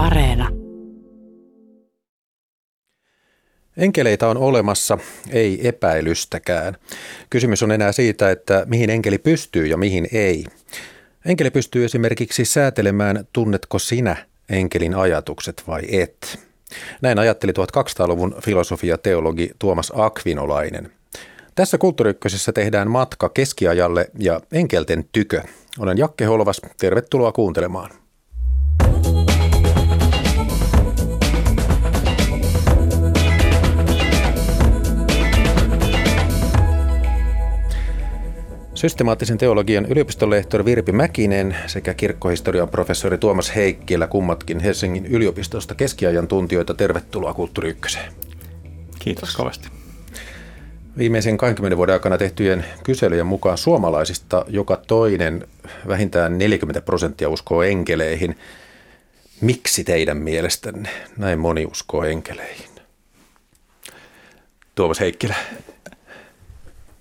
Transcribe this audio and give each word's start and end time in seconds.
Areena. 0.00 0.48
Enkeleitä 3.76 4.28
on 4.28 4.36
olemassa, 4.36 4.98
ei 5.30 5.68
epäilystäkään. 5.68 6.76
Kysymys 7.30 7.62
on 7.62 7.72
enää 7.72 7.92
siitä, 7.92 8.30
että 8.30 8.66
mihin 8.66 8.90
enkeli 8.90 9.18
pystyy 9.18 9.66
ja 9.66 9.76
mihin 9.76 10.08
ei. 10.12 10.44
Enkeli 11.24 11.50
pystyy 11.50 11.84
esimerkiksi 11.84 12.44
säätelemään, 12.44 13.24
tunnetko 13.32 13.78
sinä 13.78 14.16
enkelin 14.48 14.94
ajatukset 14.94 15.62
vai 15.66 15.82
et. 15.92 16.38
Näin 17.02 17.18
ajatteli 17.18 17.52
1200-luvun 17.52 18.34
filosofia-teologi 18.44 19.50
Tuomas 19.58 19.92
Akvinolainen. 19.96 20.92
Tässä 21.54 21.78
kulttuuriykkösessä 21.78 22.52
tehdään 22.52 22.90
matka 22.90 23.28
keskiajalle 23.28 24.10
ja 24.18 24.40
enkelten 24.52 25.04
tykö. 25.12 25.42
Olen 25.78 25.98
Jakke 25.98 26.24
Holvas, 26.24 26.60
tervetuloa 26.78 27.32
kuuntelemaan. 27.32 27.90
Systemaattisen 38.80 39.38
teologian 39.38 39.86
yliopistolehtori 39.86 40.64
Virpi 40.64 40.92
Mäkinen 40.92 41.56
sekä 41.66 41.94
kirkkohistorian 41.94 42.68
professori 42.68 43.18
Tuomas 43.18 43.54
Heikkilä, 43.54 44.06
kummatkin 44.06 44.60
Helsingin 44.60 45.06
yliopistosta 45.06 45.74
keskiajan 45.74 46.28
tuntijoita. 46.28 46.74
Tervetuloa 46.74 47.34
Kulttuuri 47.34 47.70
Ykköseen. 47.70 48.12
Kiitos 48.98 49.36
kovasti. 49.36 49.68
Viimeisen 50.98 51.36
20 51.36 51.76
vuoden 51.76 51.92
aikana 51.92 52.18
tehtyjen 52.18 52.64
kyselyjen 52.84 53.26
mukaan 53.26 53.58
suomalaisista 53.58 54.44
joka 54.48 54.76
toinen 54.86 55.48
vähintään 55.88 56.38
40 56.38 56.80
prosenttia 56.80 57.28
uskoo 57.28 57.62
enkeleihin. 57.62 58.38
Miksi 59.40 59.84
teidän 59.84 60.16
mielestänne 60.16 60.88
näin 61.16 61.38
moni 61.38 61.66
uskoo 61.66 62.04
enkeleihin? 62.04 62.70
Tuomas 64.74 65.00
Heikkilä. 65.00 65.34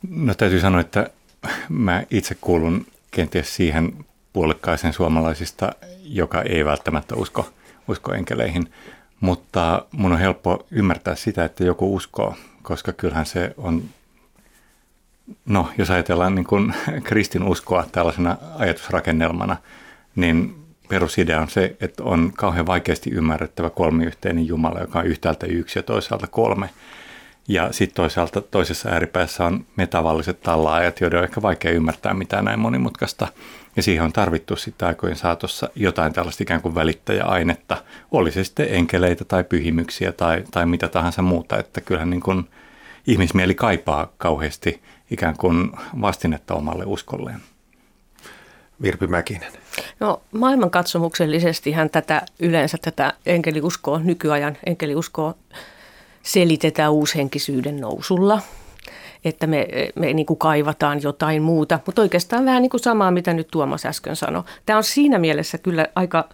No 0.10 0.34
täytyy 0.34 0.60
sanoa, 0.60 0.82
että 0.82 1.10
mä 1.70 2.04
itse 2.12 2.36
kuulun 2.42 2.86
kenties 3.12 3.56
siihen 3.56 4.06
puolikkaisen 4.34 4.94
suomalaisista, 4.94 5.72
joka 6.04 6.42
ei 6.42 6.66
välttämättä 6.66 7.16
usko, 7.16 7.50
usko 7.88 8.14
enkeleihin. 8.14 8.72
Mutta 9.20 9.86
mun 9.92 10.12
on 10.12 10.20
helppo 10.20 10.68
ymmärtää 10.72 11.16
sitä, 11.16 11.46
että 11.46 11.64
joku 11.64 11.96
uskoo, 11.96 12.36
koska 12.62 12.94
kyllähän 12.94 13.26
se 13.26 13.54
on, 13.58 13.84
no 15.46 15.70
jos 15.78 15.90
ajatellaan 15.90 16.36
niin 16.36 16.46
kuin 16.46 16.74
kristinuskoa 17.04 17.86
tällaisena 17.92 18.38
ajatusrakennelmana, 18.56 19.58
niin 20.16 20.56
perusidea 20.90 21.42
on 21.42 21.50
se, 21.50 21.76
että 21.82 22.04
on 22.04 22.32
kauhean 22.36 22.66
vaikeasti 22.66 23.10
ymmärrettävä 23.10 23.70
kolmiyhteinen 23.70 24.48
Jumala, 24.48 24.80
joka 24.80 25.00
on 25.00 25.06
yhtäältä 25.06 25.46
yksi 25.46 25.80
ja 25.80 25.84
toisaalta 25.84 26.28
kolme– 26.28 26.70
ja 27.50 27.74
sitten 27.74 27.96
toisaalta 27.96 28.42
toisessa 28.42 28.90
ääripäässä 28.90 29.46
on 29.46 29.66
me 29.76 29.88
tavalliset 29.88 30.42
tallaajat, 30.42 31.02
joiden 31.02 31.20
on 31.20 31.24
ehkä 31.24 31.42
vaikea 31.42 31.72
ymmärtää 31.72 32.14
mitään 32.14 32.46
näin 32.46 32.60
monimutkaista. 32.60 33.28
Ja 33.76 33.84
siihen 33.84 34.04
on 34.04 34.14
tarvittu 34.14 34.56
sitten 34.56 34.88
aikojen 34.88 35.16
saatossa 35.16 35.70
jotain 35.76 36.14
tällaista 36.14 36.44
ikään 36.44 36.62
kuin 36.62 36.76
välittäjäainetta. 36.76 37.78
Oli 38.12 38.32
se 38.32 38.44
sitten 38.44 38.68
enkeleitä 38.70 39.26
tai 39.26 39.44
pyhimyksiä 39.44 40.12
tai, 40.12 40.44
tai 40.52 40.66
mitä 40.66 40.88
tahansa 40.88 41.22
muuta. 41.22 41.58
Että 41.58 41.82
kyllähän 41.82 42.10
niin 42.10 42.22
kuin 42.22 42.50
ihmismieli 43.08 43.56
kaipaa 43.56 44.14
kauheasti 44.18 44.82
ikään 45.12 45.38
kuin 45.38 45.72
vastinetta 46.02 46.54
omalle 46.54 46.84
uskolleen. 46.86 47.40
Virpi 48.82 49.08
Mäkinen. 49.08 49.52
No 50.00 50.22
maailmankatsomuksellisesti 50.32 51.72
hän 51.72 51.90
tätä 51.90 52.22
yleensä 52.40 52.78
tätä 52.82 53.14
enkeliuskoa, 53.26 54.00
nykyajan 54.00 54.58
enkeliuskoa 54.66 55.36
selitetään 56.24 56.92
uushenkisyyden 56.92 57.82
nousulla, 57.82 58.42
että 59.26 59.48
me, 59.48 59.68
me 59.96 60.14
niin 60.14 60.26
kuin 60.26 60.40
kaivataan 60.40 61.02
jotain 61.04 61.42
muuta. 61.42 61.80
Mutta 61.86 62.02
oikeastaan 62.02 62.46
vähän 62.46 62.62
niin 62.62 62.70
kuin 62.70 62.82
samaa, 62.82 63.12
mitä 63.12 63.34
nyt 63.34 63.48
Tuomas 63.52 63.86
äsken 63.86 64.16
sanoi. 64.16 64.44
Tämä 64.66 64.78
on 64.78 64.84
siinä 64.84 65.20
mielessä 65.20 65.58
kyllä 65.58 65.88
aika 65.96 66.30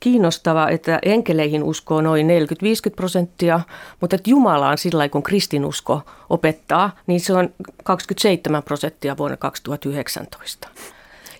kiinnostava, 0.00 0.68
että 0.68 0.98
enkeleihin 1.02 1.62
uskoo 1.62 2.00
noin 2.00 2.26
40-50 2.26 2.30
prosenttia, 2.96 3.60
mutta 4.00 4.16
että 4.16 4.30
Jumalaan 4.30 4.78
sillä 4.78 5.08
kun 5.08 5.22
kristinusko 5.22 6.02
opettaa, 6.30 6.96
niin 7.06 7.20
se 7.20 7.32
on 7.32 7.54
27 7.84 8.62
prosenttia 8.62 9.16
vuonna 9.16 9.36
2019. 9.36 10.68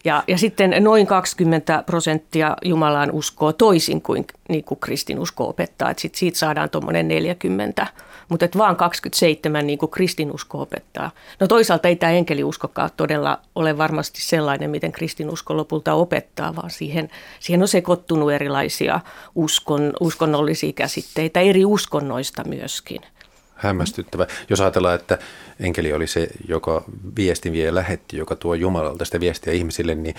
Ja, 0.09 0.23
ja 0.27 0.39
sitten 0.39 0.75
noin 0.81 1.07
20 1.07 1.83
prosenttia 1.87 2.57
Jumalaan 2.65 3.11
uskoo 3.11 3.53
toisin 3.53 4.03
kuin, 4.03 4.27
niin 4.49 4.65
kuin 4.65 4.81
kristinusko 4.81 5.49
opettaa. 5.49 5.91
Että 5.91 6.01
sit 6.01 6.15
siitä 6.15 6.39
saadaan 6.39 6.71
tuommoinen 6.71 7.09
40, 7.09 7.87
mutta 8.29 8.45
et 8.45 8.59
vaan 8.59 8.77
27 8.77 9.67
niin 9.67 9.79
kuin 9.79 9.91
kristinusko 9.91 10.61
opettaa. 10.61 11.11
No 11.41 11.47
toisaalta 11.47 11.89
ei 11.89 11.97
tämä 11.97 12.13
enkeliuskokaan 12.13 12.91
todella 12.97 13.39
ole 13.55 13.79
varmasti 13.79 14.23
sellainen, 14.23 14.71
miten 14.71 14.93
kristinusko 14.93 15.57
lopulta 15.57 15.95
opettaa, 15.95 16.57
vaan 16.57 16.71
siihen, 16.71 17.11
siihen 17.41 17.63
on 17.63 17.69
sekoittunut 17.69 18.33
erilaisia 18.33 19.01
uskon, 19.35 19.93
uskonnollisia 20.01 20.73
käsitteitä, 20.73 21.41
eri 21.41 21.65
uskonnoista 21.65 22.45
myöskin– 22.45 23.01
hämmästyttävä. 23.59 24.27
Jos 24.51 24.61
ajatellaan, 24.61 24.95
että 24.95 25.19
enkeli 25.61 25.93
oli 25.93 26.07
se, 26.07 26.29
joka 26.49 26.85
viestin 27.17 27.53
vie 27.53 27.75
lähetti, 27.75 28.17
joka 28.17 28.37
tuo 28.37 28.55
Jumalalta 28.55 29.05
sitä 29.05 29.21
viestiä 29.21 29.53
ihmisille, 29.53 29.95
niin 29.95 30.15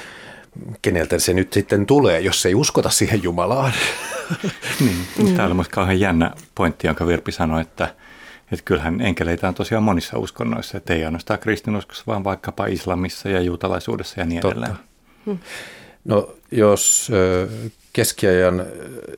keneltä 0.82 1.20
se 1.20 1.34
nyt 1.34 1.54
sitten 1.54 1.86
tulee, 1.86 2.20
jos 2.20 2.46
ei 2.46 2.56
uskota 2.56 2.90
siihen 2.90 3.24
Jumalaan? 3.24 3.74
niin, 5.18 5.36
täällä 5.36 5.56
on 5.56 5.66
kauhean 5.72 6.00
jännä 6.00 6.32
pointti, 6.56 6.88
jonka 6.88 7.08
Virpi 7.08 7.32
sanoi, 7.32 7.62
että, 7.62 7.96
että 8.52 8.66
kyllähän 8.66 9.02
enkeleitä 9.02 9.48
on 9.48 9.54
tosiaan 9.54 9.84
monissa 9.84 10.18
uskonnoissa, 10.18 10.78
että 10.78 10.94
ei 10.94 11.06
ainoastaan 11.06 11.40
kristinuskossa, 11.40 12.04
vaan 12.08 12.24
vaikkapa 12.24 12.66
islamissa 12.66 13.30
ja 13.30 13.42
juutalaisuudessa 13.42 14.20
ja 14.20 14.26
niin 14.26 14.42
Totta. 14.42 14.58
edelleen. 14.58 14.80
Hmm. 15.26 15.40
No 16.06 16.34
jos 16.52 17.12
keskiajan 17.94 18.66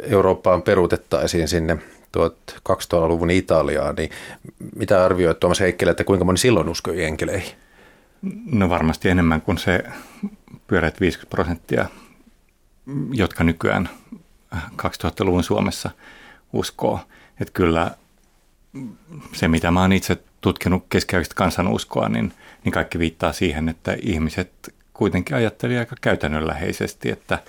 Eurooppaan 0.03 0.62
peruutettaisiin 0.62 1.48
sinne 1.48 1.78
1200-luvun 2.17 3.31
Italiaa, 3.31 3.94
niin 3.94 4.09
mitä 4.75 5.05
arvioit 5.05 5.39
Tuomas 5.39 5.59
Heikkilä, 5.59 5.91
että 5.91 6.03
kuinka 6.03 6.25
moni 6.25 6.38
silloin 6.38 6.69
uskoi 6.69 7.03
enkeleihin? 7.03 7.51
No 8.45 8.69
varmasti 8.69 9.09
enemmän 9.09 9.41
kuin 9.41 9.57
se 9.57 9.83
pyöreät 10.67 11.01
50 11.01 11.29
prosenttia, 11.35 11.85
jotka 13.11 13.44
nykyään 13.44 13.89
2000-luvun 14.55 15.44
Suomessa 15.44 15.89
uskoo. 16.53 16.99
Että 17.39 17.53
kyllä 17.53 17.91
se, 19.33 19.47
mitä 19.47 19.72
mä 19.72 19.81
oon 19.81 19.93
itse 19.93 20.17
tutkinut 20.41 20.85
keskiaikaista 20.89 21.35
kansanuskoa, 21.35 22.09
niin, 22.09 22.33
niin 22.63 22.72
kaikki 22.72 22.99
viittaa 22.99 23.33
siihen, 23.33 23.69
että 23.69 23.97
ihmiset 24.01 24.75
kuitenkin 24.93 25.35
ajatteli 25.35 25.78
aika 25.78 25.95
käytännönläheisesti, 26.01 27.09
että 27.09 27.39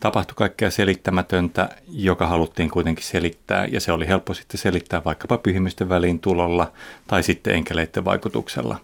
tapahtui 0.00 0.34
kaikkea 0.34 0.70
selittämätöntä, 0.70 1.68
joka 1.88 2.26
haluttiin 2.26 2.70
kuitenkin 2.70 3.04
selittää, 3.04 3.66
ja 3.66 3.80
se 3.80 3.92
oli 3.92 4.08
helppo 4.08 4.34
sitten 4.34 4.60
selittää 4.60 5.04
vaikkapa 5.04 5.38
pyhimysten 5.38 5.88
väliin 5.88 6.20
tulolla 6.20 6.72
tai 7.06 7.22
sitten 7.22 7.54
enkeleiden 7.54 8.04
vaikutuksella. 8.04 8.76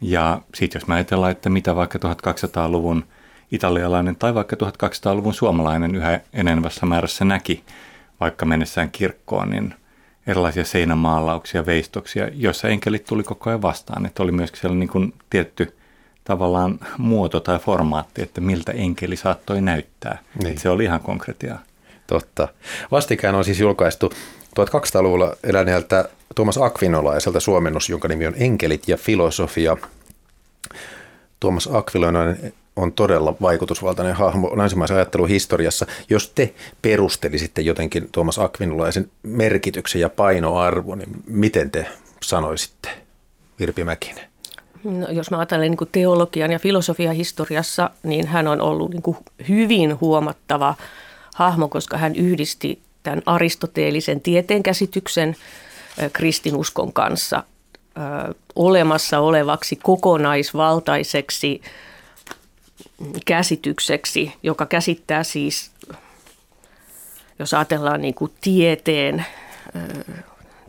Ja 0.00 0.40
sitten 0.54 0.80
jos 0.80 0.86
mä 0.88 0.94
ajatellaan, 0.94 1.32
että 1.32 1.50
mitä 1.50 1.76
vaikka 1.76 1.98
1200-luvun 1.98 3.04
italialainen 3.52 4.16
tai 4.16 4.34
vaikka 4.34 4.56
1200-luvun 4.56 5.34
suomalainen 5.34 5.94
yhä 5.94 6.20
enenevässä 6.32 6.86
määrässä 6.86 7.24
näki, 7.24 7.64
vaikka 8.20 8.46
mennessään 8.46 8.90
kirkkoon, 8.90 9.50
niin 9.50 9.74
erilaisia 10.26 10.64
seinämaalauksia, 10.64 11.66
veistoksia, 11.66 12.28
joissa 12.34 12.68
enkelit 12.68 13.04
tuli 13.04 13.22
koko 13.22 13.50
ajan 13.50 13.62
vastaan. 13.62 14.06
Että 14.06 14.22
oli 14.22 14.32
myöskin 14.32 14.60
sellainen 14.60 14.80
niin 14.80 14.88
kuin 14.88 15.14
tietty 15.30 15.75
tavallaan 16.26 16.78
muoto 16.98 17.40
tai 17.40 17.58
formaatti, 17.58 18.22
että 18.22 18.40
miltä 18.40 18.72
enkeli 18.72 19.16
saattoi 19.16 19.60
näyttää. 19.60 20.18
Niin. 20.42 20.58
Se 20.58 20.68
oli 20.68 20.84
ihan 20.84 21.00
konkretiaa. 21.00 21.62
Totta. 22.06 22.48
Vastikään 22.90 23.34
on 23.34 23.44
siis 23.44 23.60
julkaistu 23.60 24.12
1200-luvulla 24.60 25.36
eläneeltä 25.44 26.08
Tuomas 26.34 26.58
Akvinolaiselta 26.58 27.40
suomennus, 27.40 27.88
jonka 27.88 28.08
nimi 28.08 28.26
on 28.26 28.34
Enkelit 28.36 28.88
ja 28.88 28.96
filosofia. 28.96 29.76
Tuomas 31.40 31.68
Akvinolainen 31.72 32.52
on 32.76 32.92
todella 32.92 33.34
vaikutusvaltainen 33.40 34.14
hahmo 34.14 34.52
länsimaisen 34.56 34.96
ajattelun 34.96 35.28
historiassa. 35.28 35.86
Jos 36.10 36.32
te 36.34 36.54
perustelisitte 36.82 37.60
jotenkin 37.60 38.08
Tuomas 38.12 38.38
Akvinolaisen 38.38 39.10
merkityksen 39.22 40.00
ja 40.00 40.08
painoarvon, 40.08 40.98
niin 40.98 41.10
miten 41.26 41.70
te 41.70 41.86
sanoisitte, 42.22 42.88
Virpi 43.60 43.84
Mäkinen? 43.84 44.24
No, 44.86 45.08
jos 45.10 45.30
mä 45.30 45.38
ajattelen 45.38 45.70
niin 45.70 45.88
teologian 45.92 46.52
ja 46.52 46.58
filosofian 46.58 47.14
historiassa, 47.14 47.90
niin 48.02 48.26
hän 48.26 48.48
on 48.48 48.60
ollut 48.60 48.90
niin 48.90 49.16
hyvin 49.48 50.00
huomattava 50.00 50.74
hahmo, 51.34 51.68
koska 51.68 51.96
hän 51.98 52.16
yhdisti 52.16 52.78
tämän 53.02 53.22
aristoteellisen 53.26 54.20
tieteenkäsityksen 54.20 55.36
kristinuskon 56.12 56.92
kanssa 56.92 57.42
ö, 57.76 58.34
olemassa 58.54 59.20
olevaksi 59.20 59.76
kokonaisvaltaiseksi 59.76 61.60
käsitykseksi, 63.26 64.32
joka 64.42 64.66
käsittää 64.66 65.24
siis 65.24 65.70
jos 67.38 67.54
ajatellaan 67.54 68.02
niin 68.02 68.14
kuin 68.14 68.32
tieteen, 68.40 69.26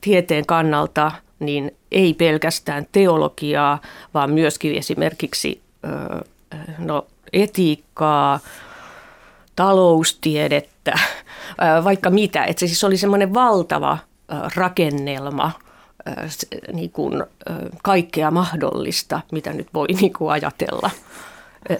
tieteen 0.01 0.45
kannalta, 0.45 1.11
niin 1.39 1.75
ei 1.91 2.13
pelkästään 2.13 2.87
teologiaa, 2.91 3.81
vaan 4.13 4.31
myöskin 4.31 4.75
esimerkiksi 4.75 5.61
no, 6.77 7.05
etiikkaa, 7.33 8.39
taloustiedettä, 9.55 10.99
vaikka 11.83 12.09
mitä. 12.09 12.43
Että 12.43 12.59
se 12.59 12.67
siis 12.67 12.83
oli 12.83 12.97
semmoinen 12.97 13.33
valtava 13.33 13.97
rakennelma, 14.55 15.51
niin 16.73 16.91
kuin, 16.91 17.23
kaikkea 17.83 18.31
mahdollista, 18.31 19.21
mitä 19.31 19.53
nyt 19.53 19.67
voi 19.73 19.87
niin 19.87 20.13
kuin 20.13 20.31
ajatella 20.31 20.89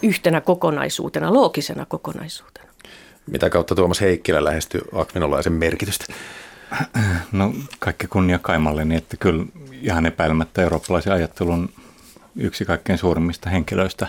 yhtenä 0.03 0.41
kokonaisuutena, 0.41 1.33
loogisena 1.33 1.85
kokonaisuutena. 1.85 2.67
Mitä 3.31 3.49
kautta 3.49 3.75
Tuomas 3.75 4.01
Heikkilä 4.01 4.43
lähestyy 4.43 4.81
akvinolaisen 4.93 5.53
merkitystä? 5.53 6.05
No 7.31 7.53
kaikki 7.79 8.07
kunnia 8.07 8.39
Kaimalle, 8.39 8.85
niin 8.85 8.97
että 8.97 9.17
kyllä 9.17 9.45
ihan 9.81 10.05
epäilemättä 10.05 10.61
eurooppalaisen 10.61 11.13
ajattelun 11.13 11.69
yksi 12.35 12.65
kaikkein 12.65 12.99
suurimmista 12.99 13.49
henkilöistä 13.49 14.07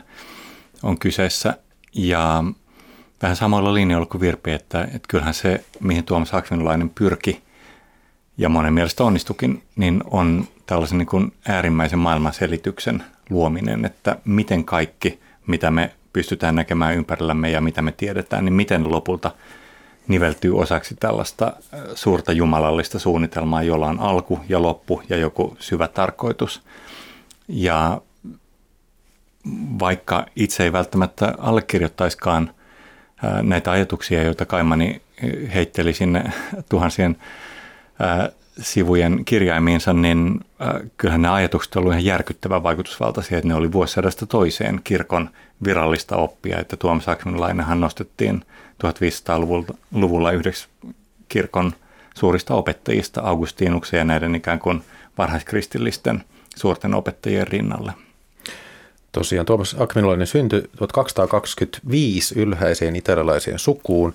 on 0.83 0.99
kyseessä. 0.99 1.55
Ja 1.95 2.45
vähän 3.23 3.37
samalla 3.37 3.75
linjalla 3.75 4.07
kuin 4.07 4.21
Virpi, 4.21 4.53
että, 4.53 4.83
että 4.83 5.09
kyllähän 5.09 5.35
se, 5.35 5.65
mihin 5.81 6.05
Tuomas 6.05 6.35
Akvinolainen 6.35 6.91
pyrki 6.91 7.43
ja 8.39 8.49
monen 8.49 8.73
mielestä 8.73 9.05
onnistukin, 9.05 9.63
niin 9.77 10.03
on 10.11 10.49
tällaisen 10.67 10.99
niin 10.99 11.07
kuin 11.07 11.33
äärimmäisen 11.49 11.99
maailmanselityksen 11.99 13.05
luominen, 13.31 13.85
että 13.85 14.17
miten 14.25 14.65
kaikki, 14.65 15.21
mitä 15.47 15.71
me 15.71 15.95
pystytään 16.13 16.55
näkemään 16.55 16.95
ympärillämme 16.95 17.51
ja 17.51 17.61
mitä 17.61 17.83
me 17.83 17.93
tiedetään, 17.93 18.45
niin 18.45 18.53
miten 18.53 18.93
lopulta 18.93 19.31
niveltyy 20.09 20.59
osaksi 20.59 20.97
tällaista 21.01 21.47
äh, 21.47 21.81
suurta 21.95 22.33
jumalallista 22.33 22.99
suunnitelmaa, 22.99 23.63
jolla 23.63 23.87
on 23.87 24.01
alku 24.01 24.41
ja 24.49 24.63
loppu 24.63 25.03
ja 25.09 25.17
joku 25.17 25.57
syvä 25.59 25.89
tarkoitus. 25.89 26.63
Ja 27.49 28.01
vaikka 29.79 30.27
itse 30.37 30.65
ei 30.65 30.73
välttämättä 30.73 31.35
allekirjoittaiskaan 31.39 32.51
äh, 33.25 33.43
näitä 33.43 33.71
ajatuksia, 33.71 34.23
joita 34.23 34.47
Kaimani 34.47 35.03
heitteli 35.55 35.93
sinne 35.93 36.25
tuhansien 36.71 37.17
äh, 38.01 38.29
sivujen 38.61 39.25
kirjaimiinsa, 39.25 39.93
niin 39.93 40.41
kyllähän 40.97 41.23
nämä 41.23 41.35
ajatukset 41.35 41.77
olivat 41.77 41.93
ihan 41.93 42.05
järkyttävän 42.05 42.63
vaikutusvaltaisia, 42.63 43.39
että 43.39 43.49
ne 43.49 43.55
oli 43.55 43.73
vuosisadasta 43.73 44.27
toiseen 44.27 44.81
kirkon 44.85 45.31
virallista 45.65 46.17
oppia, 46.17 46.59
että 46.59 46.77
Tuomas 46.77 47.09
Akvinlainenhan 47.09 47.81
nostettiin 47.81 48.45
1500-luvulla 48.85 50.33
yhdeksi 50.33 50.69
kirkon 51.29 51.73
suurista 52.15 52.55
opettajista 52.55 53.21
Augustinuksen 53.21 53.99
ja 53.99 54.05
näiden 54.05 54.35
ikään 54.35 54.59
kuin 54.59 54.83
varhaiskristillisten 55.19 56.25
suurten 56.57 56.95
opettajien 56.95 57.49
rinnalle. 57.49 57.93
Tosiaan 59.13 59.47
Tuomas 59.47 59.77
Akvinlainen 59.79 60.27
syntyi 60.27 60.63
1225 60.77 62.41
ylhäiseen 62.41 62.97
italialaiseen 62.97 63.59
sukuun 63.59 64.15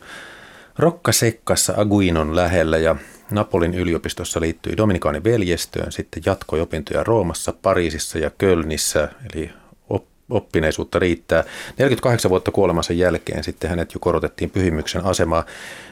Rokkasekkassa 0.77 1.73
Aguinon 1.77 2.35
lähellä 2.35 2.77
ja 2.77 2.95
Napolin 3.31 3.73
yliopistossa 3.73 4.41
liittyi 4.41 4.77
Dominikaanin 4.77 5.23
veljestöön, 5.23 5.91
sitten 5.91 6.23
jatkoi 6.25 6.61
opintoja 6.61 7.03
Roomassa, 7.03 7.53
Pariisissa 7.61 8.19
ja 8.19 8.29
Kölnissä, 8.29 9.09
eli 9.33 9.49
oppineisuutta 10.29 10.99
riittää. 10.99 11.43
48 11.77 12.29
vuotta 12.29 12.51
kuolemansa 12.51 12.93
jälkeen 12.93 13.43
sitten 13.43 13.69
hänet 13.69 13.93
jo 13.93 13.99
korotettiin 13.99 14.49
pyhimyksen 14.49 15.05
asemaa. 15.05 15.45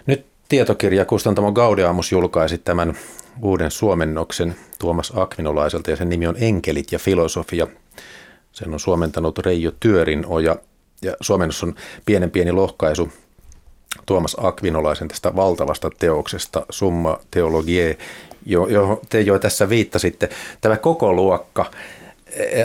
Nyt 0.05 0.25
tietokirja 0.49 1.05
Kustantamo 1.05 1.51
Gaudeamus 1.51 2.11
julkaisi 2.11 2.57
tämän 2.57 2.97
uuden 3.41 3.71
suomennoksen 3.71 4.55
Tuomas 4.79 5.13
Akvinolaiselta 5.15 5.91
ja 5.91 5.97
sen 5.97 6.09
nimi 6.09 6.27
on 6.27 6.35
Enkelit 6.39 6.91
ja 6.91 6.99
filosofia. 6.99 7.67
Sen 8.51 8.73
on 8.73 8.79
suomentanut 8.79 9.39
Reijo 9.39 9.71
Työrinoja 9.79 10.55
ja 11.01 11.13
suomennos 11.21 11.63
on 11.63 11.75
pienen 12.05 12.31
pieni 12.31 12.51
lohkaisu 12.51 13.09
Tuomas 14.05 14.37
Akvinolaisen 14.39 15.07
tästä 15.07 15.35
valtavasta 15.35 15.89
teoksesta 15.99 16.65
Summa 16.69 17.19
Theologiae, 17.31 17.97
johon 18.45 18.99
te 19.09 19.21
jo 19.21 19.39
tässä 19.39 19.69
viittasitte. 19.69 20.29
Tämä 20.61 20.77
koko 20.77 21.13
luokka 21.13 21.71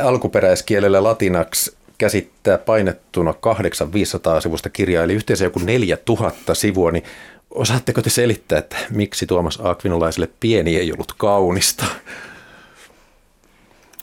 alkuperäiskielellä 0.03 1.03
latinaksi 1.03 1.77
käsittää 1.99 2.59
painettuna 2.59 3.33
8500 3.33 4.41
sivusta 4.41 4.71
kirjaa, 4.71 5.05
eli 5.05 5.15
yhteensä 5.15 5.45
joku 5.45 5.59
4000 5.59 6.55
sivua, 6.55 6.93
niin 6.93 7.05
osaatteko 7.51 8.03
te 8.03 8.11
selittää, 8.11 8.59
että 8.59 8.77
miksi 8.91 9.27
Tuomas 9.27 9.59
Akvinolaiselle 9.63 10.29
pieni 10.41 10.77
ei 10.77 10.93
ollut 10.93 11.13
kaunista? 11.13 11.85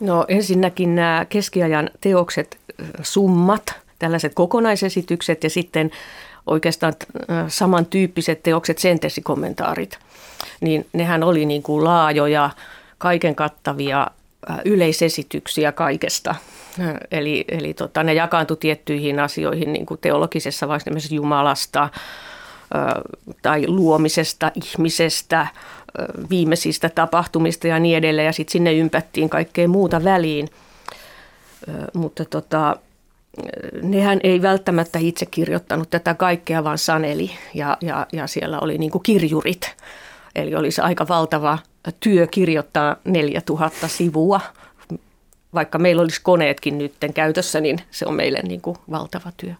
No 0.01 0.25
ensinnäkin 0.27 0.95
nämä 0.95 1.25
keskiajan 1.30 1.89
teokset, 2.01 2.57
summat, 3.01 3.74
tällaiset 4.00 4.33
kokonaisesitykset 4.36 5.44
ja 5.44 5.50
sitten 5.50 5.92
oikeastaan 6.48 6.94
äh, 7.31 7.45
samantyyppiset 7.48 8.44
teokset, 8.44 8.77
sentesikommentaarit, 8.77 10.00
niin 10.62 10.86
nehän 10.94 11.24
oli 11.24 11.45
niin 11.45 11.63
kuin 11.63 11.83
laajoja, 11.83 12.50
kaiken 12.98 13.36
kattavia 13.36 14.01
äh, 14.01 14.23
yleisesityksiä 14.66 15.72
kaikesta. 15.72 16.36
Äh, 16.80 16.94
eli, 17.12 17.45
eli 17.50 17.74
tota, 17.74 18.04
ne 18.04 18.13
jakaantui 18.13 18.57
tiettyihin 18.57 19.19
asioihin 19.19 19.74
niin 19.74 19.86
kuin 19.86 20.00
teologisessa 20.01 20.68
vaikka 20.68 20.92
Jumalasta 21.12 21.90
tai 23.42 23.68
luomisesta, 23.68 24.51
ihmisestä, 24.56 25.48
viimeisistä 26.30 26.90
tapahtumista 26.90 27.68
ja 27.68 27.80
niin 27.80 27.98
edelleen. 27.98 28.25
Ja 28.25 28.34
sitten 28.34 28.51
sinne 28.51 28.74
ympättiin 28.74 29.30
kaikkea 29.30 29.68
muuta 29.68 30.04
väliin. 30.04 30.50
Mutta 31.94 32.25
tota, 32.25 32.78
nehän 33.81 34.19
ei 34.24 34.42
välttämättä 34.42 35.00
itse 35.00 35.25
kirjoittanut 35.25 35.89
tätä 35.89 36.13
kaikkea, 36.13 36.63
vaan 36.63 36.78
saneli 36.78 37.31
ja, 37.54 37.78
ja, 37.81 38.07
ja 38.12 38.28
siellä 38.28 38.60
oli 38.60 38.78
niin 38.78 38.92
kuin 38.92 39.04
kirjurit. 39.04 39.75
Eli 40.36 40.56
olisi 40.56 40.82
aika 40.82 41.08
valtava 41.08 41.58
työ 42.00 42.28
kirjoittaa 42.28 42.96
4000 43.06 43.88
sivua. 43.88 44.42
Vaikka 45.54 45.80
meillä 45.80 46.02
olisi 46.02 46.22
koneetkin 46.24 46.78
nyt 46.78 46.94
käytössä, 47.14 47.62
niin 47.62 47.80
se 47.92 48.06
on 48.06 48.14
meille 48.14 48.40
niin 48.44 48.62
kuin 48.62 48.78
valtava 48.92 49.32
työ. 49.38 49.54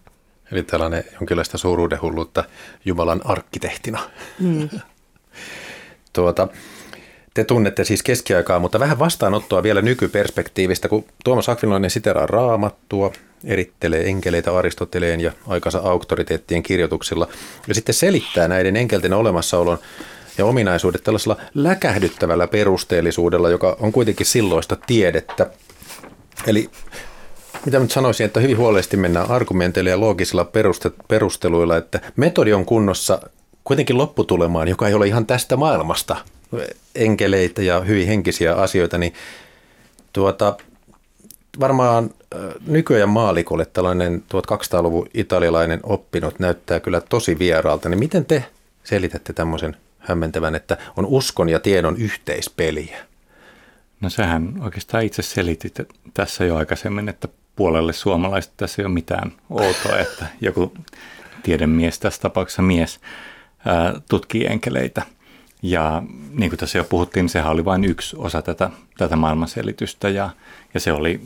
Eli 0.52 0.62
tällainen 0.62 1.04
jonkinlaista 1.20 1.58
suuruudenhulluutta 1.58 2.44
Jumalan 2.84 3.20
arkkitehtina. 3.24 4.00
Mm. 4.40 4.68
tuota, 6.12 6.48
te 7.34 7.44
tunnette 7.44 7.84
siis 7.84 8.02
keskiaikaa, 8.02 8.58
mutta 8.58 8.80
vähän 8.80 8.98
vastaanottoa 8.98 9.62
vielä 9.62 9.82
nykyperspektiivistä, 9.82 10.88
kun 10.88 11.04
Tuomas 11.24 11.48
Akvinolainen 11.48 11.90
siteraa 11.90 12.26
raamattua, 12.26 13.12
erittelee 13.44 14.08
enkeleitä 14.08 14.56
Aristoteleen 14.56 15.20
ja 15.20 15.32
aikansa 15.46 15.78
auktoriteettien 15.78 16.62
kirjoituksilla 16.62 17.28
ja 17.68 17.74
sitten 17.74 17.94
selittää 17.94 18.48
näiden 18.48 18.76
enkelten 18.76 19.12
olemassaolon 19.12 19.78
ja 20.38 20.44
ominaisuudet 20.44 21.04
tällaisella 21.04 21.36
läkähdyttävällä 21.54 22.46
perusteellisuudella, 22.46 23.50
joka 23.50 23.76
on 23.80 23.92
kuitenkin 23.92 24.26
silloista 24.26 24.76
tiedettä. 24.86 25.50
Eli 26.46 26.70
mitä 27.66 27.78
nyt 27.78 27.90
sanoisin, 27.90 28.26
että 28.26 28.40
hyvin 28.40 28.58
huolellisesti 28.58 28.96
mennään 28.96 29.30
argumenteilla 29.30 29.90
ja 29.90 30.00
loogisilla 30.00 30.50
perusteluilla, 31.08 31.76
että 31.76 32.00
metodi 32.16 32.52
on 32.52 32.64
kunnossa 32.64 33.20
kuitenkin 33.64 33.98
lopputulemaan, 33.98 34.68
joka 34.68 34.88
ei 34.88 34.94
ole 34.94 35.06
ihan 35.06 35.26
tästä 35.26 35.56
maailmasta, 35.56 36.16
enkeleitä 36.94 37.62
ja 37.62 37.80
hyvin 37.80 38.06
henkisiä 38.06 38.54
asioita, 38.54 38.98
niin 38.98 39.14
tuota, 40.12 40.56
varmaan 41.60 42.10
nykyajan 42.66 43.08
maalikolle 43.08 43.66
tällainen 43.66 44.22
1200-luvun 44.34 45.08
italialainen 45.14 45.80
oppinut 45.82 46.38
näyttää 46.38 46.80
kyllä 46.80 47.00
tosi 47.00 47.38
vieraalta, 47.38 47.88
niin 47.88 47.98
miten 47.98 48.24
te 48.24 48.44
selitätte 48.84 49.32
tämmöisen 49.32 49.76
hämmentävän, 50.04 50.54
että 50.54 50.76
on 50.96 51.06
uskon 51.06 51.48
ja 51.48 51.60
tiedon 51.60 51.96
yhteispeliä? 51.96 52.98
No 54.00 54.10
sähän 54.10 54.54
oikeastaan 54.60 55.04
itse 55.04 55.22
selitit 55.22 55.78
tässä 56.14 56.44
jo 56.44 56.56
aikaisemmin, 56.56 57.08
että 57.08 57.28
puolelle 57.56 57.92
suomalaista 57.92 58.54
tässä 58.56 58.82
ei 58.82 58.86
ole 58.86 58.94
mitään 58.94 59.32
outoa, 59.50 59.98
että 59.98 60.26
joku 60.40 60.72
tiedemies, 61.42 61.98
tässä 61.98 62.20
tapauksessa 62.20 62.62
mies, 62.62 63.00
tutkii 64.08 64.46
enkeleitä. 64.46 65.02
Ja 65.62 66.02
niin 66.30 66.50
kuin 66.50 66.58
tässä 66.58 66.78
jo 66.78 66.84
puhuttiin, 66.84 67.24
niin 67.24 67.30
sehän 67.30 67.52
oli 67.52 67.64
vain 67.64 67.84
yksi 67.84 68.16
osa 68.18 68.42
tätä, 68.42 68.70
tätä 68.98 69.16
maailmanselitystä 69.16 70.08
ja, 70.08 70.30
ja 70.74 70.80
se 70.80 70.92
oli 70.92 71.20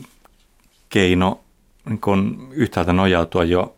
keino 0.89 1.41
niin 1.89 2.01
kun 2.01 2.47
yhtäältä 2.51 2.93
nojautua 2.93 3.43
jo 3.43 3.75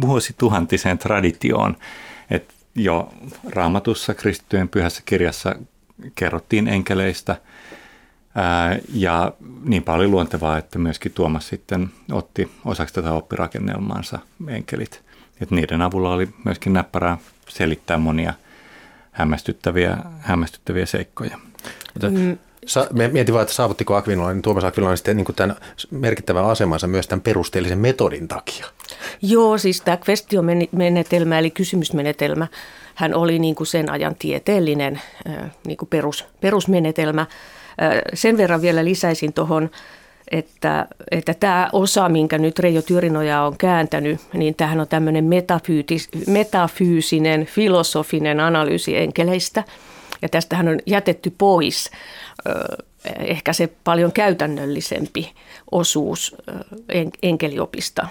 vuosituhantiseen 0.00 0.98
traditioon, 0.98 1.76
jo 2.74 3.12
raamatussa 3.48 4.14
kristittyjen 4.14 4.68
pyhässä 4.68 5.02
kirjassa 5.04 5.54
kerrottiin 6.14 6.68
enkeleistä 6.68 7.36
ää, 8.34 8.78
ja 8.94 9.32
niin 9.64 9.82
paljon 9.82 10.10
luontevaa, 10.10 10.58
että 10.58 10.78
myöskin 10.78 11.12
Tuomas 11.12 11.48
sitten 11.48 11.90
otti 12.12 12.50
osaksi 12.64 12.94
tätä 12.94 13.12
oppirakennelmaansa 13.12 14.18
enkelit. 14.48 15.02
että 15.40 15.54
niiden 15.54 15.82
avulla 15.82 16.12
oli 16.12 16.28
myöskin 16.44 16.72
näppärää 16.72 17.18
selittää 17.48 17.98
monia 17.98 18.34
hämmästyttäviä, 19.12 19.96
hämmästyttäviä 20.18 20.86
seikkoja. 20.86 21.38
Mm. 22.10 22.38
Sa, 22.66 22.86
mietin 23.12 23.34
vaan, 23.34 23.42
että 23.42 23.54
saavuttiko 23.54 23.94
Akvinolainen, 23.96 24.42
Tuomas 24.42 24.64
Akvinolainen 24.64 24.96
sitten 24.96 25.16
niin 25.16 25.26
tämän 25.36 25.56
merkittävän 25.90 26.44
asemansa 26.44 26.86
myös 26.86 27.08
tämän 27.08 27.22
perusteellisen 27.22 27.78
metodin 27.78 28.28
takia? 28.28 28.66
Joo, 29.22 29.58
siis 29.58 29.80
tämä 29.80 29.96
kvestiomenetelmä 29.96 31.38
eli 31.38 31.50
kysymysmenetelmä, 31.50 32.46
hän 32.94 33.14
oli 33.14 33.38
niin 33.38 33.54
kuin 33.54 33.66
sen 33.66 33.90
ajan 33.90 34.14
tieteellinen 34.14 35.00
niin 35.66 35.76
kuin 35.76 35.88
perus, 35.88 36.24
perusmenetelmä. 36.40 37.26
Sen 38.14 38.36
verran 38.36 38.62
vielä 38.62 38.84
lisäisin 38.84 39.32
tuohon, 39.32 39.70
että, 40.30 40.86
että 41.10 41.34
tämä 41.34 41.68
osa, 41.72 42.08
minkä 42.08 42.38
nyt 42.38 42.58
Reijo 42.58 42.82
Tyrinoja 42.82 43.42
on 43.42 43.56
kääntänyt, 43.56 44.20
niin 44.32 44.54
tämähän 44.54 44.80
on 44.80 44.88
tämmöinen 44.88 45.24
metafyysinen, 46.26 47.46
filosofinen 47.46 48.40
analyysi 48.40 48.96
enkeleistä. 48.96 49.64
Ja 50.22 50.28
tästähän 50.28 50.68
on 50.68 50.78
jätetty 50.86 51.34
pois 51.38 51.90
ehkä 53.18 53.52
se 53.52 53.68
paljon 53.84 54.12
käytännöllisempi 54.12 55.32
osuus 55.70 56.36
enkeliopista. 57.22 58.08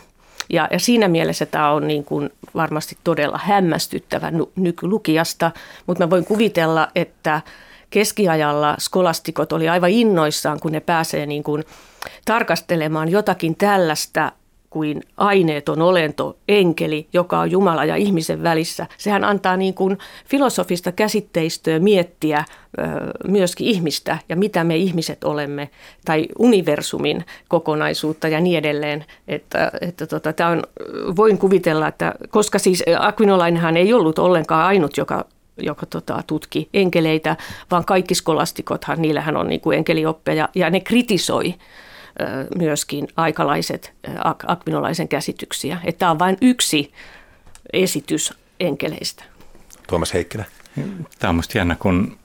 Ja, 0.49 0.69
siinä 0.77 1.07
mielessä 1.07 1.45
tämä 1.45 1.71
on 1.71 1.87
niin 1.87 2.03
kuin 2.03 2.29
varmasti 2.55 2.97
todella 3.03 3.39
hämmästyttävä 3.43 4.31
nykylukijasta, 4.55 5.51
mutta 5.87 6.03
mä 6.03 6.09
voin 6.09 6.25
kuvitella, 6.25 6.87
että 6.95 7.41
keskiajalla 7.89 8.75
skolastikot 8.79 9.51
oli 9.51 9.69
aivan 9.69 9.89
innoissaan, 9.89 10.59
kun 10.59 10.71
ne 10.71 10.79
pääsee 10.79 11.25
niin 11.25 11.43
kuin 11.43 11.63
tarkastelemaan 12.25 13.09
jotakin 13.09 13.55
tällaista 13.55 14.31
kuin 14.69 15.03
aineeton 15.17 15.81
olento, 15.81 16.37
enkeli, 16.47 17.07
joka 17.13 17.39
on 17.39 17.51
Jumala 17.51 17.85
ja 17.85 17.95
ihmisen 17.95 18.43
välissä. 18.43 18.87
Sehän 18.97 19.23
antaa 19.23 19.57
niin 19.57 19.73
kuin 19.73 19.97
filosofista 20.25 20.91
käsitteistöä 20.91 21.79
miettiä 21.79 22.45
myöskin 23.27 23.67
ihmistä 23.67 24.17
ja 24.29 24.35
mitä 24.35 24.63
me 24.63 24.75
ihmiset 24.75 25.23
olemme, 25.23 25.69
tai 26.05 26.27
universumin 26.39 27.25
kokonaisuutta 27.47 28.27
ja 28.27 28.39
niin 28.39 28.57
edelleen. 28.57 29.05
Että, 29.27 29.71
että 29.81 30.07
tota, 30.07 30.33
tämä 30.33 30.49
on, 30.49 30.63
voin 31.15 31.37
kuvitella, 31.37 31.87
että 31.87 32.13
koska 32.29 32.59
siis 32.59 32.83
Aquinolainenhan 32.99 33.77
ei 33.77 33.93
ollut 33.93 34.19
ollenkaan 34.19 34.65
ainut, 34.65 34.97
joka 34.97 35.25
joka 35.61 35.85
tota, 35.85 36.23
tutki 36.27 36.69
enkeleitä, 36.73 37.37
vaan 37.71 37.85
kaikki 37.85 38.15
skolastikothan, 38.15 39.01
niillähän 39.01 39.37
on 39.37 39.47
niin 39.47 39.61
kuin 39.61 39.77
enkelioppeja, 39.77 40.49
ja 40.55 40.69
ne 40.69 40.79
kritisoi 40.79 41.55
myöskin 42.57 43.07
aikalaiset 43.15 43.93
akvinolaisen 44.47 45.07
käsityksiä. 45.07 45.79
Että 45.83 45.99
tämä 45.99 46.11
on 46.11 46.19
vain 46.19 46.37
yksi 46.41 46.93
esitys 47.73 48.33
enkeleistä. 48.59 49.23
Tuomas 49.87 50.13
Heikkilä. 50.13 50.45
Tämä 51.19 51.29
on 51.29 51.35
minusta 51.35 51.57
jännä, 51.57 51.75
kun 51.75 52.17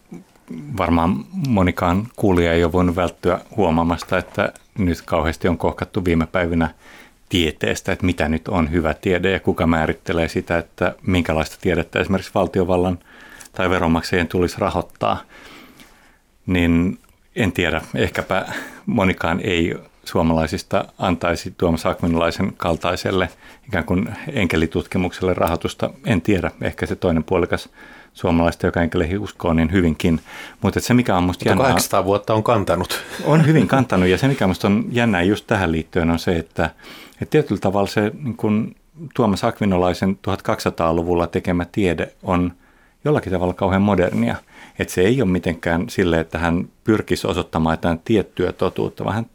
varmaan 0.77 1.25
monikaan 1.49 2.07
kuulija 2.17 2.53
ei 2.53 2.65
ole 2.65 2.73
voinut 2.73 2.97
välttyä 2.97 3.41
huomaamasta, 3.57 4.19
että 4.19 4.53
nyt 4.79 5.03
kauheasti 5.03 5.49
on 5.49 5.59
kohkattu 5.59 6.05
viime 6.05 6.27
päivinä 6.27 6.75
tieteestä, 7.29 7.93
että 7.93 8.07
mitä 8.07 8.29
nyt 8.29 8.49
on 8.49 8.71
hyvä 8.71 8.95
tiede 8.95 9.31
ja 9.31 9.41
kuka 9.41 9.67
määrittelee 9.67 10.29
sitä, 10.29 10.59
että 10.59 10.95
minkälaista 11.07 11.57
tiedettä 11.61 12.01
esimerkiksi 12.01 12.33
valtiovallan 12.35 12.99
tai 13.53 13.71
veronmaksajien 13.71 14.29
tulisi 14.29 14.57
rahoittaa. 14.59 15.23
Niin 16.47 16.99
en 17.37 17.53
tiedä, 17.53 17.81
ehkäpä 17.95 18.47
monikaan 18.87 19.41
ei 19.41 19.75
suomalaisista 20.05 20.85
antaisi 20.99 21.55
Tuomas 21.59 21.87
Akvinolaisen 21.87 22.53
kaltaiselle 22.57 23.29
ikään 23.69 23.85
kuin 23.85 24.09
enkelitutkimukselle 24.33 25.35
rahoitusta. 25.35 25.91
En 26.07 26.23
tiedä, 26.23 26.51
ehkä 26.63 26.87
se 26.87 26.97
toinen 26.97 27.25
puolikas 27.25 27.69
suomalaista, 28.13 28.67
joka 28.67 28.83
enkeleihin 28.83 29.19
uskoo, 29.19 29.53
niin 29.53 29.73
hyvinkin. 29.73 30.21
Mutta 30.63 30.81
se, 30.81 30.95
mikä 30.95 31.17
on 31.17 31.25
musta 31.25 31.49
jännää... 31.49 31.67
800 31.67 32.05
vuotta 32.05 32.35
on 32.35 32.43
kantanut. 32.43 33.03
On 33.25 33.47
hyvin 33.47 33.69
kantanut, 33.69 34.09
ja 34.09 34.19
se, 34.19 34.29
mikä 34.29 34.47
musta 34.47 34.69
on 34.69 34.85
jännää 34.91 35.23
just 35.23 35.47
tähän 35.47 35.73
liittyen, 35.73 36.11
on 36.11 36.19
se, 36.19 36.37
että, 36.37 36.71
että 37.13 37.31
tietyllä 37.31 37.61
tavalla 37.61 37.87
se 37.87 38.13
niin 38.23 38.37
kun 38.37 38.75
Tuomas 39.15 39.45
Akvinolaisen 39.45 40.19
1200-luvulla 40.29 41.27
tekemä 41.27 41.67
tiede 41.73 42.13
on 42.23 42.53
jollakin 43.05 43.33
tavalla 43.33 43.55
kauhean 43.55 43.83
modernia– 43.83 44.37
että 44.79 44.95
se 44.95 45.01
ei 45.01 45.23
ole 45.23 45.31
mitenkään 45.31 45.89
sille, 45.89 46.21
että 46.21 46.39
hän 46.39 46.69
pyrkisi 46.85 47.27
osoittamaan 47.27 47.73
jotain 47.73 47.99
tiettyä 48.05 48.53
totuutta, 48.53 49.05
vaan 49.05 49.15
hän 49.15 49.27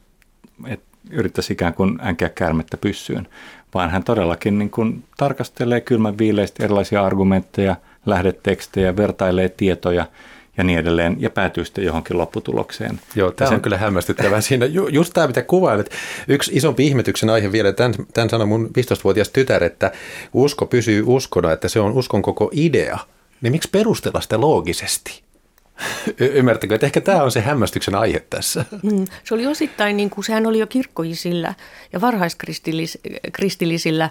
et 0.68 0.82
yrittäisi 1.12 1.54
ikään 1.54 1.74
kuin 1.74 2.00
änkeä 2.02 2.30
käärmettä 2.30 2.78
pyssyyn, 2.78 3.28
vaan 3.74 3.90
hän 3.90 4.04
todellakin 4.04 4.60
niin 4.60 4.70
kuin 4.70 5.04
tarkastelee 5.18 5.82
kylmän 5.82 6.18
viileistä 6.18 6.64
erilaisia 6.64 7.06
argumentteja, 7.06 7.76
lähdetekstejä, 8.06 8.96
vertailee 8.96 9.50
tietoja 9.50 10.06
ja 10.58 10.64
niin 10.64 10.80
edelleen, 10.80 11.16
ja 11.20 11.30
päätyy 11.30 11.66
sitten 11.66 11.86
johonkin 11.86 12.18
lopputulokseen. 12.18 13.00
Joo, 13.16 13.32
tämä 13.32 13.50
sen... 13.50 13.56
on 13.56 13.62
kyllä 13.62 13.78
hämmästyttävää 13.78 14.42
siinä. 14.52 14.66
Just 14.90 15.14
tämä, 15.14 15.28
mitä 15.28 15.42
kuvailet. 15.42 15.92
Yksi 16.28 16.52
isompi 16.56 16.88
ihmetyksen 16.88 17.30
aihe 17.30 17.52
vielä, 17.52 17.74
tämän, 17.74 17.94
tämän 18.14 18.30
sanoi 18.30 18.48
mun 18.48 18.70
15-vuotias 18.78 19.30
tytär, 19.30 19.64
että 19.64 19.92
usko 20.34 20.66
pysyy 20.66 21.04
uskona, 21.06 21.52
että 21.52 21.68
se 21.68 21.80
on 21.80 21.92
uskon 21.92 22.22
koko 22.22 22.50
idea. 22.54 23.00
Niin 23.42 23.52
miksi 23.52 23.70
perustella 23.72 24.22
sitä 24.22 24.42
loogisesti? 24.42 25.29
Y- 26.20 26.32
ymmärtäkö, 26.34 26.76
että 26.76 26.86
ehkä 26.86 27.02
tämä 27.02 27.24
on 27.24 27.32
se 27.32 27.42
hämmästyksen 27.42 27.96
aihe 27.96 28.24
tässä. 28.30 28.66
Mm, 28.84 29.06
se 29.24 29.34
oli 29.34 29.48
osittain, 29.48 29.98
niin 29.98 30.10
kuin, 30.10 30.26
sehän 30.26 30.46
oli 30.46 30.60
jo 30.60 30.68
kirkkoisilla 30.68 31.54
ja 31.94 32.02
varhaiskristillisillä 32.02 34.10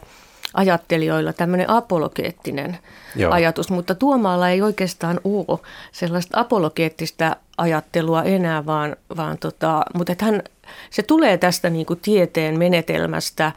ajattelijoilla 0.54 1.32
tämmöinen 1.32 1.70
apologeettinen 1.70 2.78
Joo. 3.16 3.32
ajatus, 3.32 3.70
mutta 3.70 3.94
Tuomaalla 3.94 4.48
ei 4.48 4.62
oikeastaan 4.62 5.20
ole 5.24 5.58
sellaista 5.92 6.40
apologeettista 6.40 7.36
ajattelua 7.58 8.22
enää, 8.22 8.66
vaan, 8.66 8.96
vaan 9.16 9.38
tota, 9.38 9.82
mutta 9.94 10.14
hän, 10.20 10.42
se 10.90 11.02
tulee 11.02 11.38
tästä 11.38 11.70
niin 11.70 11.86
kuin 11.86 12.00
tieteen 12.00 12.58
menetelmästä, 12.58 13.52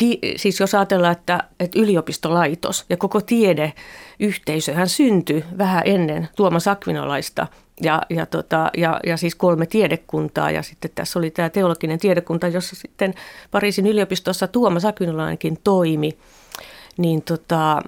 Di, 0.00 0.18
siis 0.36 0.60
jos 0.60 0.74
ajatellaan, 0.74 1.12
että, 1.12 1.44
että 1.60 1.80
yliopistolaitos 1.80 2.84
ja 2.88 2.96
koko 2.96 3.20
tiede 3.20 3.72
yhteisöhän 4.20 4.88
syntyi 4.88 5.44
vähän 5.58 5.82
ennen 5.84 6.28
Tuomas 6.36 6.68
Akvinolaista 6.68 7.46
ja, 7.80 8.02
ja, 8.10 8.26
tota, 8.26 8.70
ja, 8.76 9.00
ja 9.06 9.16
siis 9.16 9.34
kolme 9.34 9.66
tiedekuntaa 9.66 10.50
ja 10.50 10.62
sitten 10.62 10.90
tässä 10.94 11.18
oli 11.18 11.30
tämä 11.30 11.50
teologinen 11.50 11.98
tiedekunta, 11.98 12.48
jossa 12.48 12.76
sitten 12.76 13.14
Pariisin 13.50 13.86
yliopistossa 13.86 14.48
Tuomas 14.48 14.84
Akvinolainenkin 14.84 15.58
toimi, 15.64 16.18
niin 16.96 17.22
tota, 17.22 17.82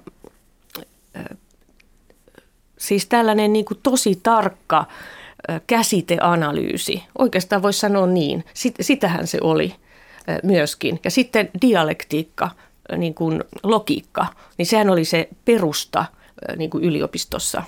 siis 2.77 3.05
tällainen 3.05 3.53
niin 3.53 3.65
kuin 3.65 3.79
tosi 3.83 4.19
tarkka 4.23 4.85
käsiteanalyysi, 5.67 7.03
oikeastaan 7.17 7.61
voisi 7.61 7.79
sanoa 7.79 8.07
niin, 8.07 8.45
Sit, 8.53 8.75
sitähän 8.81 9.27
se 9.27 9.37
oli 9.41 9.75
myöskin. 10.43 10.99
Ja 11.03 11.11
sitten 11.11 11.49
dialektiikka, 11.61 12.49
niin 12.97 13.13
kuin 13.13 13.43
logiikka, 13.63 14.25
niin 14.57 14.65
sehän 14.65 14.89
oli 14.89 15.05
se 15.05 15.29
perusta– 15.45 16.05
niin 16.57 16.69
kuin 16.69 16.83
yliopistossa 16.83 17.63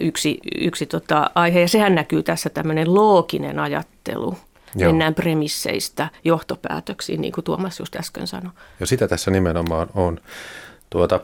yksi, 0.00 0.38
yksi 0.58 0.86
tota 0.86 1.30
aihe. 1.34 1.60
Ja 1.60 1.68
sehän 1.68 1.94
näkyy 1.94 2.22
tässä 2.22 2.50
tämmöinen 2.50 2.94
looginen 2.94 3.58
ajattelu. 3.58 4.38
Joo. 4.76 4.90
Mennään 4.90 5.14
premisseistä 5.14 6.08
johtopäätöksiin, 6.24 7.20
niin 7.20 7.32
kuin 7.32 7.44
Tuomas 7.44 7.78
just 7.78 7.96
äsken 7.96 8.26
sanoi. 8.26 8.52
Ja 8.80 8.86
sitä 8.86 9.08
tässä 9.08 9.30
nimenomaan 9.30 9.88
on. 9.94 10.20
Tuota, 10.90 11.20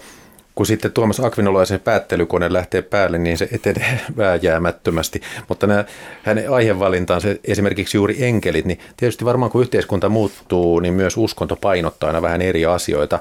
kun 0.60 0.66
sitten 0.66 0.92
Tuomas 0.92 1.20
Akvinolaisen 1.20 1.80
päättelykone 1.80 2.52
lähtee 2.52 2.82
päälle, 2.82 3.18
niin 3.18 3.38
se 3.38 3.48
etenee 3.52 4.00
vääjäämättömästi. 4.16 5.22
Mutta 5.48 5.66
nämä, 5.66 5.84
hänen 6.22 6.50
aihevalintaansa, 6.50 7.28
esimerkiksi 7.44 7.96
juuri 7.96 8.24
enkelit, 8.24 8.64
niin 8.64 8.78
tietysti 8.96 9.24
varmaan 9.24 9.50
kun 9.50 9.62
yhteiskunta 9.62 10.08
muuttuu, 10.08 10.80
niin 10.80 10.94
myös 10.94 11.16
uskonto 11.16 11.56
painottaa 11.56 12.06
aina 12.06 12.22
vähän 12.22 12.42
eri 12.42 12.66
asioita. 12.66 13.18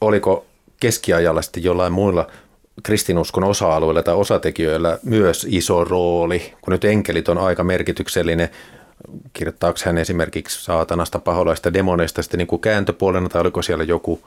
Oliko 0.00 0.46
keskiajalla 0.80 1.42
sitten 1.42 1.64
jollain 1.64 1.92
muilla 1.92 2.26
kristinuskon 2.82 3.44
osa-alueilla 3.44 4.02
tai 4.02 4.14
osatekijöillä 4.14 4.98
myös 5.02 5.46
iso 5.50 5.84
rooli, 5.84 6.52
kun 6.60 6.72
nyt 6.72 6.84
enkelit 6.84 7.28
on 7.28 7.38
aika 7.38 7.64
merkityksellinen, 7.64 8.48
kirjoittaako 9.32 9.78
hän 9.84 9.98
esimerkiksi 9.98 10.64
saatanasta, 10.64 11.18
paholaista, 11.18 11.72
demoneista 11.72 12.22
sitten 12.22 12.38
niin 12.38 12.48
kuin 12.48 12.60
kääntöpuolena, 12.60 13.28
tai 13.28 13.40
oliko 13.40 13.62
siellä 13.62 13.84
joku 13.84 14.20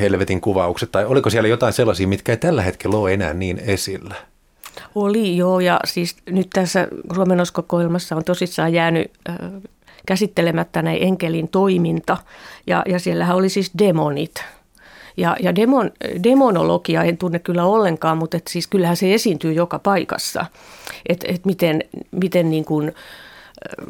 helvetin 0.00 0.40
kuvaukset, 0.40 0.92
tai 0.92 1.04
oliko 1.04 1.30
siellä 1.30 1.48
jotain 1.48 1.72
sellaisia, 1.72 2.08
mitkä 2.08 2.32
ei 2.32 2.36
tällä 2.36 2.62
hetkellä 2.62 2.96
ole 2.96 3.14
enää 3.14 3.34
niin 3.34 3.58
esillä? 3.58 4.14
Oli 4.94 5.36
joo, 5.36 5.60
ja 5.60 5.80
siis 5.84 6.16
nyt 6.30 6.50
tässä 6.52 6.88
Suomenoskokoelmassa 7.14 8.16
on 8.16 8.24
tosissaan 8.24 8.72
jäänyt 8.72 9.10
äh, 9.28 9.36
käsittelemättä 10.06 10.82
näin 10.82 11.02
enkelin 11.02 11.48
toiminta, 11.48 12.16
ja, 12.66 12.82
ja 12.88 12.98
siellähän 12.98 13.36
oli 13.36 13.48
siis 13.48 13.70
demonit, 13.78 14.34
ja, 15.18 15.36
ja 15.40 15.54
demon, 15.54 15.90
demonologia 16.22 17.02
en 17.02 17.18
tunne 17.18 17.38
kyllä 17.38 17.64
ollenkaan, 17.64 18.18
mutta 18.18 18.36
et 18.36 18.46
siis 18.48 18.66
kyllähän 18.66 18.96
se 18.96 19.14
esiintyy 19.14 19.52
joka 19.52 19.78
paikassa. 19.78 20.46
Että 21.08 21.26
et 21.28 21.46
miten, 21.46 21.84
miten 22.10 22.50
niin 22.50 22.64
kuin, 22.64 22.92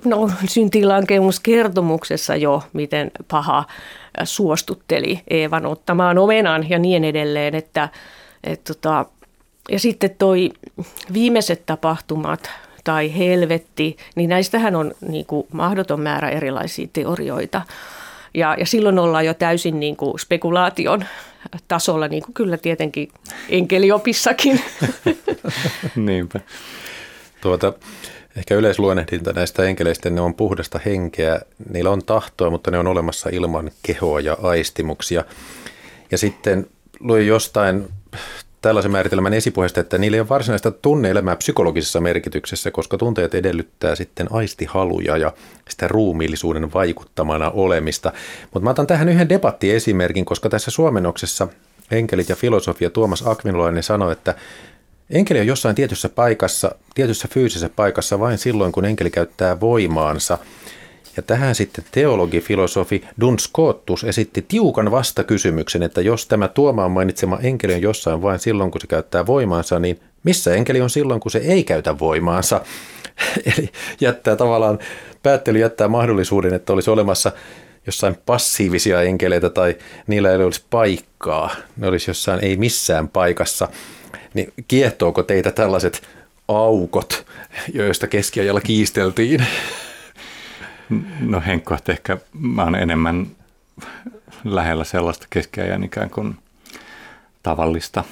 no, 0.04 0.30
syntilankemuskertomuksessa 0.46 2.36
jo, 2.36 2.62
miten 2.72 3.10
paha 3.28 3.64
suostutteli 4.24 5.20
Eevan 5.30 5.66
ottamaan 5.66 6.18
omenan 6.18 6.70
ja 6.70 6.78
niin 6.78 7.04
edelleen. 7.04 7.54
Että, 7.54 7.88
et 8.44 8.64
tota, 8.64 9.06
ja 9.70 9.78
sitten 9.78 10.10
toi 10.18 10.50
viimeiset 11.12 11.66
tapahtumat 11.66 12.50
tai 12.84 13.18
helvetti, 13.18 13.96
niin 14.14 14.30
näistähän 14.30 14.76
on 14.76 14.94
niin 15.08 15.26
kuin 15.26 15.46
mahdoton 15.52 16.00
määrä 16.00 16.30
erilaisia 16.30 16.88
teorioita. 16.92 17.62
Ja, 18.34 18.56
ja 18.58 18.66
silloin 18.66 18.98
ollaan 18.98 19.26
jo 19.26 19.34
täysin 19.34 19.80
niin 19.80 19.96
kuin 19.96 20.18
spekulaation 20.18 21.04
tasolla, 21.68 22.08
niin 22.08 22.22
kuin 22.22 22.34
kyllä 22.34 22.56
tietenkin 22.56 23.08
enkeliopissakin. 23.48 24.60
Niinpä. 25.96 26.40
Tuota, 27.40 27.72
ehkä 28.38 28.54
yleisluonnehdinta 28.54 29.32
näistä 29.32 29.64
enkeleistä, 29.64 30.10
ne 30.10 30.20
on 30.20 30.34
puhdasta 30.34 30.80
henkeä, 30.84 31.40
niillä 31.72 31.90
on 31.90 32.04
tahtoa, 32.04 32.50
mutta 32.50 32.70
ne 32.70 32.78
on 32.78 32.86
olemassa 32.86 33.30
ilman 33.32 33.70
kehoa 33.82 34.20
ja 34.20 34.36
aistimuksia. 34.42 35.24
Ja 36.10 36.18
sitten 36.18 36.66
luin 37.00 37.26
jostain 37.26 37.88
tällaisen 38.62 38.92
määritelmän 38.92 39.34
esipuheesta, 39.34 39.80
että 39.80 39.98
niillä 39.98 40.14
ei 40.14 40.20
ole 40.20 40.28
varsinaista 40.28 40.70
tunneelämää 40.70 41.36
psykologisessa 41.36 42.00
merkityksessä, 42.00 42.70
koska 42.70 42.98
tunteet 42.98 43.34
edellyttää 43.34 43.94
sitten 43.94 44.26
aistihaluja 44.30 45.16
ja 45.16 45.32
sitä 45.68 45.88
ruumiillisuuden 45.88 46.72
vaikuttamana 46.72 47.50
olemista. 47.50 48.12
Mutta 48.42 48.64
mä 48.64 48.70
otan 48.70 48.86
tähän 48.86 49.08
yhden 49.08 49.28
debattiesimerkin, 49.28 50.24
koska 50.24 50.48
tässä 50.48 50.70
suomennoksessa 50.70 51.48
enkelit 51.90 52.28
ja 52.28 52.36
filosofia 52.36 52.90
Tuomas 52.90 53.26
Akvinolainen 53.26 53.82
sanoi, 53.82 54.12
että 54.12 54.34
enkeli 55.10 55.40
on 55.40 55.46
jossain 55.46 55.74
tietyssä 55.74 56.08
paikassa, 56.08 56.74
tietyssä 56.94 57.28
fyysisessä 57.34 57.70
paikassa 57.76 58.20
vain 58.20 58.38
silloin, 58.38 58.72
kun 58.72 58.84
enkeli 58.84 59.10
käyttää 59.10 59.60
voimaansa– 59.60 60.38
ja 61.18 61.22
tähän 61.22 61.54
sitten 61.54 61.84
teologi, 61.90 62.40
filosofi 62.40 63.04
Duns 63.20 63.44
Scotus 63.44 64.04
esitti 64.04 64.44
tiukan 64.48 64.90
vastakysymyksen, 64.90 65.82
että 65.82 66.00
jos 66.00 66.26
tämä 66.26 66.48
Tuomaan 66.48 66.90
mainitsema 66.90 67.38
enkeli 67.42 67.74
on 67.74 67.82
jossain 67.82 68.22
vain 68.22 68.38
silloin, 68.38 68.70
kun 68.70 68.80
se 68.80 68.86
käyttää 68.86 69.26
voimaansa, 69.26 69.78
niin 69.78 70.00
missä 70.24 70.54
enkeli 70.54 70.80
on 70.80 70.90
silloin, 70.90 71.20
kun 71.20 71.30
se 71.30 71.38
ei 71.38 71.64
käytä 71.64 71.98
voimaansa? 71.98 72.60
Eli 73.56 73.70
jättää 74.00 74.36
tavallaan, 74.36 74.78
päättely 75.22 75.58
jättää 75.58 75.88
mahdollisuuden, 75.88 76.54
että 76.54 76.72
olisi 76.72 76.90
olemassa 76.90 77.32
jossain 77.86 78.18
passiivisia 78.26 79.02
enkeleitä 79.02 79.50
tai 79.50 79.76
niillä 80.06 80.30
ei 80.30 80.36
olisi 80.36 80.64
paikkaa, 80.70 81.50
ne 81.76 81.86
olisi 81.86 82.10
jossain 82.10 82.44
ei 82.44 82.56
missään 82.56 83.08
paikassa, 83.08 83.68
niin 84.34 84.52
kiehtooko 84.68 85.22
teitä 85.22 85.50
tällaiset 85.50 86.08
aukot, 86.48 87.26
joista 87.74 88.06
keskiajalla 88.06 88.60
kiisteltiin? 88.60 89.46
No 91.20 91.42
henkkoht 91.46 91.88
ehkä 91.88 92.18
mä 92.40 92.64
oon 92.64 92.74
enemmän 92.74 93.26
lähellä 94.44 94.84
sellaista 94.84 95.26
keskiajan 95.30 95.84
ikään 95.84 96.10
kuin 96.10 96.36
tavallista 97.42 98.04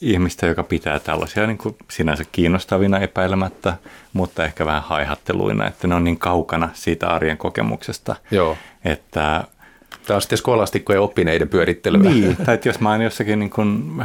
ihmistä, 0.00 0.46
joka 0.46 0.62
pitää 0.62 0.98
tällaisia 0.98 1.46
niin 1.46 1.58
kuin 1.58 1.76
sinänsä 1.90 2.24
kiinnostavina 2.32 2.98
epäilemättä, 2.98 3.74
mutta 4.12 4.44
ehkä 4.44 4.66
vähän 4.66 4.82
haihatteluina, 4.82 5.66
että 5.66 5.88
ne 5.88 5.94
on 5.94 6.04
niin 6.04 6.18
kaukana 6.18 6.68
siitä 6.74 7.08
arjen 7.08 7.38
kokemuksesta, 7.38 8.16
Joo. 8.30 8.56
että 8.84 9.44
Tämä 10.06 10.16
on 10.16 10.22
sitten 10.22 10.38
skolastikkojen 10.38 11.00
oppineiden 11.00 11.48
pyörittelyä. 11.48 12.10
Niin, 12.10 12.36
tai 12.46 12.54
että 12.54 12.68
jos 12.68 12.80
mä 12.80 12.90
oon 12.90 13.02
jossakin 13.02 13.38
niin 13.38 13.50
kuin 13.50 14.02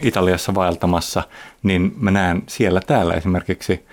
Italiassa 0.00 0.54
vaeltamassa, 0.54 1.22
niin 1.62 1.94
mä 1.96 2.10
näen 2.10 2.42
siellä 2.46 2.80
täällä 2.86 3.14
esimerkiksi 3.14 3.86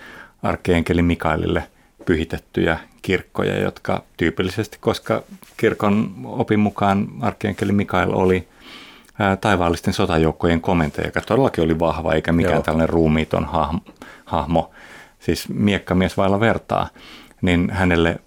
arkkeenkeli 0.43 1.01
Mikaelille 1.01 1.63
pyhitettyjä 2.05 2.79
kirkkoja, 3.01 3.59
jotka 3.59 4.03
tyypillisesti, 4.17 4.77
koska 4.81 5.23
kirkon 5.57 6.11
opin 6.25 6.59
mukaan 6.59 7.07
arkkienkeli 7.21 7.71
Mikael 7.71 8.13
oli 8.13 8.47
taivaallisten 9.41 9.93
sotajoukkojen 9.93 10.61
komentaja, 10.61 11.07
joka 11.07 11.21
todellakin 11.21 11.63
oli 11.63 11.79
vahva, 11.79 12.13
eikä 12.13 12.31
mikään 12.31 12.53
Joo. 12.53 12.63
tällainen 12.63 12.89
ruumiiton 12.89 13.45
hahmo, 13.45 13.79
hahmo, 14.25 14.71
siis 15.19 15.49
miekkamies 15.49 16.17
vailla 16.17 16.39
vertaa, 16.39 16.87
niin 17.41 17.69
hänelle 17.69 18.19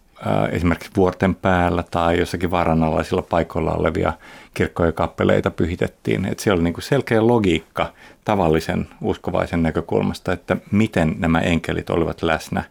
esimerkiksi 0.53 0.91
vuorten 0.97 1.35
päällä 1.35 1.85
tai 1.91 2.19
jossakin 2.19 2.51
varanalaisilla 2.51 3.23
paikoilla 3.23 3.73
olevia 3.73 4.13
kirkkoja 4.55 4.93
kappeleita 4.93 5.51
pyhitettiin. 5.51 6.25
Että 6.25 6.43
siellä 6.43 6.57
oli 6.57 6.65
niin 6.65 6.75
kuin 6.75 6.85
selkeä 6.85 7.27
logiikka 7.27 7.93
tavallisen 8.25 8.89
uskovaisen 9.01 9.63
näkökulmasta, 9.63 10.33
että 10.33 10.57
miten 10.71 11.15
nämä 11.19 11.41
enkelit 11.41 11.91
olivat 11.91 12.23
läsnä 12.23 12.65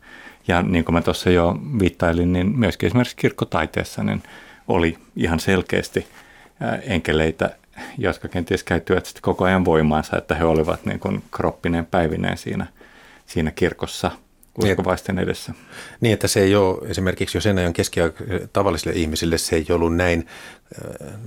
ja 0.47 0.61
niin 0.61 0.85
kuin 0.85 0.93
mä 0.93 1.01
tuossa 1.01 1.29
jo 1.29 1.55
viittailin, 1.79 2.33
niin 2.33 2.59
myöskin 2.59 2.87
esimerkiksi 2.87 3.15
kirkkotaiteessa 3.15 4.03
niin 4.03 4.23
oli 4.67 4.97
ihan 5.15 5.39
selkeästi 5.39 6.07
enkeleitä, 6.81 7.55
jotka 7.97 8.27
kenties 8.27 8.63
käyttivät 8.63 9.05
sitten 9.05 9.21
koko 9.21 9.45
ajan 9.45 9.65
voimaansa, 9.65 10.17
että 10.17 10.35
he 10.35 10.43
olivat 10.45 10.85
niin 10.85 10.99
kuin 10.99 11.23
kroppineen 11.31 11.85
päivineen 11.85 12.37
siinä, 12.37 12.67
siinä 13.25 13.51
kirkossa 13.51 14.11
uskovaisten 14.57 15.19
edessä. 15.19 15.53
Niin, 16.01 16.13
että 16.13 16.27
se 16.27 16.39
ei 16.39 16.55
ole 16.55 16.87
esimerkiksi, 16.89 17.37
jos 17.37 17.45
keskiä 17.73 18.11
tavallisille 18.53 18.95
ihmisille, 18.95 19.37
se 19.37 19.55
ei 19.55 19.65
ollut 19.69 19.95
näin 19.95 20.27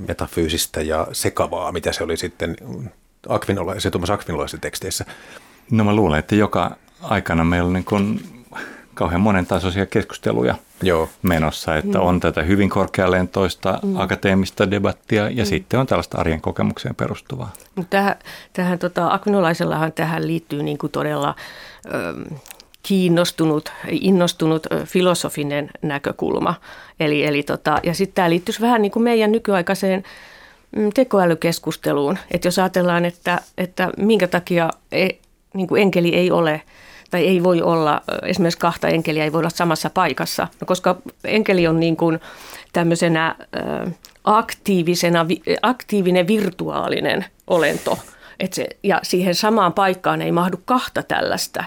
metafyysistä 0.08 0.82
ja 0.82 1.06
sekavaa, 1.12 1.72
mitä 1.72 1.92
se 1.92 2.04
oli 2.04 2.16
sitten 2.16 2.56
Akvinolaisen, 3.28 3.92
Tuomas 3.92 4.10
Akvinolaisen 4.10 4.60
teksteissä. 4.60 5.04
No 5.70 5.84
mä 5.84 5.94
luulen, 5.94 6.18
että 6.18 6.34
joka 6.34 6.76
aikana 7.02 7.44
meillä 7.44 7.66
on 7.66 7.72
niin 7.72 7.84
kuin 7.84 8.20
kauhean 8.94 9.20
monen 9.20 9.46
tasoisia 9.46 9.86
keskusteluja 9.86 10.54
Joo. 10.82 11.08
menossa, 11.22 11.76
että 11.76 11.98
mm. 11.98 12.04
on 12.04 12.20
tätä 12.20 12.42
hyvin 12.42 12.70
korkealentoista 12.70 13.78
mm. 13.82 14.00
akateemista 14.00 14.70
debattia 14.70 15.30
ja 15.30 15.44
mm. 15.44 15.46
sitten 15.46 15.80
on 15.80 15.86
tällaista 15.86 16.18
arjen 16.18 16.40
kokemukseen 16.40 16.94
perustuvaa. 16.94 17.52
Tähän, 17.90 18.16
tähän 18.52 18.78
tota, 18.78 19.12
Akvinolaisellahan 19.12 19.92
tähän 19.92 20.26
liittyy 20.26 20.62
niin 20.62 20.78
kuin 20.78 20.92
todella 20.92 21.34
ö, 21.86 22.14
kiinnostunut, 22.82 23.72
innostunut 23.90 24.66
filosofinen 24.84 25.70
näkökulma. 25.82 26.54
Eli, 27.00 27.24
eli 27.24 27.42
tota, 27.42 27.80
ja 27.82 27.94
sitten 27.94 28.14
tämä 28.14 28.30
liittyisi 28.30 28.60
vähän 28.60 28.82
niin 28.82 28.92
kuin 28.92 29.02
meidän 29.02 29.32
nykyaikaiseen 29.32 30.02
mm, 30.76 30.90
tekoälykeskusteluun. 30.94 32.18
Että 32.30 32.48
jos 32.48 32.58
ajatellaan, 32.58 33.04
että, 33.04 33.40
että 33.58 33.90
minkä 33.96 34.26
takia 34.26 34.70
e, 34.92 35.08
niin 35.54 35.68
kuin 35.68 35.82
enkeli 35.82 36.14
ei 36.14 36.30
ole– 36.30 36.62
tai 37.12 37.26
ei 37.26 37.42
voi 37.42 37.62
olla, 37.62 38.02
esimerkiksi 38.22 38.58
kahta 38.58 38.88
enkeliä 38.88 39.24
ei 39.24 39.32
voi 39.32 39.38
olla 39.38 39.50
samassa 39.50 39.90
paikassa, 39.90 40.48
no, 40.60 40.66
koska 40.66 40.96
enkeli 41.24 41.66
on 41.66 41.80
niin 41.80 41.96
kuin 41.96 42.20
tämmöisenä 42.72 43.34
aktiivisena, 44.24 45.26
aktiivinen 45.62 46.26
virtuaalinen 46.26 47.24
olento. 47.46 47.98
Et 48.40 48.52
se, 48.52 48.68
ja 48.82 49.00
siihen 49.02 49.34
samaan 49.34 49.72
paikkaan 49.72 50.22
ei 50.22 50.32
mahdu 50.32 50.60
kahta 50.64 51.02
tällaista 51.02 51.64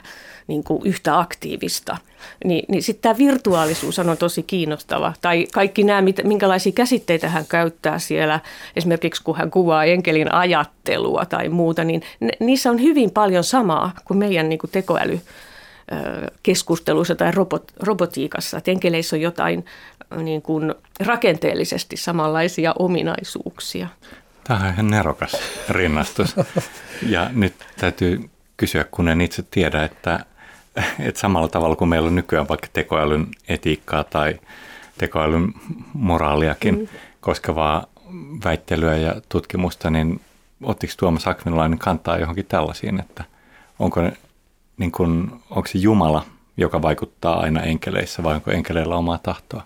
niin 0.48 0.64
kuin 0.64 0.82
yhtä 0.86 1.20
aktiivista. 1.20 1.98
Ni, 2.46 2.64
niin 2.68 2.84
sitten 2.84 3.02
tämä 3.02 3.18
virtuaalisuus 3.18 4.00
on 4.00 4.18
tosi 4.18 4.44
kiinnostava. 4.44 5.14
Tai 5.22 5.48
kaikki 5.54 5.84
nämä, 5.84 6.04
minkälaisia 6.24 6.72
käsitteitä 6.72 7.30
hän 7.30 7.46
käyttää 7.50 8.00
siellä, 8.00 8.40
esimerkiksi 8.76 9.24
kun 9.24 9.38
hän 9.38 9.52
kuvaa 9.52 9.86
enkelin 9.86 10.34
ajattelua 10.34 11.26
tai 11.26 11.50
muuta, 11.50 11.84
niin 11.84 12.02
ne, 12.20 12.32
niissä 12.40 12.70
on 12.70 12.82
hyvin 12.82 13.12
paljon 13.12 13.44
samaa 13.44 13.92
kuin 14.06 14.18
meidän 14.18 14.50
niin 14.50 14.60
kuin 14.60 14.72
tekoäly 14.72 15.20
keskusteluissa 16.44 17.16
tai 17.16 17.32
robot, 17.32 17.72
robotiikassa. 17.80 18.58
Että 18.58 18.72
enkeleissä 18.72 19.16
on 19.16 19.22
jotain 19.22 19.66
niin 20.24 20.42
kuin 20.42 20.76
rakenteellisesti 21.00 21.98
samanlaisia 21.98 22.74
ominaisuuksia. 22.80 23.88
Tämä 24.44 24.60
on 24.60 24.74
ihan 24.74 24.88
nerokas 24.88 25.38
rinnastus. 25.70 26.36
Ja 27.08 27.30
nyt 27.34 27.54
täytyy 27.80 28.30
kysyä, 28.58 28.86
kun 28.92 29.08
en 29.08 29.22
itse 29.22 29.44
tiedä, 29.52 29.84
että 29.84 30.26
että 31.08 31.20
samalla 31.20 31.48
tavalla 31.48 31.76
kuin 31.76 31.90
meillä 31.90 32.08
on 32.08 32.16
nykyään 32.16 32.48
vaikka 32.48 32.68
tekoälyn 32.74 33.28
etiikkaa 33.48 34.04
tai 34.04 34.40
tekoälyn 34.98 35.54
moraaliakin 35.94 36.80
mm. 36.80 36.88
koskevaa 37.22 37.86
väittelyä 38.46 38.98
ja 38.98 39.16
tutkimusta, 39.30 39.90
niin 39.90 40.22
ottiko 40.64 40.94
Tuomas 40.98 41.28
Akvinolainen 41.28 41.80
kantaa 41.80 42.18
johonkin 42.18 42.46
tällaisiin, 42.46 43.00
että 43.00 43.24
onko, 43.80 44.02
ne, 44.02 44.14
niin 44.78 44.92
kun, 44.92 45.42
onko 45.50 45.68
se 45.68 45.78
Jumala, 45.78 46.26
joka 46.58 46.82
vaikuttaa 46.82 47.40
aina 47.40 47.62
enkeleissä 47.62 48.24
vai 48.24 48.36
onko 48.36 48.52
enkeleillä 48.52 48.96
omaa 48.96 49.20
tahtoa? 49.24 49.64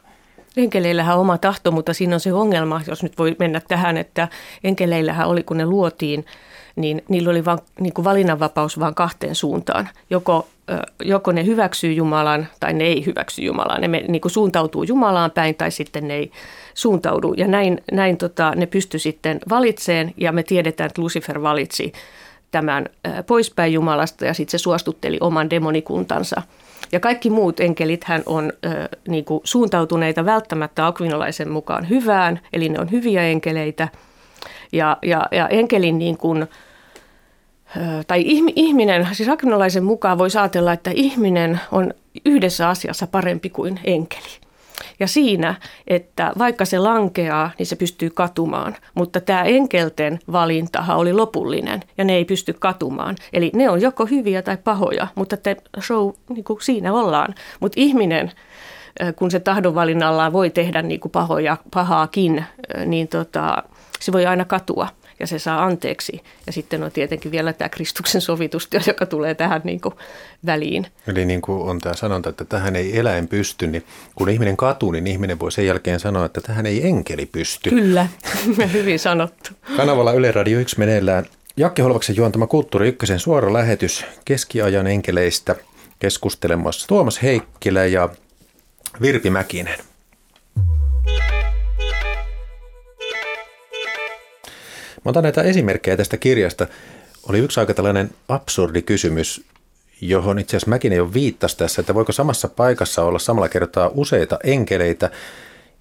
Enkeleillähän 0.57 1.15
on 1.15 1.21
oma 1.21 1.37
tahto, 1.37 1.71
mutta 1.71 1.93
siinä 1.93 2.15
on 2.15 2.19
se 2.19 2.33
ongelma, 2.33 2.81
jos 2.87 3.03
nyt 3.03 3.17
voi 3.17 3.35
mennä 3.39 3.61
tähän, 3.67 3.97
että 3.97 4.27
enkeleillähän 4.63 5.27
oli, 5.27 5.43
kun 5.43 5.57
ne 5.57 5.65
luotiin, 5.65 6.25
niin 6.75 7.03
niillä 7.09 7.29
oli 7.29 7.45
vain 7.45 7.59
niin 7.79 7.93
kuin 7.93 8.05
valinnanvapaus 8.05 8.79
vain 8.79 8.95
kahteen 8.95 9.35
suuntaan. 9.35 9.89
Joko, 10.09 10.47
joko 11.03 11.31
ne 11.31 11.45
hyväksyy 11.45 11.93
Jumalan 11.93 12.47
tai 12.59 12.73
ne 12.73 12.83
ei 12.83 13.05
hyväksy 13.05 13.41
Jumalaa. 13.41 13.79
Ne 13.79 13.87
niin 13.87 14.21
kuin 14.21 14.31
suuntautuu 14.31 14.83
Jumalaan 14.83 15.31
päin 15.31 15.55
tai 15.55 15.71
sitten 15.71 16.07
ne 16.07 16.15
ei 16.15 16.31
suuntaudu. 16.73 17.33
Ja 17.37 17.47
näin, 17.47 17.81
näin 17.91 18.17
tota, 18.17 18.53
ne 18.55 18.65
pysty 18.65 18.99
sitten 18.99 19.39
valitseen 19.49 20.13
ja 20.17 20.31
me 20.31 20.43
tiedetään, 20.43 20.87
että 20.87 21.01
Lucifer 21.01 21.41
valitsi 21.41 21.93
tämän 22.51 22.85
poispäin 23.27 23.73
Jumalasta 23.73 24.25
ja 24.25 24.33
sitten 24.33 24.59
se 24.59 24.63
suostutteli 24.63 25.17
oman 25.21 25.49
demonikuntansa 25.49 26.41
Ja 26.91 26.99
kaikki 26.99 27.29
muut 27.29 27.59
enkelithän 27.59 28.23
on 28.25 28.53
ö, 28.65 28.69
niin 29.07 29.25
kuin 29.25 29.41
suuntautuneita 29.43 30.25
välttämättä 30.25 30.87
akvinolaisen 30.87 31.51
mukaan 31.51 31.89
hyvään, 31.89 32.39
eli 32.53 32.69
ne 32.69 32.79
on 32.79 32.91
hyviä 32.91 33.23
enkeleitä. 33.23 33.87
Ja, 34.71 34.97
ja, 35.01 35.27
ja 35.31 35.47
enkelin 35.47 35.99
niin 35.99 36.17
kuin, 36.17 36.47
tai 38.07 38.23
ihminen, 38.55 39.07
siis 39.11 39.29
akvinolaisen 39.29 39.83
mukaan 39.83 40.17
voi 40.17 40.29
ajatella, 40.39 40.73
että 40.73 40.91
ihminen 40.93 41.59
on 41.71 41.93
yhdessä 42.25 42.69
asiassa 42.69 43.07
parempi 43.07 43.49
kuin 43.49 43.79
enkeli. 43.83 44.29
Ja 44.99 45.07
siinä, 45.07 45.55
että 45.87 46.33
vaikka 46.37 46.65
se 46.65 46.79
lankeaa, 46.79 47.51
niin 47.57 47.65
se 47.65 47.75
pystyy 47.75 48.09
katumaan. 48.09 48.75
Mutta 48.95 49.21
tämä 49.21 49.43
enkelten 49.43 50.19
valintahan 50.31 50.97
oli 50.97 51.13
lopullinen 51.13 51.79
ja 51.97 52.03
ne 52.03 52.15
ei 52.15 52.25
pysty 52.25 52.53
katumaan. 52.53 53.15
Eli 53.33 53.51
ne 53.55 53.69
on 53.69 53.81
joko 53.81 54.05
hyviä 54.05 54.41
tai 54.41 54.57
pahoja, 54.57 55.07
mutta 55.15 55.37
te 55.37 55.57
show, 55.79 56.09
niin 56.29 56.43
kuin 56.43 56.61
siinä 56.61 56.93
ollaan. 56.93 57.35
Mutta 57.59 57.81
ihminen, 57.81 58.31
kun 59.15 59.31
se 59.31 59.39
tahdonvalinnallaan 59.39 60.33
voi 60.33 60.49
tehdä 60.49 60.81
niin 60.81 60.99
kuin 60.99 61.11
pahoja, 61.11 61.57
pahaakin, 61.73 62.45
niin 62.85 63.07
tota, 63.07 63.63
se 63.99 64.11
voi 64.11 64.25
aina 64.25 64.45
katua 64.45 64.87
ja 65.19 65.27
se 65.27 65.39
saa 65.39 65.63
anteeksi. 65.63 66.21
Ja 66.45 66.53
sitten 66.53 66.83
on 66.83 66.91
tietenkin 66.91 67.31
vielä 67.31 67.53
tämä 67.53 67.69
Kristuksen 67.69 68.21
sovitustyö, 68.21 68.79
joka 68.87 69.05
tulee 69.05 69.35
tähän 69.35 69.61
niin 69.63 69.81
kuin 69.81 69.95
väliin. 70.45 70.87
Eli 71.07 71.25
niin 71.25 71.41
kuin 71.41 71.69
on 71.69 71.79
tämä 71.79 71.95
sanonta, 71.95 72.29
että 72.29 72.45
tähän 72.45 72.75
ei 72.75 72.99
eläin 72.99 73.27
pysty, 73.27 73.67
niin 73.67 73.83
kun 74.15 74.29
ihminen 74.29 74.57
katuu, 74.57 74.91
niin 74.91 75.07
ihminen 75.07 75.39
voi 75.39 75.51
sen 75.51 75.65
jälkeen 75.65 75.99
sanoa, 75.99 76.25
että 76.25 76.41
tähän 76.41 76.65
ei 76.65 76.87
enkeli 76.87 77.25
pysty. 77.25 77.69
Kyllä, 77.69 78.07
hyvin 78.73 78.99
sanottu. 78.99 79.49
Kanavalla 79.77 80.11
Yle 80.11 80.31
Radio 80.31 80.59
1 80.59 80.79
meneillään 80.79 81.25
Jakke 81.57 81.81
Holvaksen 81.81 82.15
juontama 82.15 82.47
Kulttuuri 82.47 82.87
Ykkösen 82.87 83.19
suora 83.19 83.53
lähetys 83.53 84.05
keskiajan 84.25 84.87
enkeleistä 84.87 85.55
keskustelemassa 85.99 86.87
Tuomas 86.87 87.21
Heikkilä 87.23 87.85
ja 87.85 88.09
Virpi 89.01 89.29
Mäkinen. 89.29 89.79
Mä 95.05 95.09
otan 95.09 95.23
näitä 95.23 95.41
esimerkkejä 95.41 95.97
tästä 95.97 96.17
kirjasta. 96.17 96.67
Oli 97.29 97.39
yksi 97.39 97.59
aika 97.59 97.73
tällainen 97.73 98.09
absurdi 98.27 98.81
kysymys, 98.81 99.45
johon 100.01 100.39
itse 100.39 100.57
asiassa 100.57 100.69
mäkin 100.69 100.93
jo 100.93 101.13
viittasi 101.13 101.57
tässä, 101.57 101.81
että 101.81 101.95
voiko 101.95 102.11
samassa 102.11 102.47
paikassa 102.47 103.03
olla 103.03 103.19
samalla 103.19 103.49
kertaa 103.49 103.91
useita 103.93 104.39
enkeleitä, 104.43 105.09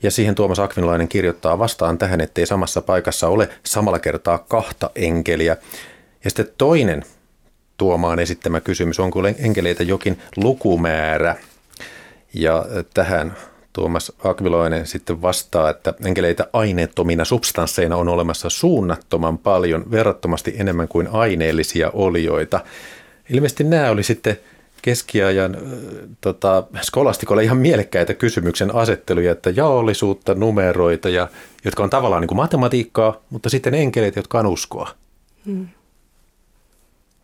ja 0.03 0.11
siihen 0.11 0.35
Tuomas 0.35 0.59
Akvinlainen 0.59 1.09
kirjoittaa 1.09 1.59
vastaan 1.59 1.99
tähän, 1.99 2.21
ettei 2.21 2.47
samassa 2.47 2.83
paikassa 2.83 3.29
ole 3.29 3.49
samalla 3.63 3.99
kertaa 3.99 4.39
kahta 4.39 4.91
enkeliä. 4.95 5.57
Ja 6.25 6.31
sitten 6.31 6.55
toinen 6.59 7.05
Tuomaan 7.77 8.19
esittämä 8.19 8.61
kysymys, 8.61 9.01
onko 9.01 9.21
enkeleitä 9.39 9.83
jokin 9.83 10.23
lukumäärä? 10.37 11.37
Ja 12.35 12.67
tähän 12.95 13.37
Tuomas 13.79 14.13
Akviloinen 14.25 14.87
sitten 14.87 15.23
vastaa, 15.23 15.71
että 15.71 15.95
enkeleitä 16.05 16.47
aineettomina 16.53 17.25
substansseina 17.25 17.97
on 17.97 18.09
olemassa 18.09 18.51
suunnattoman 18.51 19.39
paljon, 19.39 19.91
verrattomasti 19.91 20.55
enemmän 20.59 20.89
kuin 20.89 21.09
aineellisia 21.13 21.91
olioita. 21.93 22.61
Ilmeisesti 23.31 23.65
nämä 23.65 23.91
oli 23.91 24.03
sitten 24.03 24.39
keskiajan 24.83 25.57
tota, 26.21 26.65
skolastikolle 26.83 27.45
ihan 27.45 27.59
mielekkäitä 27.59 28.15
kysymyksen 28.15 28.75
asetteluja, 28.75 29.33
että 29.33 29.51
jaollisuutta, 29.51 30.35
numeroita, 30.35 31.09
ja, 31.09 31.29
jotka 31.65 31.83
on 31.83 31.91
tavallaan 31.91 32.21
niin 32.21 32.29
kuin 32.29 32.37
matematiikkaa, 32.37 33.21
mutta 33.31 33.51
sitten 33.51 33.75
enkeleitä, 33.75 34.19
jotka 34.19 34.39
on 34.39 34.47
uskoa. 34.47 34.91
Hmm. 35.47 35.69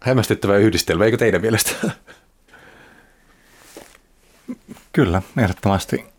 Hämmästyttävä 0.01 0.57
yhdistelmä, 0.57 1.05
eikö 1.05 1.17
teidän 1.17 1.41
mielestä? 1.41 1.71
Kyllä, 4.93 5.23
ehdottomasti. 5.39 6.14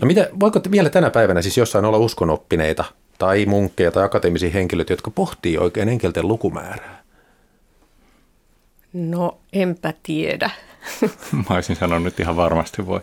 No 0.00 0.06
mitä, 0.06 0.28
voiko 0.40 0.60
vielä 0.70 0.90
tänä 0.90 1.10
päivänä 1.10 1.42
siis 1.42 1.58
jossain 1.58 1.84
olla 1.84 1.98
uskonoppineita 1.98 2.84
tai 3.18 3.46
munkkeja 3.46 3.90
tai 3.90 4.04
akateemisia 4.04 4.50
henkilöitä, 4.50 4.92
jotka 4.92 5.10
pohtii 5.10 5.58
oikein 5.58 5.88
enkelten 5.88 6.28
lukumäärää? 6.28 7.02
No 8.92 9.38
enpä 9.52 9.94
tiedä. 10.02 10.50
Mä 11.48 11.54
olisin 11.54 11.76
sanonut 11.76 12.04
nyt 12.04 12.20
ihan 12.20 12.36
varmasti 12.36 12.86
voi. 12.86 13.00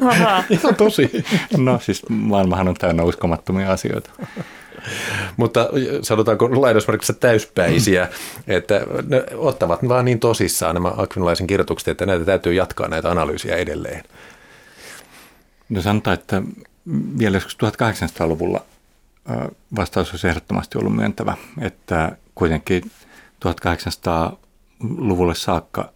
ihan 0.50 0.74
tosi. 0.76 1.24
No 1.56 1.78
siis 1.82 2.02
maailmahan 2.08 2.68
on 2.68 2.74
täynnä 2.74 3.02
uskomattomia 3.02 3.72
asioita. 3.72 4.10
Mutta 5.36 5.68
sanotaanko 6.02 6.60
lainausmerkissä 6.60 7.12
täyspäisiä, 7.12 8.08
että 8.46 8.80
ne 9.06 9.24
ottavat 9.34 9.88
vaan 9.88 10.04
niin 10.04 10.20
tosissaan 10.20 10.74
nämä 10.74 10.92
akvinolaisen 10.96 11.46
kirjoitukset, 11.46 11.88
että 11.88 12.06
näitä 12.06 12.24
täytyy 12.24 12.54
jatkaa 12.54 12.88
näitä 12.88 13.10
analyysiä 13.10 13.56
edelleen. 13.56 14.04
No 15.68 15.82
sanotaan, 15.82 16.14
että 16.14 16.42
vielä 17.18 17.36
joskus 17.36 17.56
1800-luvulla 17.56 18.64
vastaus 19.76 20.10
olisi 20.10 20.28
ehdottomasti 20.28 20.78
ollut 20.78 20.96
myöntävä, 20.96 21.36
että 21.60 22.16
kuitenkin 22.34 22.90
1800-luvulle 23.46 25.34
saakka 25.34 25.92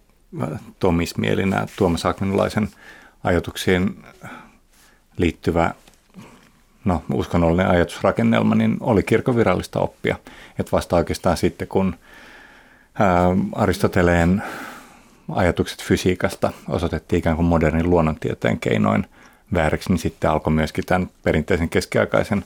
tomismielinä 0.78 1.66
Tuomas 1.76 2.06
Akvinolaisen 2.06 2.68
ajatuksiin 3.24 4.04
liittyvä 5.16 5.74
no, 6.84 7.02
uskonnollinen 7.12 7.70
ajatusrakennelma, 7.70 8.54
niin 8.54 8.76
oli 8.80 9.02
kirkon 9.02 9.36
virallista 9.36 9.80
oppia. 9.80 10.16
Että 10.58 10.72
vasta 10.72 10.96
oikeastaan 10.96 11.36
sitten, 11.36 11.68
kun 11.68 11.96
Aristoteleen 13.54 14.42
ajatukset 15.32 15.82
fysiikasta 15.82 16.52
osoitettiin 16.68 17.18
ikään 17.18 17.36
kuin 17.36 17.46
modernin 17.46 17.90
luonnontieteen 17.90 18.58
keinoin– 18.58 19.06
vääriksi, 19.54 19.88
niin 19.88 19.98
sitten 19.98 20.30
alkoi 20.30 20.52
myöskin 20.52 20.86
tämän 20.86 21.10
perinteisen 21.22 21.68
keskiaikaisen 21.68 22.44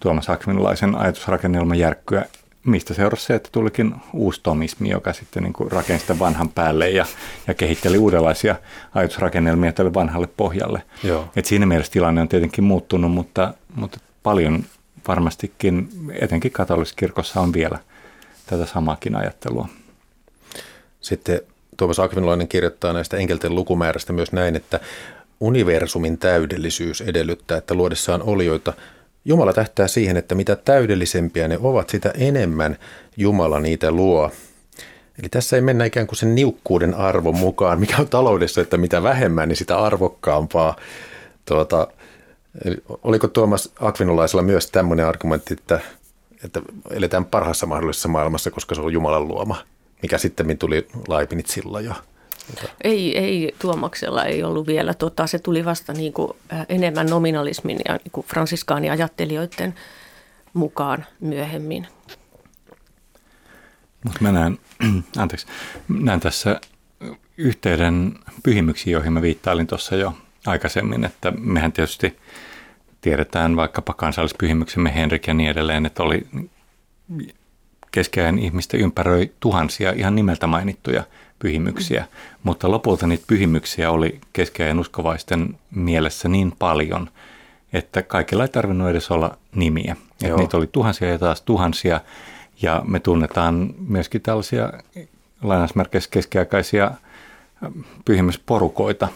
Tuomas 0.00 0.30
Akvinolaisen 0.30 0.94
ajatusrakennelman 0.94 1.78
järkkyä, 1.78 2.24
mistä 2.64 2.94
seurasi 2.94 3.24
se, 3.24 3.34
että 3.34 3.48
tulikin 3.52 3.94
uusi 4.12 4.40
tomismi, 4.42 4.90
joka 4.90 5.12
sitten 5.12 5.42
niin 5.42 5.52
kuin 5.52 5.72
rakensi 5.72 6.02
sitä 6.02 6.18
vanhan 6.18 6.48
päälle 6.48 6.90
ja, 6.90 7.06
ja 7.46 7.54
kehitteli 7.54 7.98
uudenlaisia 7.98 8.56
ajatusrakennelmia 8.94 9.72
tälle 9.72 9.94
vanhalle 9.94 10.26
pohjalle. 10.26 10.82
Joo. 11.02 11.28
Et 11.36 11.46
siinä 11.46 11.66
mielessä 11.66 11.92
tilanne 11.92 12.20
on 12.20 12.28
tietenkin 12.28 12.64
muuttunut, 12.64 13.12
mutta, 13.12 13.54
mutta 13.74 13.98
paljon 14.22 14.64
varmastikin, 15.08 15.88
etenkin 16.20 16.52
katolisessa 16.52 16.96
kirkossa 16.96 17.40
on 17.40 17.52
vielä 17.52 17.78
tätä 18.46 18.66
samaakin 18.66 19.16
ajattelua. 19.16 19.68
Sitten 21.00 21.40
Tuomas 21.76 21.98
Akvinolainen 21.98 22.48
kirjoittaa 22.48 22.92
näistä 22.92 23.16
enkelten 23.16 23.54
lukumäärästä 23.54 24.12
myös 24.12 24.32
näin, 24.32 24.56
että 24.56 24.80
universumin 25.42 26.18
täydellisyys 26.18 27.00
edellyttää, 27.00 27.58
että 27.58 27.74
luodessaan 27.74 28.22
olioita 28.22 28.72
Jumala 29.24 29.52
tähtää 29.52 29.88
siihen, 29.88 30.16
että 30.16 30.34
mitä 30.34 30.56
täydellisempiä 30.56 31.48
ne 31.48 31.58
ovat, 31.62 31.88
sitä 31.88 32.12
enemmän 32.16 32.76
Jumala 33.16 33.60
niitä 33.60 33.92
luo. 33.92 34.30
Eli 35.18 35.28
tässä 35.28 35.56
ei 35.56 35.62
mennä 35.62 35.84
ikään 35.84 36.06
kuin 36.06 36.18
sen 36.18 36.34
niukkuuden 36.34 36.94
arvon 36.94 37.36
mukaan, 37.36 37.80
mikä 37.80 37.96
on 37.98 38.08
taloudessa, 38.08 38.60
että 38.60 38.76
mitä 38.76 39.02
vähemmän, 39.02 39.48
niin 39.48 39.56
sitä 39.56 39.78
arvokkaampaa. 39.78 40.76
Tuota, 41.44 41.88
oliko 43.02 43.28
Tuomas 43.28 43.72
Akvinolaisella 43.80 44.42
myös 44.42 44.70
tämmöinen 44.70 45.06
argumentti, 45.06 45.54
että, 45.54 45.80
että 46.44 46.62
eletään 46.90 47.24
parhaassa 47.24 47.66
mahdollisessa 47.66 48.08
maailmassa, 48.08 48.50
koska 48.50 48.74
se 48.74 48.80
on 48.80 48.92
Jumalan 48.92 49.28
luoma, 49.28 49.56
mikä 50.02 50.18
sitten 50.18 50.58
tuli 50.58 50.86
Laipinit 51.08 51.46
silloin 51.46 51.84
jo? 51.84 51.92
Ei, 52.84 53.18
ei 53.18 53.54
Tuomaksella 53.58 54.24
ei 54.24 54.42
ollut 54.42 54.66
vielä. 54.66 54.94
Tota, 54.94 55.26
se 55.26 55.38
tuli 55.38 55.64
vasta 55.64 55.92
niin 55.92 56.12
kuin, 56.12 56.32
äh, 56.52 56.66
enemmän 56.68 57.06
nominalismin 57.06 57.78
ja 57.88 57.94
niin 57.94 58.12
kuin 58.12 58.26
fransiskaaniajattelijoiden 58.26 59.74
mukaan 60.52 61.06
myöhemmin. 61.20 61.86
Mutta 64.04 64.18
mä 64.20 64.32
näen, 64.32 64.58
anteeksi, 65.18 65.46
näen 65.88 66.20
tässä 66.20 66.60
yhteyden 67.36 68.14
pyhimyksiin, 68.42 68.92
joihin 68.92 69.12
mä 69.12 69.22
viittailin 69.22 69.66
tuossa 69.66 69.96
jo 69.96 70.14
aikaisemmin, 70.46 71.04
että 71.04 71.32
mehän 71.38 71.72
tietysti 71.72 72.18
tiedetään 73.00 73.56
vaikkapa 73.56 73.92
kansallispyhimyksemme 73.92 74.94
Henrik 74.94 75.26
ja 75.26 75.34
niin 75.34 75.50
edelleen, 75.50 75.86
että 75.86 76.02
oli 76.02 76.26
keskeään 77.92 78.38
ihmistä 78.38 78.76
ympäröi 78.76 79.32
tuhansia 79.40 79.92
ihan 79.92 80.14
nimeltä 80.14 80.46
mainittuja 80.46 81.04
pyhimyksiä, 81.42 82.04
mutta 82.42 82.70
lopulta 82.70 83.06
niitä 83.06 83.24
pyhimyksiä 83.26 83.90
oli 83.90 84.20
keskeään 84.32 84.78
uskovaisten 84.78 85.58
mielessä 85.70 86.28
niin 86.28 86.52
paljon, 86.58 87.10
että 87.72 88.02
kaikilla 88.02 88.42
ei 88.42 88.48
tarvinnut 88.48 88.88
edes 88.88 89.10
olla 89.10 89.36
nimiä. 89.54 89.96
Että 90.22 90.36
niitä 90.36 90.56
oli 90.56 90.66
tuhansia 90.66 91.08
ja 91.10 91.18
taas 91.18 91.42
tuhansia, 91.42 92.00
ja 92.62 92.82
me 92.86 93.00
tunnetaan 93.00 93.74
myöskin 93.88 94.20
tällaisia 94.20 94.72
lainausmerkeissä 95.42 96.10
keskiaikaisia 96.10 96.90
pyhimysporukoita, 98.04 99.08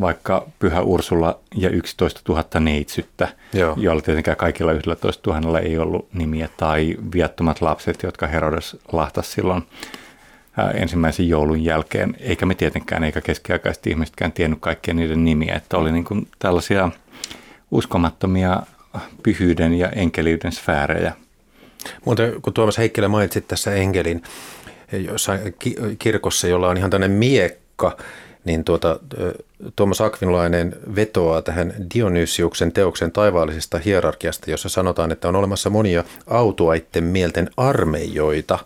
vaikka 0.00 0.46
Pyhä 0.58 0.80
Ursula 0.80 1.38
ja 1.54 1.70
11 1.70 2.20
000 2.28 2.60
neitsyttä, 2.60 3.28
Joo. 3.52 3.74
joilla 3.78 4.02
tietenkään 4.02 4.36
kaikilla 4.36 4.72
11 4.72 5.40
000 5.40 5.60
ei 5.60 5.78
ollut 5.78 6.08
nimiä, 6.12 6.48
tai 6.56 6.96
viattomat 7.14 7.60
lapset, 7.60 8.02
jotka 8.02 8.26
Herodes 8.26 8.76
lahtasi 8.92 9.32
silloin 9.32 9.66
ensimmäisen 10.74 11.28
joulun 11.28 11.64
jälkeen, 11.64 12.16
eikä 12.20 12.46
me 12.46 12.54
tietenkään, 12.54 13.04
eikä 13.04 13.20
keskiaikaiset 13.20 13.86
ihmisetkään 13.86 14.32
tiennyt 14.32 14.58
kaikkia 14.60 14.94
niiden 14.94 15.24
nimiä, 15.24 15.54
että 15.54 15.76
oli 15.76 15.92
niin 15.92 16.04
kuin 16.04 16.28
tällaisia 16.38 16.90
uskomattomia 17.70 18.62
pyhyyden 19.22 19.74
ja 19.74 19.88
enkeliyden 19.88 20.52
sfäärejä. 20.52 21.12
Muuten 22.04 22.42
kun 22.42 22.52
Tuomas 22.52 22.78
Heikkilä 22.78 23.08
mainitsit 23.08 23.48
tässä 23.48 23.74
enkelin 23.74 24.22
jossain 24.92 25.40
kirkossa, 25.98 26.48
jolla 26.48 26.68
on 26.68 26.76
ihan 26.76 26.90
tämmöinen 26.90 27.18
miekka, 27.18 27.96
niin 28.44 28.64
tuota, 28.64 29.00
Tuomas 29.76 30.00
Akvinlainen 30.00 30.76
vetoaa 30.96 31.42
tähän 31.42 31.74
Dionysiuksen 31.94 32.72
teoksen 32.72 33.12
taivaallisesta 33.12 33.78
hierarkiasta, 33.78 34.50
jossa 34.50 34.68
sanotaan, 34.68 35.12
että 35.12 35.28
on 35.28 35.36
olemassa 35.36 35.70
monia 35.70 36.04
autuaitten 36.26 37.04
mielten 37.04 37.50
armeijoita. 37.56 38.58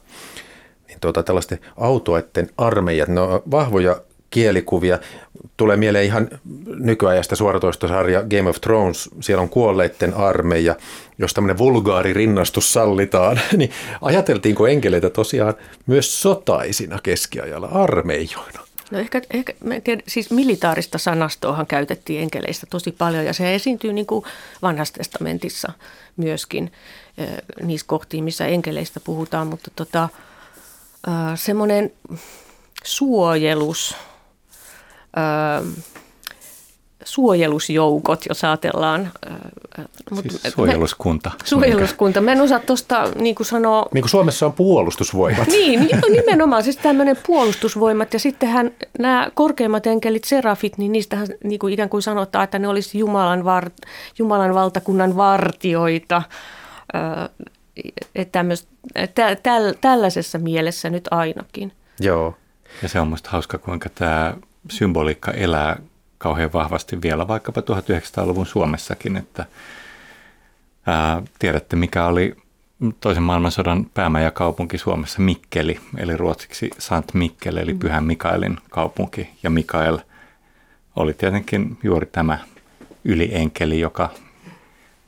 Tuota, 1.01 1.23
tällaisten 1.23 1.59
autuaitten 1.77 2.51
armeijat, 2.57 3.09
ne 3.09 3.21
on 3.21 3.43
vahvoja 3.51 4.01
kielikuvia. 4.31 4.99
Tulee 5.57 5.77
mieleen 5.77 6.05
ihan 6.05 6.29
nykyajasta 6.67 7.37
suoratoistosarja 7.37 8.23
Game 8.23 8.51
of 8.51 8.61
Thrones, 8.61 9.11
siellä 9.21 9.43
on 9.43 9.49
kuolleitten 9.49 10.15
armeija, 10.15 10.77
jos 11.19 11.35
tämmöinen 11.35 11.59
vulgaari 11.59 12.13
rinnastus 12.13 12.73
sallitaan, 12.73 13.41
niin 13.57 13.71
ajateltiinko 14.03 14.67
enkeleitä 14.67 15.11
tosiaan 15.11 15.55
myös 15.87 16.23
sotaisina 16.23 16.99
keskiajalla 17.03 17.67
armeijoina? 17.67 18.69
No 18.91 18.99
ehkä, 18.99 19.23
ehkä 19.31 19.53
tiedän, 19.85 20.03
siis 20.07 20.31
militaarista 20.31 20.99
sanastoahan 20.99 21.67
käytettiin 21.67 22.23
enkeleistä 22.23 22.67
tosi 22.71 22.93
paljon 22.93 23.25
ja 23.25 23.33
se 23.33 23.55
esiintyy 23.55 23.93
niin 23.93 24.07
kuin 24.07 24.25
vanhassa 24.63 24.95
testamentissa 24.95 25.73
myöskin 26.17 26.73
niissä 27.63 27.87
kohtiin, 27.87 28.25
missä 28.25 28.47
enkeleistä 28.47 29.01
puhutaan, 29.01 29.47
mutta 29.47 29.71
tota, 29.77 30.09
semmoinen 31.35 31.93
suojelus, 32.85 33.97
suojelusjoukot, 37.05 38.27
jos 38.29 38.45
ajatellaan. 38.45 39.13
Siis 40.23 40.41
suojeluskunta. 40.55 41.31
Me, 41.31 41.47
suojeluskunta. 41.47 42.21
Mä 42.21 42.33
en 42.33 42.41
osaa 42.41 42.59
tuosta 42.59 43.09
niin 43.19 43.35
kuin 43.35 43.47
sanoa... 43.47 43.87
Niin 43.95 44.03
kuin 44.03 44.11
Suomessa 44.11 44.47
on 44.47 44.53
puolustusvoimat. 44.53 45.49
niin, 45.49 45.89
nimenomaan 46.11 46.63
siis 46.63 46.77
tämmöinen 46.77 47.17
puolustusvoimat. 47.27 48.13
Ja 48.13 48.19
sittenhän 48.19 48.71
nämä 48.99 49.31
korkeimmat 49.35 49.87
enkelit, 49.87 50.25
serafit, 50.25 50.79
niin 50.79 50.93
niistähän 50.93 51.27
niin 51.45 51.59
kuin 51.59 51.73
ikään 51.73 51.89
kuin 51.89 52.03
sanotaan, 52.03 52.45
että 52.45 52.59
ne 52.59 52.69
olisi 52.69 52.99
Jumalan, 52.99 53.45
var, 53.45 53.71
Jumalan 54.19 54.55
valtakunnan 54.55 55.17
vartioita. 55.17 56.23
Että 56.95 57.49
tämmöistä, 58.33 58.69
tä, 59.15 59.37
täl, 59.43 59.75
tällaisessa 59.81 60.39
mielessä 60.39 60.91
nyt 60.91 61.09
ainakin. 61.11 61.73
Joo. 62.01 62.37
Ja 62.83 62.89
se 62.89 63.01
on 63.01 63.09
musta 63.09 63.31
hauska, 63.31 63.59
kuinka 63.59 63.89
tämä 63.89 64.35
symboliikka 64.71 65.31
elää 65.31 65.77
kauhean 66.19 66.53
vahvasti 66.53 67.03
vielä 67.03 67.29
vaikkapa 67.29 67.61
1900-luvun 67.61 68.47
Suomessakin, 68.47 69.17
että 69.17 69.47
ää, 70.87 71.23
tiedätte 71.39 71.77
mikä 71.77 72.07
oli 72.07 72.37
toisen 73.01 73.23
maailmansodan 73.23 73.87
päämäjäkaupunki 73.95 74.79
Suomessa 74.79 75.21
Mikkeli, 75.21 75.81
eli 75.97 76.17
ruotsiksi 76.17 76.71
Sant 76.79 77.15
Mikkel, 77.15 77.57
eli 77.57 77.73
mm. 77.73 77.79
Pyhän 77.79 78.05
Mikaelin 78.05 78.59
kaupunki. 78.71 79.31
Ja 79.43 79.51
Mikael 79.51 79.99
oli 80.97 81.15
tietenkin 81.15 81.79
juuri 81.83 82.07
tämä 82.07 82.39
ylienkeli, 83.05 83.81
joka 83.81 84.11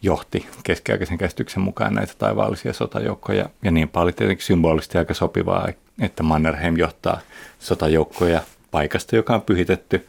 johti 0.02 0.46
keskiaikaisen 0.64 1.18
käsityksen 1.18 1.62
mukaan 1.62 1.94
näitä 1.94 2.12
taivaallisia 2.18 2.72
sotajoukkoja. 2.72 3.50
Ja 3.62 3.70
niin 3.70 3.88
paljon 3.88 4.14
tietenkin 4.14 4.46
symbolisesti 4.46 4.98
aika 4.98 5.14
sopivaa, 5.14 5.68
että 6.00 6.22
Mannerheim 6.22 6.76
johtaa 6.76 7.20
sotajoukkoja 7.58 8.40
paikasta, 8.70 9.16
joka 9.16 9.34
on 9.34 9.42
pyhitetty 9.42 10.06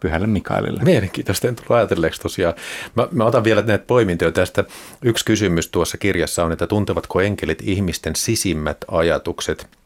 pyhälle 0.00 0.26
Mikaelille. 0.26 0.84
Mielenkiintoista, 0.84 1.48
en 1.48 1.56
tullut 1.56 1.70
ajatelleeksi 1.70 2.20
tosiaan. 2.20 2.54
Mä, 2.94 3.08
mä 3.12 3.24
otan 3.24 3.44
vielä 3.44 3.62
näitä 3.62 3.84
poimintoja 3.86 4.32
tästä. 4.32 4.64
Yksi 5.02 5.24
kysymys 5.24 5.68
tuossa 5.68 5.98
kirjassa 5.98 6.44
on, 6.44 6.52
että 6.52 6.66
tuntevatko 6.66 7.20
enkelit 7.20 7.62
ihmisten 7.62 8.16
sisimmät 8.16 8.76
ajatukset? 8.90 9.77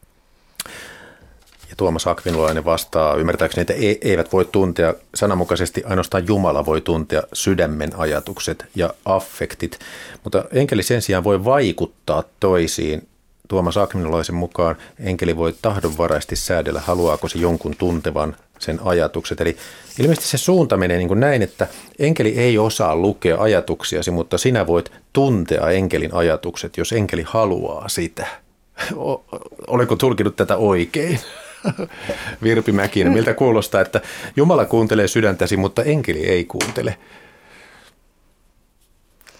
Ja 1.73 1.77
Tuomas 1.77 2.07
Akvinlainen 2.07 2.65
vastaa, 2.65 3.15
ymmärtääkseni, 3.15 3.61
että 3.61 3.73
e, 3.73 3.97
eivät 4.01 4.33
voi 4.33 4.45
tuntea, 4.45 4.93
sananmukaisesti 5.15 5.83
ainoastaan 5.85 6.27
Jumala 6.27 6.65
voi 6.65 6.81
tuntea 6.81 7.23
sydämen 7.33 7.91
ajatukset 7.97 8.65
ja 8.75 8.93
affektit, 9.05 9.79
mutta 10.23 10.45
enkeli 10.51 10.83
sen 10.83 11.01
sijaan 11.01 11.23
voi 11.23 11.45
vaikuttaa 11.45 12.23
toisiin. 12.39 13.07
Tuomas 13.47 13.77
Akvinlaisen 13.77 14.35
mukaan 14.35 14.75
enkeli 14.99 15.37
voi 15.37 15.53
tahdonvaraisesti 15.61 16.35
säädellä, 16.35 16.79
haluaako 16.79 17.29
se 17.29 17.39
jonkun 17.39 17.75
tuntevan 17.77 18.35
sen 18.59 18.79
ajatukset. 18.83 19.41
Eli 19.41 19.57
ilmeisesti 19.99 20.29
se 20.29 20.37
suunta 20.37 20.77
menee 20.77 20.97
niin 20.97 21.07
kuin 21.07 21.19
näin, 21.19 21.41
että 21.41 21.67
enkeli 21.99 22.29
ei 22.37 22.57
osaa 22.57 22.95
lukea 22.95 23.41
ajatuksiasi, 23.41 24.11
mutta 24.11 24.37
sinä 24.37 24.67
voit 24.67 24.91
tuntea 25.13 25.69
enkelin 25.69 26.13
ajatukset, 26.13 26.77
jos 26.77 26.91
enkeli 26.91 27.23
haluaa 27.27 27.89
sitä. 27.89 28.27
Oliko 29.67 29.95
tulkinut 29.95 30.35
tätä 30.35 30.57
oikein? 30.57 31.19
Virpi 32.43 32.71
Mäkinen, 32.71 33.13
miltä 33.13 33.33
kuulostaa, 33.33 33.81
että 33.81 34.01
Jumala 34.35 34.65
kuuntelee 34.65 35.07
sydäntäsi, 35.07 35.57
mutta 35.57 35.83
enkeli 35.83 36.25
ei 36.25 36.43
kuuntele? 36.45 36.97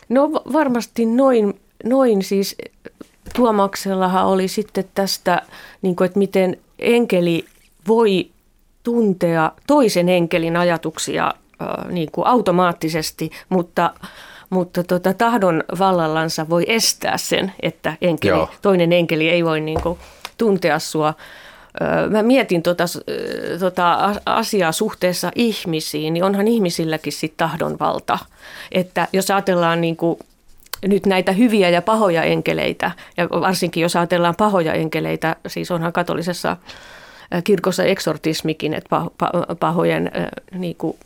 No 0.10 0.32
varmasti 0.32 1.06
noin, 1.06 1.60
noin 1.84 2.24
siis 2.24 2.56
Tuomaksellahan 3.36 4.26
oli 4.26 4.48
sitten 4.48 4.86
tästä, 4.96 5.42
niin 5.82 5.96
kuin, 5.96 6.06
että 6.06 6.20
miten 6.20 6.58
enkeli 6.80 7.46
voi 7.88 8.30
tuntea 8.84 9.52
toisen 9.68 10.10
enkelin 10.10 10.58
ajatuksia 10.58 11.28
äh, 11.62 11.92
niin 11.92 12.12
kuin 12.12 12.28
automaattisesti, 12.28 13.32
mutta, 13.50 13.94
mutta 14.50 14.84
tota, 14.84 15.14
tahdon 15.14 15.64
vallallansa 15.80 16.50
voi 16.50 16.64
estää 16.68 17.18
sen, 17.18 17.52
että 17.62 17.98
enkeli, 18.02 18.48
toinen 18.62 18.94
enkeli 18.94 19.30
ei 19.30 19.46
voi 19.46 19.62
niin 19.62 19.82
kuin, 19.82 20.00
tuntea 20.38 20.80
sua. 20.80 21.14
Mä 22.10 22.24
mietin 22.24 22.64
tota, 22.64 22.84
tota 23.60 24.16
asiaa 24.26 24.72
suhteessa 24.72 25.32
ihmisiin, 25.36 26.14
niin 26.14 26.24
onhan 26.24 26.48
ihmisilläkin 26.48 27.14
sitten 27.14 27.38
tahdonvalta. 27.38 28.20
Että 28.72 29.08
jos 29.14 29.32
ajatellaan 29.32 29.82
niin 29.82 29.98
kuin 29.98 30.20
nyt 30.88 31.06
näitä 31.06 31.32
hyviä 31.32 31.70
ja 31.70 31.82
pahoja 31.82 32.24
enkeleitä, 32.24 32.92
ja 33.18 33.30
varsinkin 33.30 33.82
jos 33.82 33.96
ajatellaan 33.96 34.36
pahoja 34.36 34.74
enkeleitä, 34.74 35.36
siis 35.48 35.72
onhan 35.72 35.94
katolisessa 35.94 36.58
kirkossa 37.44 37.84
eksortismikin, 37.84 38.74
että 38.74 39.02
pahojen 39.60 40.12
niin 40.52 40.76
kuin 40.76 40.98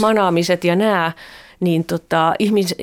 manaamiset 0.00 0.64
ja 0.64 0.76
nämä, 0.76 1.12
niin 1.60 1.84
tota, 1.84 2.34
ihmis, 2.38 2.74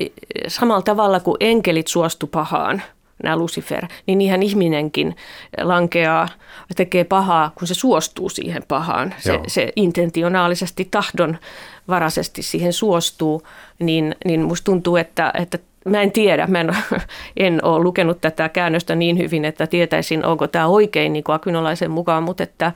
samalla 0.48 0.82
tavalla 0.82 1.20
kuin 1.20 1.36
enkelit 1.40 1.86
suostu 1.86 2.26
pahaan, 2.26 2.82
nämä 3.22 3.36
Lucifer, 3.36 3.86
niin 4.06 4.20
ihan 4.20 4.42
ihminenkin 4.42 5.16
lankeaa, 5.62 6.28
tekee 6.76 7.04
pahaa, 7.04 7.52
kun 7.54 7.68
se 7.68 7.74
suostuu 7.74 8.28
siihen 8.28 8.62
pahaan. 8.68 9.14
Se, 9.18 9.40
se 9.46 9.72
intentionaalisesti, 9.76 10.88
tahdon 10.90 11.38
varaisesti 11.88 12.42
siihen 12.42 12.72
suostuu, 12.72 13.42
niin, 13.78 14.16
niin 14.24 14.42
musta 14.42 14.64
tuntuu, 14.64 14.96
että, 14.96 15.32
että 15.38 15.58
mä 15.84 16.02
en 16.02 16.12
tiedä, 16.12 16.46
mä 16.46 16.60
en, 16.60 16.76
en 17.36 17.64
ole 17.64 17.82
lukenut 17.82 18.20
tätä 18.20 18.48
käännöstä 18.48 18.94
niin 18.94 19.18
hyvin, 19.18 19.44
että 19.44 19.66
tietäisin, 19.66 20.24
onko 20.24 20.46
tämä 20.46 20.66
oikein 20.66 21.12
niin 21.12 21.24
kuin 21.24 21.36
Akynolaisen 21.36 21.90
mukaan, 21.90 22.22
mutta 22.22 22.42
että, 22.42 22.72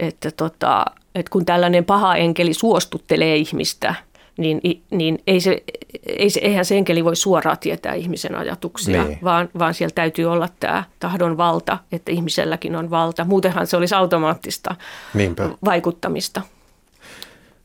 että, 0.00 0.30
tota, 0.30 0.84
että 1.14 1.30
kun 1.30 1.44
tällainen 1.44 1.84
paha 1.84 2.16
enkeli 2.16 2.54
suostuttelee 2.54 3.36
ihmistä, 3.36 3.94
niin, 4.38 4.82
niin 4.90 5.18
ei 5.26 5.40
se, 5.40 5.62
ei 6.06 6.30
se, 6.30 6.40
eihän 6.40 6.64
se 6.64 6.76
enkeli 6.76 7.04
voi 7.04 7.16
suoraan 7.16 7.58
tietää 7.58 7.94
ihmisen 7.94 8.34
ajatuksia, 8.34 9.04
niin. 9.04 9.18
vaan, 9.24 9.48
vaan 9.58 9.74
siellä 9.74 9.94
täytyy 9.94 10.24
olla 10.24 10.48
tämä 10.60 10.84
tahdon 11.00 11.36
valta, 11.36 11.78
että 11.92 12.12
ihmiselläkin 12.12 12.76
on 12.76 12.90
valta. 12.90 13.24
Muutenhan 13.24 13.66
se 13.66 13.76
olisi 13.76 13.94
automaattista 13.94 14.76
Niinpä. 15.14 15.50
vaikuttamista. 15.64 16.42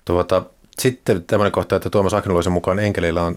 Tuota, 0.06 0.44
sitten 0.80 1.24
tämmöinen 1.24 1.52
kohta, 1.52 1.76
että 1.76 1.90
Tuomas 1.90 2.14
Aknolaisen 2.14 2.54
mukaan 2.54 2.80
enkeleillä 2.80 3.24
on, 3.24 3.36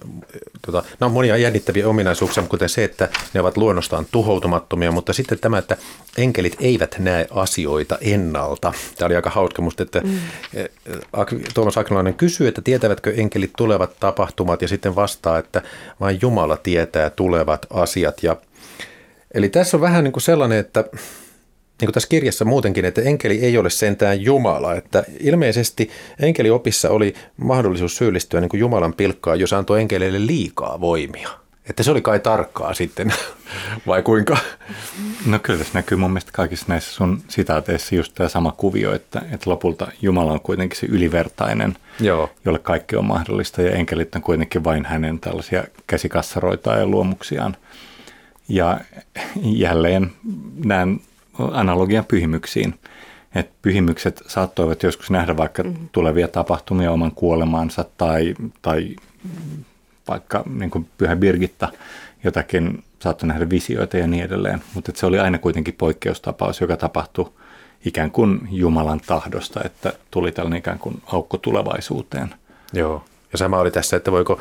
tota, 0.66 0.82
no, 1.00 1.08
monia 1.08 1.36
jännittäviä 1.36 1.88
ominaisuuksia, 1.88 2.42
kuten 2.42 2.68
se, 2.68 2.84
että 2.84 3.08
ne 3.34 3.40
ovat 3.40 3.56
luonnostaan 3.56 4.06
tuhoutumattomia, 4.12 4.92
mutta 4.92 5.12
sitten 5.12 5.38
tämä, 5.38 5.58
että 5.58 5.76
enkelit 6.18 6.56
eivät 6.60 6.98
näe 6.98 7.26
asioita 7.30 7.98
ennalta. 8.00 8.72
Tämä 8.98 9.06
oli 9.06 9.16
aika 9.16 9.30
hauska 9.30 9.62
musta, 9.62 9.82
että 9.82 10.00
mm. 10.00 10.18
Eh, 10.54 10.68
Tuomas 11.54 11.78
Aknolainen 11.78 12.14
kysyy, 12.14 12.48
että 12.48 12.62
tietävätkö 12.62 13.14
enkelit 13.16 13.50
tulevat 13.56 13.90
tapahtumat 14.00 14.62
ja 14.62 14.68
sitten 14.68 14.96
vastaa, 14.96 15.38
että 15.38 15.62
vain 16.00 16.18
Jumala 16.22 16.56
tietää 16.56 17.10
tulevat 17.10 17.66
asiat. 17.70 18.22
Ja, 18.22 18.36
eli 19.34 19.48
tässä 19.48 19.76
on 19.76 19.80
vähän 19.80 20.04
niin 20.04 20.12
kuin 20.12 20.22
sellainen, 20.22 20.58
että 20.58 20.84
niin 21.82 21.86
kuin 21.86 21.94
tässä 21.94 22.08
kirjassa 22.08 22.44
muutenkin, 22.44 22.84
että 22.84 23.02
enkeli 23.02 23.38
ei 23.38 23.58
ole 23.58 23.70
sentään 23.70 24.22
Jumala. 24.22 24.74
Että 24.74 25.04
ilmeisesti 25.20 25.90
enkeliopissa 26.20 26.90
oli 26.90 27.14
mahdollisuus 27.36 27.96
syyllistyä 27.96 28.40
niin 28.40 28.48
kuin 28.48 28.60
Jumalan 28.60 28.94
pilkkaan, 28.94 29.40
jos 29.40 29.52
antoi 29.52 29.80
enkeleille 29.80 30.26
liikaa 30.26 30.80
voimia. 30.80 31.28
Että 31.70 31.82
se 31.82 31.90
oli 31.90 32.00
kai 32.00 32.20
tarkkaa 32.20 32.74
sitten, 32.74 33.12
vai 33.86 34.02
kuinka? 34.02 34.36
No 35.26 35.38
kyllä 35.38 35.58
tässä 35.58 35.78
näkyy 35.78 35.98
mun 35.98 36.10
mielestä 36.10 36.32
kaikissa 36.32 36.66
näissä 36.68 36.92
sun 36.92 37.22
sitaateissa 37.28 37.94
just 37.94 38.14
tämä 38.14 38.28
sama 38.28 38.52
kuvio, 38.52 38.94
että, 38.94 39.22
että 39.32 39.50
lopulta 39.50 39.86
Jumala 40.02 40.32
on 40.32 40.40
kuitenkin 40.40 40.78
se 40.78 40.86
ylivertainen, 40.86 41.76
Joo. 42.00 42.30
jolle 42.44 42.58
kaikki 42.58 42.96
on 42.96 43.04
mahdollista, 43.04 43.62
ja 43.62 43.70
enkelit 43.70 44.14
on 44.14 44.22
kuitenkin 44.22 44.64
vain 44.64 44.84
hänen 44.84 45.20
tällaisia 45.20 45.64
käsikassaroita 45.86 46.76
ja 46.76 46.86
luomuksiaan. 46.86 47.56
Ja 48.48 48.80
jälleen 49.42 50.12
näen 50.64 51.00
analogian 51.38 52.04
pyhimyksiin. 52.04 52.74
Että 53.34 53.52
pyhimykset 53.62 54.22
saattoivat 54.26 54.82
joskus 54.82 55.10
nähdä 55.10 55.36
vaikka 55.36 55.62
mm-hmm. 55.62 55.88
tulevia 55.92 56.28
tapahtumia 56.28 56.92
oman 56.92 57.12
kuolemaansa 57.12 57.84
tai, 57.96 58.34
tai 58.62 58.96
vaikka 60.08 60.44
niin 60.54 60.70
kuin 60.70 60.88
Pyhä 60.98 61.16
Birgitta 61.16 61.68
jotakin 62.24 62.84
saattoi 62.98 63.28
nähdä 63.28 63.50
visioita 63.50 63.96
ja 63.96 64.06
niin 64.06 64.24
edelleen, 64.24 64.62
mutta 64.74 64.92
se 64.94 65.06
oli 65.06 65.18
aina 65.18 65.38
kuitenkin 65.38 65.74
poikkeustapaus, 65.74 66.60
joka 66.60 66.76
tapahtui 66.76 67.32
ikään 67.84 68.10
kuin 68.10 68.48
Jumalan 68.50 69.00
tahdosta, 69.06 69.60
että 69.64 69.92
tuli 70.10 70.32
tällainen 70.32 70.58
ikään 70.58 70.78
kuin 70.78 71.02
aukko 71.06 71.38
tulevaisuuteen. 71.38 72.34
Joo, 72.72 73.04
ja 73.32 73.38
sama 73.38 73.58
oli 73.58 73.70
tässä, 73.70 73.96
että 73.96 74.12
voiko 74.12 74.40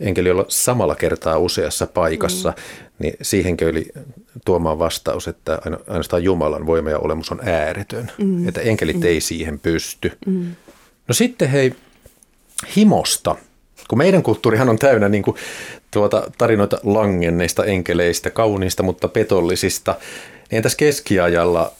enkeli 0.00 0.30
olla 0.30 0.44
samalla 0.48 0.94
kertaa 0.94 1.38
useassa 1.38 1.86
paikassa, 1.86 2.50
mm. 2.50 2.62
Niin 3.02 3.16
siihenkö 3.22 3.68
oli 3.68 3.88
tuomaan 4.44 4.78
vastaus, 4.78 5.28
että 5.28 5.58
ainoastaan 5.88 6.24
Jumalan 6.24 6.66
voima 6.66 6.90
ja 6.90 6.98
olemus 6.98 7.32
on 7.32 7.40
ääretön, 7.48 8.10
mm. 8.18 8.48
että 8.48 8.60
enkelit 8.60 8.96
mm. 8.96 9.02
ei 9.02 9.20
siihen 9.20 9.58
pysty. 9.58 10.12
Mm. 10.26 10.46
No 11.08 11.14
sitten 11.14 11.48
hei, 11.48 11.74
himosta– 12.76 13.36
kun 13.88 13.98
meidän 13.98 14.22
kulttuurihan 14.22 14.68
on 14.68 14.78
täynnä 14.78 15.08
niin 15.08 15.22
kuin, 15.22 15.36
tuota, 15.90 16.30
tarinoita 16.38 16.78
langenneista 16.82 17.64
enkeleistä, 17.64 18.30
kauniista, 18.30 18.82
mutta 18.82 19.08
petollisista, 19.08 19.94
niin 20.50 20.56
entäs 20.56 20.76
keskiajalla 20.76 21.72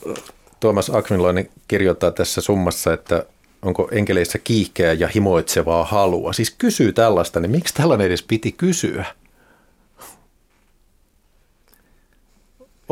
Tuomas 0.61 0.91
Akvinlainen 0.91 1.49
kirjoittaa 1.69 2.11
tässä 2.11 2.41
summassa, 2.41 2.93
että 2.93 3.25
onko 3.63 3.89
enkeleissä 3.93 4.39
kiihkeä 4.39 4.93
ja 4.93 5.09
himoitsevaa 5.09 5.85
halua. 5.85 6.33
Siis 6.33 6.55
kysyy 6.59 6.93
tällaista, 6.93 7.41
niin 7.41 7.51
miksi 7.51 7.75
tällainen 7.75 8.07
edes 8.07 8.23
piti 8.23 8.53
kysyä? 8.53 9.05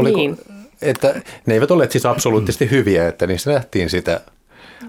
Oliko, 0.01 0.19
niin. 0.19 0.39
Että 0.83 1.21
ne 1.47 1.55
eivät 1.55 1.71
olleet 1.71 1.93
siis 1.93 2.07
absoluuttisesti 2.07 2.71
hyviä, 2.71 3.09
että 3.09 3.27
niissä 3.27 3.53
nähtiin 3.53 3.91
sitä 3.91 4.21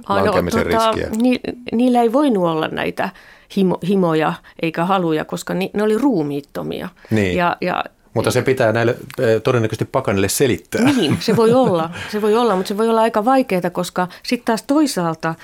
lankemisen 0.09 0.67
no, 0.67 0.71
tota, 0.71 0.91
riskiä. 0.91 1.09
Ni, 1.21 1.39
niillä 1.71 2.01
ei 2.01 2.13
voinut 2.13 2.43
olla 2.43 2.67
näitä 2.67 3.09
himo, 3.57 3.77
himoja 3.87 4.33
eikä 4.61 4.85
haluja, 4.85 5.25
koska 5.25 5.53
ni, 5.53 5.69
ne 5.73 5.83
oli 5.83 5.97
ruumiittomia. 5.97 6.89
Niin. 7.09 7.37
Ja, 7.37 7.57
ja, 7.61 7.83
mutta 8.13 8.31
se 8.31 8.41
pitää 8.41 8.71
näille 8.71 8.97
todennäköisesti 9.43 9.85
pakanille 9.85 10.29
selittää. 10.29 10.83
Niin, 10.83 11.17
se 11.19 11.35
voi 11.35 11.53
olla, 11.63 11.89
se 12.11 12.21
voi 12.21 12.35
olla 12.35 12.55
mutta 12.55 12.67
se 12.67 12.77
voi 12.77 12.89
olla 12.89 13.01
aika 13.01 13.25
vaikeaa, 13.25 13.69
koska 13.71 14.07
sitten 14.23 14.45
taas 14.45 14.63
toisaalta 14.63 15.35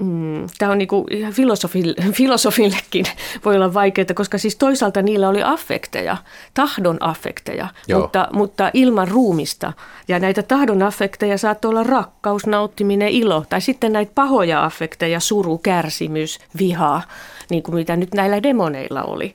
Mm, 0.00 0.46
tämä 0.58 0.72
on 0.72 0.78
niin 0.78 0.88
filosofille, 1.32 1.94
filosofillekin 2.12 3.04
voi 3.44 3.56
olla 3.56 3.74
vaikeaa, 3.74 4.06
koska 4.14 4.38
siis 4.38 4.56
toisaalta 4.56 5.02
niillä 5.02 5.28
oli 5.28 5.42
affekteja, 5.42 6.16
tahdon 6.54 6.96
affekteja, 7.00 7.68
mutta, 7.94 8.28
mutta 8.32 8.70
ilman 8.74 9.08
ruumista. 9.08 9.72
Ja 10.08 10.18
näitä 10.18 10.42
tahdon 10.42 10.82
affekteja 10.82 11.38
saattoi 11.38 11.68
olla 11.68 11.82
rakkaus, 11.82 12.46
nauttiminen, 12.46 13.08
ilo, 13.08 13.44
tai 13.48 13.60
sitten 13.60 13.92
näitä 13.92 14.12
pahoja 14.14 14.64
affekteja, 14.64 15.20
suru, 15.20 15.58
kärsimys, 15.58 16.38
viha, 16.58 17.02
niin 17.50 17.62
kuin 17.62 17.74
mitä 17.74 17.96
nyt 17.96 18.14
näillä 18.14 18.42
demoneilla 18.42 19.02
oli. 19.02 19.34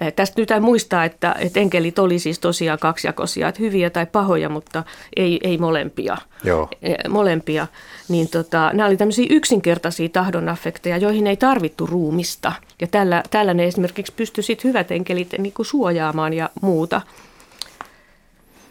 Eh, 0.00 0.12
tästä 0.12 0.40
nyt 0.40 0.48
muistaa, 0.60 1.04
että, 1.04 1.34
että 1.38 1.60
enkelit 1.60 1.98
oli 1.98 2.18
siis 2.18 2.38
tosiaan 2.38 2.78
kaksijakoisia, 2.78 3.48
että 3.48 3.62
hyviä 3.62 3.90
tai 3.90 4.06
pahoja, 4.06 4.48
mutta 4.48 4.84
ei, 5.16 5.40
ei 5.42 5.58
molempia. 5.58 6.16
Joo. 6.44 6.68
Eh, 6.82 6.96
molempia. 7.08 7.66
Niin 8.08 8.28
tota, 8.28 8.70
nämä 8.72 8.86
oli 8.86 8.96
tämmöisiä 8.96 9.26
yksinkertaisia 9.30 10.08
tahdonaffekteja, 10.08 10.96
joihin 10.96 11.26
ei 11.26 11.36
tarvittu 11.36 11.86
ruumista. 11.86 12.52
Ja 12.80 12.86
tällä, 12.86 13.22
tällä 13.30 13.54
ne 13.54 13.64
esimerkiksi 13.64 14.12
pystyi 14.16 14.44
sitten 14.44 14.68
hyvät 14.68 14.90
enkelit 14.90 15.34
niin 15.38 15.52
kuin 15.52 15.66
suojaamaan 15.66 16.32
ja 16.32 16.50
muuta. 16.62 17.02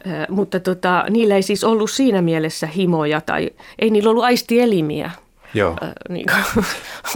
Eh, 0.05 0.27
mutta 0.29 0.59
tota, 0.59 1.05
niillä 1.09 1.35
ei 1.35 1.43
siis 1.43 1.63
ollut 1.63 1.91
siinä 1.91 2.21
mielessä 2.21 2.67
himoja 2.67 3.21
tai 3.21 3.49
ei 3.79 3.89
niillä 3.89 4.09
ollut 4.09 4.23
aistielimiä. 4.23 5.11
Joo. 5.57 5.75
Äh, 5.83 5.91
niin 6.09 6.25
kuin, 6.53 6.65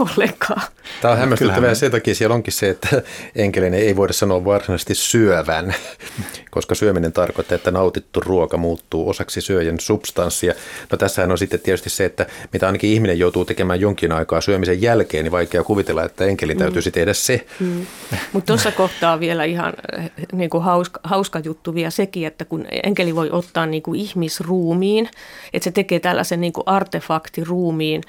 ollenkaan. 0.00 0.62
Tämä 1.00 1.12
on 1.12 1.18
hämmästyttävää 1.18 1.74
sen 1.74 1.90
takia 1.90 2.14
siellä 2.14 2.34
onkin 2.34 2.52
se, 2.52 2.68
että 2.70 3.02
enkelinen 3.36 3.80
ei 3.80 3.96
voida 3.96 4.12
sanoa 4.12 4.44
varsinaisesti 4.44 4.94
syövän, 4.94 5.74
koska 6.50 6.74
syöminen 6.74 7.12
tarkoittaa, 7.12 7.56
että 7.56 7.70
nautittu 7.70 8.20
ruoka 8.20 8.56
muuttuu 8.56 9.08
osaksi 9.08 9.40
syöjän 9.40 9.80
substanssia. 9.80 10.54
No 10.90 10.98
tässähän 10.98 11.30
on 11.30 11.38
sitten 11.38 11.60
tietysti 11.60 11.90
se, 11.90 12.04
että 12.04 12.26
mitä 12.52 12.66
ainakin 12.66 12.90
ihminen 12.90 13.18
joutuu 13.18 13.44
tekemään 13.44 13.80
jonkin 13.80 14.12
aikaa 14.12 14.40
syömisen 14.40 14.82
jälkeen, 14.82 15.24
niin 15.24 15.32
vaikea 15.32 15.64
kuvitella, 15.64 16.04
että 16.04 16.24
enkelin 16.24 16.58
täytyisi 16.58 16.90
mm. 16.90 16.94
tehdä 16.94 17.12
se. 17.12 17.46
Mm. 17.60 17.86
Mutta 18.32 18.46
tuossa 18.46 18.72
kohtaa 18.72 19.20
vielä 19.20 19.44
ihan 19.44 19.72
eh, 19.98 20.10
niin 20.32 20.50
kuin 20.50 20.64
hauska, 20.64 21.00
hauska 21.04 21.38
juttu 21.38 21.74
vielä 21.74 21.90
sekin, 21.90 22.26
että 22.26 22.44
kun 22.44 22.66
enkeli 22.82 23.14
voi 23.14 23.30
ottaa 23.30 23.66
niin 23.66 23.82
kuin 23.82 24.00
ihmisruumiin, 24.00 25.08
että 25.52 25.64
se 25.64 25.70
tekee 25.70 26.00
tällaisen 26.00 26.40
niin 26.40 26.52
kuin 26.52 26.64
artefaktiruumiin, 26.66 28.02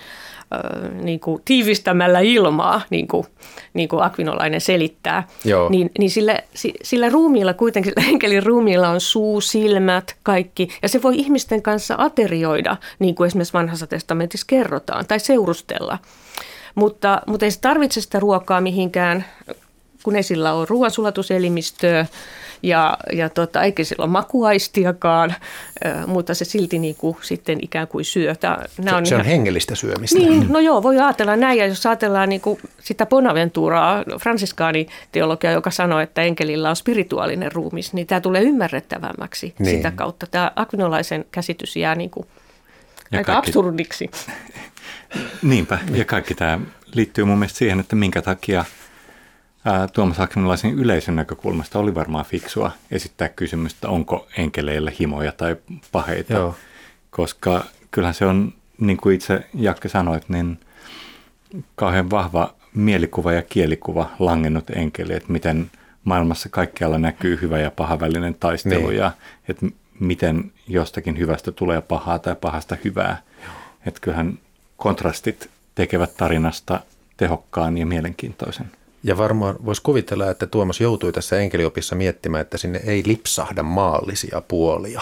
niin 1.02 1.20
kuin 1.20 1.42
tiivistämällä 1.46 2.20
ilmaa, 2.20 2.82
niin 2.90 3.08
kuin, 3.08 3.28
niin 3.74 3.90
kuin 3.90 4.04
Akvinolainen 4.04 4.62
selittää, 4.62 5.28
Joo. 5.46 5.70
niin, 5.70 5.92
niin 6.00 6.12
sillä, 6.12 6.40
sillä 6.84 7.10
ruumiilla 7.10 7.54
kuitenkin, 7.54 7.94
sillä 7.96 8.10
enkelin 8.10 8.44
ruumiilla 8.44 8.90
on 8.90 9.02
suu, 9.02 9.42
silmät, 9.42 10.16
kaikki, 10.24 10.68
ja 10.82 10.90
se 10.90 11.02
voi 11.02 11.16
ihmisten 11.16 11.62
kanssa 11.62 11.96
aterioida, 11.98 12.78
niin 13.00 13.16
kuin 13.16 13.28
esimerkiksi 13.28 13.54
vanhassa 13.54 13.88
testamentissa 13.88 14.48
kerrotaan, 14.50 15.06
tai 15.08 15.20
seurustella. 15.20 15.98
Mutta, 16.76 17.22
mutta 17.28 17.46
ei 17.46 17.52
se 17.52 17.60
tarvitse 17.60 18.02
sitä 18.02 18.20
ruokaa 18.20 18.62
mihinkään, 18.62 19.26
kun 20.04 20.16
ei 20.16 20.24
sillä 20.24 20.54
ole 20.54 20.66
ruoansulatuselimistöä, 20.70 22.06
ja, 22.64 22.98
ja 23.14 23.30
tota, 23.30 23.64
eikä 23.64 23.84
sillä 23.84 24.04
ole 24.04 24.12
makuaistiakaan, 24.12 25.36
mutta 26.08 26.34
se 26.34 26.46
silti 26.46 26.80
niin 26.80 26.96
kuin 26.96 27.18
sitten 27.22 27.60
ikään 27.62 27.88
kuin 27.88 28.06
syö. 28.06 28.36
Tämä, 28.36 28.58
se, 28.84 28.96
on, 28.96 29.06
se 29.06 29.16
ihan... 29.16 29.26
on 29.26 29.32
hengellistä 29.32 29.76
syömistä. 29.76 30.20
Niin, 30.20 30.46
no 30.50 30.60
joo, 30.60 30.84
voi 30.84 31.00
ajatella 31.00 31.36
näin. 31.36 31.60
Ja 31.60 31.66
jos 31.66 31.86
ajatellaan 31.86 32.30
niin 32.30 32.42
kuin 32.42 32.60
sitä 32.80 33.06
Bonaventuraa, 33.06 34.04
fransiskaani 34.20 34.88
teologia, 35.12 35.52
joka 35.52 35.72
sanoo, 35.72 36.00
että 36.00 36.22
enkelillä 36.22 36.70
on 36.70 36.76
spirituaalinen 36.76 37.52
ruumis, 37.52 37.94
niin 37.94 38.08
tämä 38.08 38.22
tulee 38.22 38.42
ymmärrettävämmäksi 38.42 39.54
niin. 39.60 39.76
sitä 39.76 39.92
kautta. 39.92 40.28
Tämä 40.28 40.52
akvinolaisen 40.56 41.26
käsitys 41.32 41.76
jää 41.76 41.96
niin 41.96 42.10
kuin 42.10 42.28
aika 43.12 43.34
kaikki... 43.34 43.50
absurdiksi. 43.50 44.10
Niinpä, 45.42 45.80
ja 45.94 46.06
kaikki 46.06 46.36
tämä 46.36 46.60
liittyy 46.94 47.24
mun 47.24 47.38
mielestä 47.38 47.58
siihen, 47.58 47.80
että 47.80 47.96
minkä 47.96 48.22
takia– 48.22 48.66
Tuomas 49.94 50.20
Aksinolaisen 50.20 50.74
yleisön 50.74 51.16
näkökulmasta 51.16 51.80
oli 51.80 51.96
varmaan 51.96 52.26
fiksua 52.26 52.72
esittää 52.92 53.30
kysymystä, 53.30 53.90
onko 53.90 54.28
enkeleillä 54.38 54.92
himoja 55.00 55.32
tai 55.32 55.56
paheita, 55.92 56.34
Joo. 56.34 56.56
koska 57.12 57.66
kyllähän 57.92 58.14
se 58.14 58.26
on, 58.26 58.54
niin 58.78 58.98
kuin 58.98 59.16
itse 59.16 59.46
Jakke 59.54 59.90
sanoit, 59.90 60.30
niin 60.30 60.60
kauhean 61.76 62.10
vahva 62.10 62.54
mielikuva 62.74 63.34
ja 63.34 63.42
kielikuva 63.42 64.10
langennut 64.20 64.70
enkeli, 64.70 65.14
että 65.14 65.32
miten 65.32 65.72
maailmassa 66.04 66.50
kaikkialla 66.50 66.98
näkyy 66.98 67.40
hyvä 67.42 67.60
ja 67.60 67.72
paha 67.72 68.00
välinen 68.00 68.36
taistelu 68.40 68.88
niin. 68.88 68.98
ja 68.98 69.12
että 69.50 69.66
miten 70.00 70.52
jostakin 70.68 71.18
hyvästä 71.18 71.52
tulee 71.52 71.82
pahaa 71.82 72.20
tai 72.20 72.36
pahasta 72.36 72.78
hyvää. 72.84 73.22
Että 73.86 74.00
kyllähän 74.00 74.40
kontrastit 74.78 75.50
tekevät 75.76 76.18
tarinasta 76.18 76.80
tehokkaan 77.18 77.78
ja 77.78 77.86
mielenkiintoisen. 77.86 78.72
Ja 79.04 79.18
varmaan 79.18 79.56
voisi 79.66 79.82
kuvitella, 79.82 80.30
että 80.30 80.48
Tuomas 80.48 80.82
joutui 80.82 81.12
tässä 81.12 81.40
enkeliopissa 81.40 81.96
miettimään, 81.96 82.42
että 82.42 82.58
sinne 82.58 82.82
ei 82.86 83.04
lipsahda 83.06 83.64
maallisia 83.64 84.42
puolia. 84.48 85.02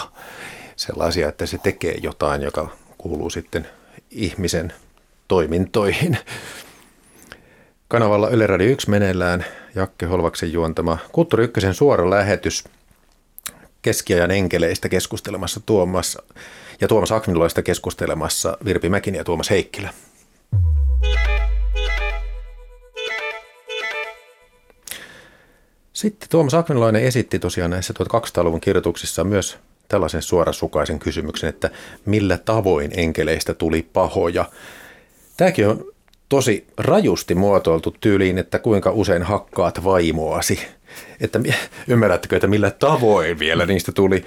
Sellaisia, 0.76 1.28
että 1.28 1.46
se 1.46 1.58
tekee 1.58 1.94
jotain, 2.02 2.42
joka 2.42 2.68
kuuluu 2.98 3.30
sitten 3.30 3.66
ihmisen 4.10 4.72
toimintoihin. 5.28 6.18
Kanavalla 7.88 8.28
Yle 8.28 8.46
Radio 8.46 8.68
1 8.68 8.90
meneillään 8.90 9.44
Jakke 9.74 10.06
Holvaksen 10.06 10.52
juontama 10.52 10.98
Kulttuuri 11.12 11.44
Ykkösen 11.44 11.74
suora 11.74 12.10
lähetys 12.10 12.64
keskiajan 13.82 14.30
enkeleistä 14.30 14.88
keskustelemassa 14.88 15.60
Tuomas 15.66 16.18
ja 16.80 16.88
Tuomas 16.88 17.12
Akvinloista 17.12 17.62
keskustelemassa 17.62 18.58
Virpi 18.64 18.88
Mäkin 18.88 19.14
ja 19.14 19.24
Tuomas 19.24 19.50
Heikkilä. 19.50 19.90
Sitten 26.02 26.28
Tuomas 26.28 26.54
Akvinlainen 26.54 27.02
esitti 27.02 27.38
tosiaan 27.38 27.70
näissä 27.70 27.94
1200-luvun 28.04 28.60
kirjoituksissa 28.60 29.24
myös 29.24 29.58
tällaisen 29.88 30.22
suorasukaisen 30.22 30.98
kysymyksen, 30.98 31.48
että 31.48 31.70
millä 32.04 32.38
tavoin 32.38 32.90
enkeleistä 32.96 33.54
tuli 33.54 33.88
pahoja. 33.92 34.44
Tämäkin 35.36 35.68
on 35.68 35.84
tosi 36.28 36.66
rajusti 36.78 37.34
muotoiltu 37.34 37.96
tyyliin, 38.00 38.38
että 38.38 38.58
kuinka 38.58 38.90
usein 38.90 39.22
hakkaat 39.22 39.84
vaimoasi. 39.84 40.60
Että 41.20 41.40
ymmärrättekö, 41.88 42.36
että 42.36 42.46
millä 42.46 42.70
tavoin 42.70 43.38
vielä 43.38 43.66
niistä 43.66 43.92
tuli. 43.92 44.24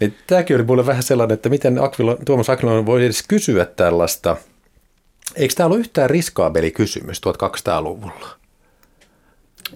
Niin 0.00 0.14
tämäkin 0.26 0.56
oli 0.56 0.64
mulle 0.64 0.86
vähän 0.86 1.02
sellainen, 1.02 1.34
että 1.34 1.48
miten 1.48 1.84
Akvilo, 1.84 2.18
Tuomas 2.24 2.50
Akviloinen 2.50 2.86
voi 2.86 3.04
edes 3.04 3.24
kysyä 3.28 3.64
tällaista. 3.64 4.36
Eikö 5.36 5.54
tämä 5.54 5.66
ollut 5.66 5.80
yhtään 5.80 6.10
riskaabeli 6.10 6.70
kysymys 6.70 7.20
1200-luvulla? 7.20 8.39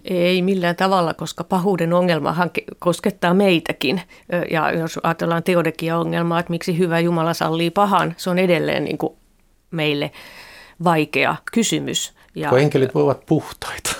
Ei 0.04 0.42
millään 0.42 0.76
tavalla, 0.76 1.14
koska 1.14 1.44
pahuuden 1.44 1.92
ongelmahan 1.92 2.50
koskettaa 2.78 3.34
meitäkin. 3.34 4.00
Ja 4.50 4.72
jos 4.72 5.00
ajatellaan 5.02 5.42
teodekia 5.42 5.98
ongelmaa, 5.98 6.40
että 6.40 6.50
miksi 6.50 6.78
hyvä 6.78 7.00
Jumala 7.00 7.34
sallii 7.34 7.70
pahan, 7.70 8.14
se 8.16 8.30
on 8.30 8.38
edelleen 8.38 8.84
niin 8.84 8.98
kuin 8.98 9.12
meille 9.70 10.10
vaikea 10.84 11.36
kysymys. 11.52 12.12
Ja, 12.34 12.48
Kun 12.48 12.60
enkelit 12.60 12.94
voivat 12.94 13.26
puhtaita. 13.26 13.94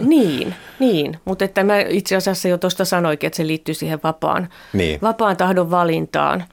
Niin, 0.00 0.54
niin. 0.78 1.20
mutta 1.24 1.44
että 1.44 1.64
mä 1.64 1.80
itse 1.80 2.16
asiassa 2.16 2.48
jo 2.48 2.58
tuosta 2.58 2.84
sanoikin, 2.84 3.26
että 3.26 3.36
se 3.36 3.46
liittyy 3.46 3.74
siihen 3.74 4.00
vapaan, 4.04 4.48
niin. 4.72 4.98
vapaan 5.02 5.36
tahdon 5.36 5.70
valintaan. 5.70 6.44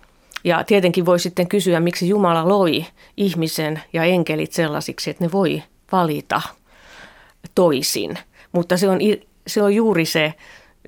Ja 0.43 0.63
tietenkin 0.63 1.05
voi 1.05 1.19
sitten 1.19 1.47
kysyä, 1.47 1.79
miksi 1.79 2.09
Jumala 2.09 2.47
loi 2.47 2.85
ihmisen 3.17 3.81
ja 3.93 4.03
enkelit 4.03 4.51
sellaisiksi, 4.51 5.09
että 5.09 5.23
ne 5.23 5.31
voi 5.31 5.63
valita 5.91 6.41
toisin. 7.55 8.17
Mutta 8.51 8.77
se 8.77 8.89
on, 8.89 8.99
se 9.47 9.61
on 9.61 9.75
juuri 9.75 10.05
se 10.05 10.33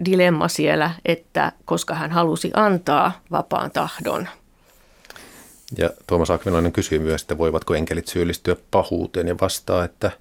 dilemma 0.05 0.47
siellä, 0.47 0.91
että 1.05 1.51
koska 1.65 1.95
hän 1.95 2.11
halusi 2.11 2.51
antaa 2.53 3.21
vapaan 3.31 3.71
tahdon. 3.71 4.27
Ja 5.77 5.89
Tuomas 6.07 6.29
Akvilainen 6.31 6.71
kysyy 6.71 6.99
myös, 6.99 7.21
että 7.21 7.37
voivatko 7.37 7.75
enkelit 7.75 8.07
syyllistyä 8.07 8.55
pahuuteen 8.71 9.27
ja 9.27 9.35
vastaa, 9.41 9.83
että 9.83 10.11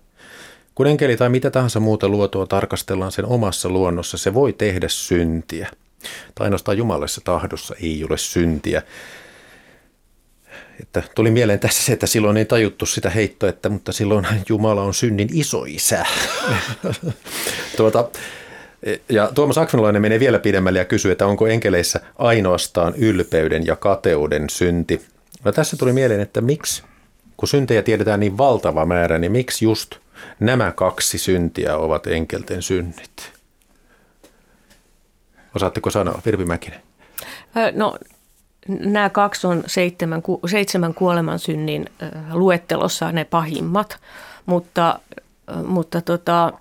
kun 0.75 0.87
enkeli 0.87 1.17
tai 1.17 1.29
mitä 1.29 1.51
tahansa 1.51 1.81
muuta 1.81 2.09
luotua 2.09 2.47
tarkastellaan 2.47 3.13
sen 3.13 3.27
omassa 3.27 3.69
luonnossa, 3.69 4.19
se 4.19 4.35
voi 4.35 4.53
tehdä 4.53 4.89
syntiä. 4.89 5.71
Tai 6.35 6.45
ainoastaan 6.45 6.79
Jumalassa 6.79 7.21
tahdossa 7.25 7.75
ei 7.83 8.05
ole 8.11 8.19
syntiä. 8.19 8.83
Että 10.81 11.03
tuli 11.15 11.31
mieleen 11.31 11.59
tässä 11.59 11.83
se, 11.83 11.93
että 11.93 12.07
silloin 12.07 12.37
ei 12.37 12.45
tajuttu 12.45 12.87
sitä 12.87 13.11
heittoa, 13.11 13.49
että 13.49 13.69
mutta 13.69 13.93
silloin 13.93 14.27
Jumala 14.49 14.83
on 14.83 14.95
synnin 14.95 15.29
isoisä. 15.33 16.07
tuota, 17.77 18.09
ja 19.09 19.31
Tuomas 19.35 19.59
Akvinolainen 19.59 20.03
menee 20.03 20.21
vielä 20.21 20.39
pidemmälle 20.39 20.79
ja 20.79 20.85
kysyy, 20.85 21.13
että 21.13 21.27
onko 21.27 21.47
enkeleissä 21.47 22.01
ainoastaan 22.19 22.95
ylpeyden 22.97 23.67
ja 23.67 23.77
kateuden 23.77 24.51
synti. 24.51 25.03
No 25.45 25.53
tässä 25.53 25.77
tuli 25.77 25.93
mieleen, 25.93 26.21
että 26.21 26.41
miksi, 26.41 26.83
kun 27.37 27.49
syntejä 27.49 27.83
tiedetään 27.83 28.21
niin 28.21 28.39
valtava 28.39 28.87
määrä, 28.87 29.19
niin 29.19 29.33
miksi 29.33 29.65
just 29.65 29.95
nämä 30.41 30.73
kaksi 30.73 31.19
syntiä 31.19 31.77
ovat 31.77 32.07
enkelten 32.07 32.63
synnit? 32.63 33.33
Osaatteko 35.57 35.91
sanoa, 35.91 36.23
Virpi 36.27 36.45
Mäkinen? 36.45 36.81
No 37.73 37.99
nämä 38.81 39.11
kaksi 39.11 39.47
on 39.47 39.63
seitsemän, 39.67 40.23
seitsemän 40.51 40.95
kuolemansynnin 40.95 41.87
luettelossa 42.33 43.13
ne 43.13 43.25
pahimmat, 43.25 43.99
mutta, 44.47 44.99
mutta 45.67 46.01
tota, 46.01 46.53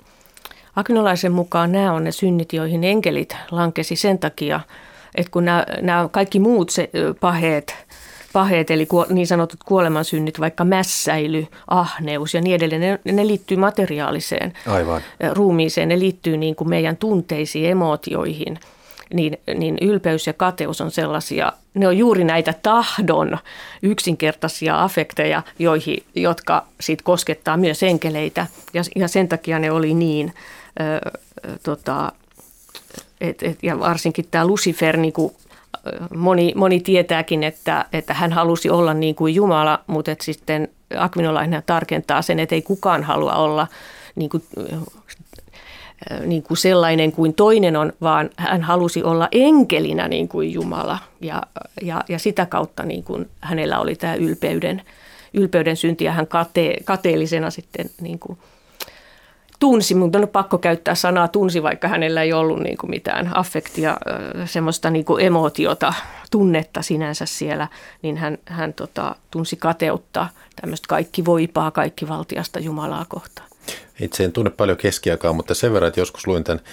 Akinolaisen 0.75 1.31
mukaan 1.31 1.71
nämä 1.71 1.93
on 1.93 2.03
ne 2.03 2.11
synnit, 2.11 2.53
joihin 2.53 2.83
enkelit 2.83 3.35
lankesi 3.51 3.95
sen 3.95 4.19
takia, 4.19 4.59
että 5.15 5.31
kun 5.31 5.45
nämä, 5.45 5.65
nämä 5.81 6.09
kaikki 6.11 6.39
muut 6.39 6.69
se, 6.69 6.89
paheet, 7.19 7.75
paheet, 8.33 8.71
eli 8.71 8.87
niin 9.09 9.27
sanotut 9.27 9.59
kuolemansynnit, 9.65 10.39
vaikka 10.39 10.63
mässäily, 10.63 11.47
ahneus 11.67 12.33
ja 12.33 12.41
niin 12.41 12.55
edelleen, 12.55 12.81
ne, 12.81 12.99
ne 13.11 13.27
liittyy 13.27 13.57
materiaaliseen 13.57 14.53
Aivan. 14.67 15.01
ruumiiseen, 15.33 15.89
ne 15.89 15.99
liittyy 15.99 16.37
niin 16.37 16.55
kuin 16.55 16.69
meidän 16.69 16.97
tunteisiin, 16.97 17.69
emootioihin– 17.69 18.59
niin, 19.13 19.37
niin 19.55 19.77
ylpeys 19.81 20.27
ja 20.27 20.33
kateus 20.33 20.81
on 20.81 20.91
sellaisia, 20.91 21.53
ne 21.73 21.87
on 21.87 21.97
juuri 21.97 22.23
näitä 22.23 22.53
tahdon 22.63 23.37
yksinkertaisia 23.83 24.83
afekteja, 24.83 25.43
joihin, 25.59 26.03
jotka 26.15 26.65
sit 26.79 27.01
koskettaa 27.01 27.57
myös 27.57 27.83
enkeleitä. 27.83 28.47
Ja, 28.73 28.81
ja 28.95 29.07
sen 29.07 29.27
takia 29.27 29.59
ne 29.59 29.71
oli 29.71 29.93
niin, 29.93 30.33
ö, 30.79 31.19
tota, 31.63 32.11
et, 33.21 33.43
et, 33.43 33.57
ja 33.63 33.79
varsinkin 33.79 34.25
tämä 34.31 34.47
Lucifer, 34.47 34.97
niin 34.97 35.13
kuin 35.13 35.33
moni, 36.15 36.53
moni 36.55 36.79
tietääkin, 36.79 37.43
että, 37.43 37.85
että 37.93 38.13
hän 38.13 38.33
halusi 38.33 38.69
olla 38.69 38.93
niin 38.93 39.15
kuin 39.15 39.35
Jumala, 39.35 39.79
mutta 39.87 40.11
että 40.11 40.25
sitten 40.25 40.67
Akvinolainen 40.97 41.63
tarkentaa 41.65 42.21
sen, 42.21 42.39
että 42.39 42.55
ei 42.55 42.61
kukaan 42.61 43.03
halua 43.03 43.33
olla 43.33 43.67
niin 44.15 44.29
kuin 44.29 44.43
niin 46.25 46.43
kuin 46.43 46.57
sellainen 46.57 47.11
kuin 47.11 47.33
toinen 47.33 47.75
on, 47.75 47.93
vaan 48.01 48.29
hän 48.37 48.61
halusi 48.61 49.03
olla 49.03 49.27
enkelinä 49.31 50.07
niin 50.07 50.27
kuin 50.27 50.53
Jumala. 50.53 50.97
Ja, 51.21 51.43
ja, 51.81 52.03
ja 52.09 52.19
sitä 52.19 52.45
kautta 52.45 52.83
niin 52.83 53.03
kuin 53.03 53.29
hänellä 53.41 53.79
oli 53.79 53.95
tämä 53.95 54.15
ylpeyden, 54.15 54.81
ylpeyden 55.33 55.77
synti 55.77 56.03
ja 56.03 56.11
hän 56.11 56.27
kate, 56.27 56.75
kateellisena 56.85 57.49
sitten 57.49 57.89
niin 58.01 58.19
kuin 58.19 58.37
tunsi, 59.59 59.95
mutta 59.95 60.19
on 60.19 60.27
pakko 60.27 60.57
käyttää 60.57 60.95
sanaa 60.95 61.27
tunsi, 61.27 61.63
vaikka 61.63 61.87
hänellä 61.87 62.23
ei 62.23 62.33
ollut 62.33 62.59
niin 62.59 62.77
kuin 62.77 62.89
mitään 62.89 63.37
affektia, 63.37 63.97
semmoista 64.45 64.89
niin 64.89 65.05
kuin 65.05 65.25
emootiota, 65.25 65.93
tunnetta 66.31 66.81
sinänsä 66.81 67.25
siellä, 67.25 67.67
niin 68.01 68.17
hän, 68.17 68.37
hän 68.45 68.73
tota, 68.73 69.15
tunsi 69.31 69.55
kateutta 69.55 70.27
tämmöistä 70.61 70.85
kaikki 70.87 71.25
voipaa, 71.25 71.71
kaikki 71.71 72.07
valtiasta 72.07 72.59
Jumalaa 72.59 73.05
kohtaan. 73.09 73.49
Itse 73.99 74.23
en 74.23 74.31
tunne 74.31 74.51
paljon 74.51 74.77
keskiaikaa, 74.77 75.33
mutta 75.33 75.53
sen 75.53 75.73
verran, 75.73 75.87
että 75.87 75.99
joskus 75.99 76.27
luin 76.27 76.43
tämän 76.43 76.63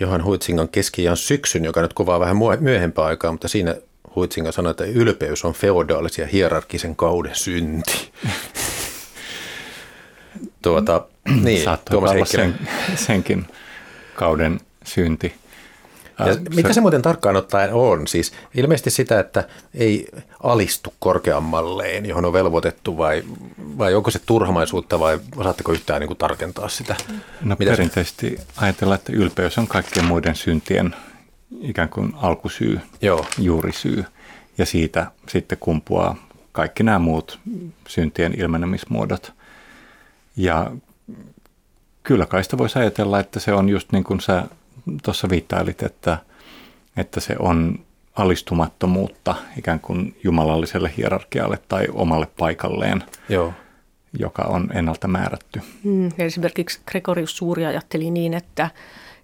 Johan 0.00 0.24
Huitsingan 0.24 0.68
keskiajan 0.68 1.16
syksyn, 1.16 1.64
joka 1.64 1.82
nyt 1.82 1.92
kuvaa 1.92 2.20
vähän 2.20 2.36
myöhempää 2.60 3.04
aikaa, 3.04 3.32
mutta 3.32 3.48
siinä 3.48 3.74
Huitsinga 4.16 4.52
sanoi, 4.52 4.70
että 4.70 4.84
ylpeys 4.84 5.44
on 5.44 5.54
feodaalisia 5.54 6.26
hierarkisen 6.26 6.96
kauden 6.96 7.34
synti. 7.34 8.12
tuota, 10.62 11.06
niin, 11.42 11.64
Saattoi 11.64 11.98
olla 11.98 12.24
sen, 12.24 12.58
senkin 12.94 13.46
kauden 14.14 14.60
synti. 14.84 15.34
Ja 16.18 16.26
äh, 16.26 16.36
mitä 16.54 16.72
se 16.72 16.80
muuten 16.80 17.02
tarkkaan 17.02 17.36
ottaen 17.36 17.74
on? 17.74 18.06
Siis 18.06 18.32
ilmeisesti 18.54 18.90
sitä, 18.90 19.20
että 19.20 19.48
ei 19.74 20.08
alistu 20.42 20.94
korkeammalleen, 20.98 22.06
johon 22.06 22.24
on 22.24 22.32
velvoitettu 22.32 22.98
vai, 22.98 23.22
vai 23.78 23.94
onko 23.94 24.10
se 24.10 24.20
turhamaisuutta 24.26 25.00
vai 25.00 25.20
osaatteko 25.36 25.72
yhtään 25.72 26.00
niin 26.00 26.08
kuin 26.08 26.18
tarkentaa 26.18 26.68
sitä? 26.68 26.96
No 27.42 27.56
mitä 27.58 27.70
perinteisesti 27.70 28.36
se? 28.36 28.46
ajatellaan, 28.56 28.98
että 28.98 29.12
ylpeys 29.12 29.58
on 29.58 29.66
kaikkien 29.66 30.06
muiden 30.06 30.36
syntien 30.36 30.94
ikään 31.60 31.88
kuin 31.88 32.12
alkusyy, 32.14 32.80
Joo. 33.02 33.26
juurisyy 33.38 34.04
ja 34.58 34.66
siitä 34.66 35.06
sitten 35.28 35.58
kumpuaa 35.58 36.16
kaikki 36.52 36.82
nämä 36.82 36.98
muut 36.98 37.38
syntien 37.88 38.40
ilmenemismuodot. 38.40 39.32
Ja 40.36 40.72
kyllä 42.02 42.26
kai 42.26 42.44
sitä 42.44 42.58
voisi 42.58 42.78
ajatella, 42.78 43.20
että 43.20 43.40
se 43.40 43.52
on 43.52 43.68
just 43.68 43.92
niin 43.92 44.04
kuin 44.04 44.20
sä 44.20 44.44
tuossa 45.02 45.28
viittailit, 45.28 45.82
että, 45.82 46.18
että 46.96 47.20
se 47.20 47.36
on 47.38 47.78
alistumattomuutta 48.16 49.34
ikään 49.58 49.80
kuin 49.80 50.16
jumalalliselle 50.24 50.92
hierarkialle 50.96 51.58
tai 51.68 51.86
omalle 51.92 52.26
paikalleen, 52.38 53.02
Joo. 53.28 53.52
joka 54.18 54.42
on 54.42 54.68
ennalta 54.74 55.08
määrätty. 55.08 55.60
Mm, 55.84 56.10
esimerkiksi 56.18 56.80
Gregorius 56.90 57.36
Suuri 57.36 57.66
ajatteli 57.66 58.10
niin, 58.10 58.34
että, 58.34 58.70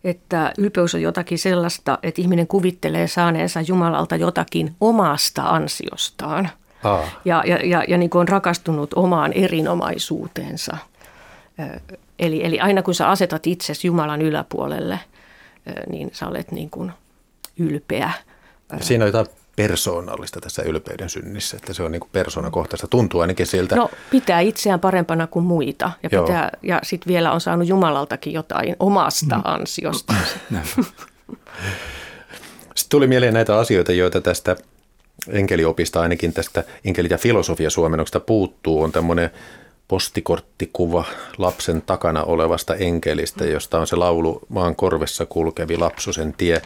että 0.05 0.53
ylpeys 0.59 0.95
on 0.95 1.03
jotakin 1.03 1.39
sellaista, 1.39 1.99
että 2.03 2.23
ihminen 2.23 2.47
kuvittelee 2.47 3.09
saaneensa 3.09 3.61
Jumalalta 3.61 4.17
jotakin 4.17 4.75
omasta 4.81 5.43
ansiostaan. 5.43 6.51
Aa. 6.85 7.05
Ja, 7.25 7.43
ja, 7.47 7.57
ja, 7.57 7.85
ja 7.89 7.99
niin 7.99 8.11
kuin 8.11 8.21
on 8.21 8.29
rakastunut 8.29 8.95
omaan 8.95 9.33
erinomaisuuteensa. 9.33 10.77
Eli, 12.19 12.45
eli 12.47 12.61
aina 12.61 12.83
kun 12.83 12.95
sä 12.95 13.09
asetat 13.09 13.47
itsesi 13.47 13.87
Jumalan 13.87 14.23
yläpuolelle– 14.23 14.99
niin 15.91 16.11
sä 16.13 16.27
olet 16.27 16.53
niin 16.53 16.71
kuin 16.71 16.93
ylpeä. 17.59 18.13
Siinä 18.81 19.05
on 19.05 19.09
jotain 19.09 19.27
persoonallista 19.57 20.41
tässä 20.41 20.63
ylpeyden 20.63 21.09
synnissä, 21.09 21.57
että 21.57 21.73
se 21.73 21.83
on 21.83 21.93
niin 21.93 22.03
persoonakohtaista. 22.13 22.89
Tuntuu 22.89 23.21
ainakin 23.21 23.47
siltä. 23.47 23.77
No 23.77 23.91
pitää 24.11 24.41
itseään 24.41 24.81
parempana 24.81 25.27
kuin 25.27 25.45
muita 25.45 25.93
ja, 26.03 26.11
pitää, 26.11 26.51
ja 26.63 26.81
sitten 26.83 27.13
vielä 27.13 27.33
on 27.33 27.41
saanut 27.41 27.69
Jumalaltakin 27.69 28.33
jotain 28.33 28.77
omasta 28.79 29.37
mm. 29.37 29.43
ansiosta. 29.45 30.15
Sitten 32.75 32.91
tuli 32.91 33.07
mieleen 33.07 33.35
näitä 33.35 33.59
asioita, 33.59 33.93
joita 33.93 34.21
tästä 34.21 34.57
enkeliopista, 35.29 36.01
ainakin 36.01 36.33
tästä 36.33 36.65
enkeli- 36.85 37.09
ja 37.11 37.19
filosofia 37.19 37.71
suomennoksesta 37.71 38.21
puuttuu, 38.21 38.83
on 38.83 38.93
tämmöinen 38.93 39.31
postikorttikuva 39.91 41.05
lapsen 41.39 41.83
takana 41.83 42.23
olevasta 42.23 42.75
enkelistä, 42.75 43.45
josta 43.45 43.81
on 43.81 43.87
se 43.87 43.97
laulu 43.97 44.41
maan 44.49 44.77
korvessa 44.77 45.27
kulkevi 45.27 45.77
lapsusen 45.77 46.33
tie. 46.33 46.63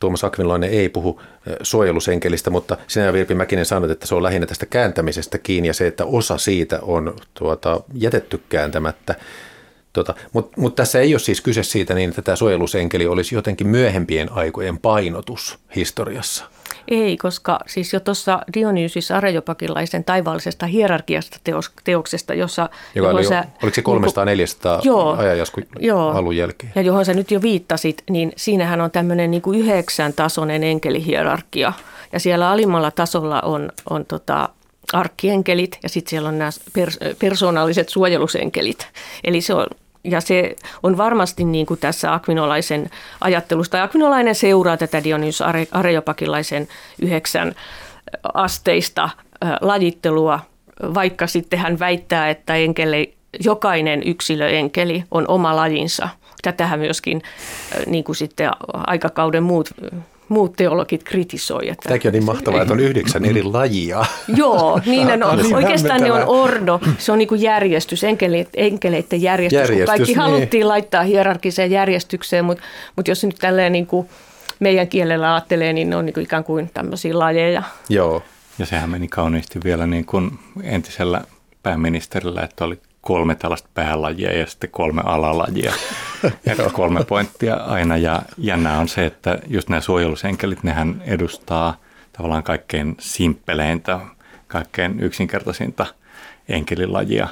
Tuomas 0.00 0.24
Akvinlainen 0.24 0.70
ei 0.70 0.88
puhu 0.88 1.20
suojelusenkelistä, 1.62 2.50
mutta 2.50 2.76
sinä 2.86 3.06
ja 3.06 3.12
Virpi 3.12 3.34
Mäkinen 3.34 3.66
sanoit, 3.66 3.92
että 3.92 4.06
se 4.06 4.14
on 4.14 4.22
lähinnä 4.22 4.46
tästä 4.46 4.66
kääntämisestä 4.66 5.38
kiinni 5.38 5.68
ja 5.68 5.74
se, 5.74 5.86
että 5.86 6.04
osa 6.04 6.38
siitä 6.38 6.78
on 6.82 7.16
tuota, 7.34 7.80
jätetty 7.94 8.42
kääntämättä. 8.48 9.14
Tota, 9.92 10.14
Mutta 10.32 10.60
mut 10.60 10.74
tässä 10.74 11.00
ei 11.00 11.14
ole 11.14 11.20
siis 11.20 11.40
kyse 11.40 11.62
siitä 11.62 11.94
niin, 11.94 12.10
että 12.10 12.22
tämä 12.22 12.36
suojelusenkeli 12.36 13.06
olisi 13.06 13.34
jotenkin 13.34 13.66
myöhempien 13.66 14.32
aikojen 14.32 14.78
painotus 14.78 15.58
historiassa. 15.76 16.44
Ei, 16.88 17.16
koska 17.16 17.58
siis 17.66 17.92
jo 17.92 18.00
tuossa 18.00 18.40
Dionysus 18.54 19.10
Areopakilaisen 19.10 20.04
taivaallisesta 20.04 20.66
hierarkiasta 20.66 21.38
teos, 21.44 21.72
teoksesta, 21.84 22.34
jossa... 22.34 22.68
Joka 22.94 23.08
oli, 23.08 23.24
sä, 23.24 23.44
oliko 23.62 23.74
se 23.74 23.82
300-400 23.82 23.84
niin 24.84 25.18
ajanjasku 25.18 25.60
alun 26.14 26.36
jälkeen? 26.36 26.72
Ja 26.74 26.82
johon 26.82 27.04
sä 27.04 27.14
nyt 27.14 27.30
jo 27.30 27.42
viittasit, 27.42 28.02
niin 28.10 28.32
siinähän 28.36 28.80
on 28.80 28.90
tämmöinen 28.90 29.30
niin 29.30 29.42
kuin 29.42 29.60
yhdeksän 29.60 30.12
tasoinen 30.12 30.64
enkelihierarkia. 30.64 31.72
Ja 32.12 32.20
siellä 32.20 32.50
alimmalla 32.50 32.90
tasolla 32.90 33.40
on, 33.40 33.72
on 33.90 34.06
tota, 34.06 34.48
arkkienkelit 34.92 35.78
ja 35.82 35.88
sitten 35.88 36.10
siellä 36.10 36.28
on 36.28 36.38
nämä 36.38 36.50
pers- 36.50 37.16
persoonalliset 37.18 37.88
suojelusenkelit. 37.88 38.88
Eli 39.24 39.40
se 39.40 39.54
on 39.54 39.66
ja 40.04 40.20
se 40.20 40.56
on 40.82 40.96
varmasti 40.96 41.44
niin 41.44 41.66
kuin 41.66 41.80
tässä 41.80 42.14
akvinolaisen 42.14 42.90
ajattelusta. 43.20 43.82
Akvinolainen 43.82 44.34
seuraa 44.34 44.76
tätä 44.76 45.04
Dionysus 45.04 45.46
Areopakilaisen 45.72 46.68
yhdeksän 47.02 47.54
asteista 48.34 49.10
lajittelua, 49.60 50.40
vaikka 50.94 51.26
sitten 51.26 51.58
hän 51.58 51.78
väittää, 51.78 52.30
että 52.30 52.56
enkeli, 52.56 53.14
jokainen 53.44 54.02
yksilöenkeli 54.02 55.04
on 55.10 55.24
oma 55.28 55.56
lajinsa. 55.56 56.08
Tätähän 56.42 56.80
myöskin 56.80 57.22
niin 57.86 58.04
kuin 58.04 58.16
sitten 58.16 58.50
aikakauden 58.72 59.42
muut 59.42 59.70
muut 60.34 60.52
teologit 60.56 61.02
kritisoi. 61.02 61.68
Että 61.68 61.88
Tämäkin 61.88 62.08
on 62.08 62.12
niin 62.12 62.24
mahtavaa, 62.24 62.62
että 62.62 62.74
on 62.74 62.80
yhdeksän 62.80 63.24
eri 63.24 63.42
lajia. 63.42 64.04
Joo, 64.36 64.80
niin 64.86 65.10
on. 65.10 65.22
on. 65.22 65.54
Oikeastaan 65.54 66.00
ne 66.00 66.12
on 66.12 66.24
ordo, 66.26 66.80
se 66.98 67.12
on 67.12 67.18
niin 67.18 67.28
kuin 67.28 67.42
järjestys, 67.42 68.04
enkeleiden, 68.04 68.52
enkeleiden 68.56 69.22
järjestys. 69.22 69.60
järjestys 69.60 69.86
kaikki 69.86 70.06
niin. 70.06 70.18
haluttiin 70.18 70.68
laittaa 70.68 71.02
hierarkiseen 71.02 71.70
järjestykseen, 71.70 72.44
mutta, 72.44 72.64
mutta 72.96 73.10
jos 73.10 73.24
nyt 73.24 73.36
tälleen 73.40 73.72
niin 73.72 73.86
kuin 73.86 74.08
meidän 74.60 74.88
kielellä 74.88 75.34
ajattelee, 75.34 75.72
niin 75.72 75.90
ne 75.90 75.96
on 75.96 76.06
niin 76.06 76.14
kuin 76.14 76.24
ikään 76.24 76.44
kuin 76.44 76.70
tämmöisiä 76.74 77.18
lajeja. 77.18 77.62
Joo. 77.88 78.22
Ja 78.58 78.66
sehän 78.66 78.90
meni 78.90 79.08
kauniisti 79.08 79.60
vielä 79.64 79.86
niin 79.86 80.04
kuin 80.04 80.38
entisellä 80.62 81.24
pääministerillä, 81.62 82.42
että 82.42 82.64
oli 82.64 82.78
kolme 83.04 83.34
tällaista 83.34 83.68
päälajia 83.74 84.38
ja 84.38 84.46
sitten 84.46 84.70
kolme 84.70 85.02
alalajia. 85.04 85.72
että 86.46 86.70
kolme 86.72 87.04
pointtia 87.04 87.54
aina. 87.54 87.96
Ja 87.96 88.22
jännä 88.38 88.78
on 88.78 88.88
se, 88.88 89.06
että 89.06 89.38
just 89.46 89.68
nämä 89.68 89.80
suojelusenkelit, 89.80 90.62
nehän 90.62 91.02
edustaa 91.06 91.76
tavallaan 92.12 92.42
kaikkein 92.42 92.96
simppeleintä, 93.00 94.00
kaikkein 94.46 95.00
yksinkertaisinta 95.00 95.86
enkelilajia. 96.48 97.28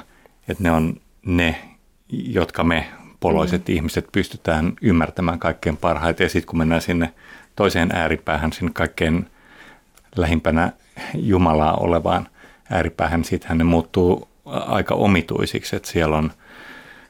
Että 0.47 0.63
ne 0.63 0.71
on 0.71 1.01
ne, 1.25 1.55
jotka 2.09 2.63
me 2.63 2.87
poloiset 3.19 3.67
mm. 3.67 3.73
ihmiset 3.75 4.07
pystytään 4.11 4.73
ymmärtämään 4.81 5.39
kaikkein 5.39 5.77
parhaiten. 5.77 6.25
Ja 6.25 6.29
sitten 6.29 6.47
kun 6.47 6.57
mennään 6.57 6.81
sinne 6.81 7.13
toiseen 7.55 7.89
ääripäähän, 7.95 8.53
sinne 8.53 8.71
kaikkein 8.73 9.27
lähimpänä 10.15 10.71
Jumalaa 11.13 11.73
olevaan 11.75 12.27
ääripäähän, 12.69 13.23
sittenhän 13.23 13.57
ne 13.57 13.63
muuttuu 13.63 14.32
aika 14.45 14.95
omituisiksi, 14.95 15.75
että 15.75 15.89
siellä 15.89 16.17
on 16.17 16.31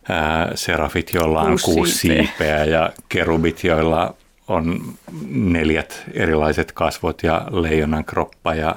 ää, 0.09 0.51
serafit, 0.55 1.13
joilla 1.13 1.41
on 1.41 1.47
kuusi, 1.47 1.65
kuusi 1.65 1.93
siipeä 1.93 2.65
ja 2.65 2.93
kerubit, 3.09 3.63
joilla 3.63 4.15
on 4.47 4.81
neljät 5.29 6.03
erilaiset 6.13 6.71
kasvot 6.71 7.23
ja 7.23 7.47
leijonan 7.51 8.05
kroppa 8.05 8.55
ja 8.55 8.75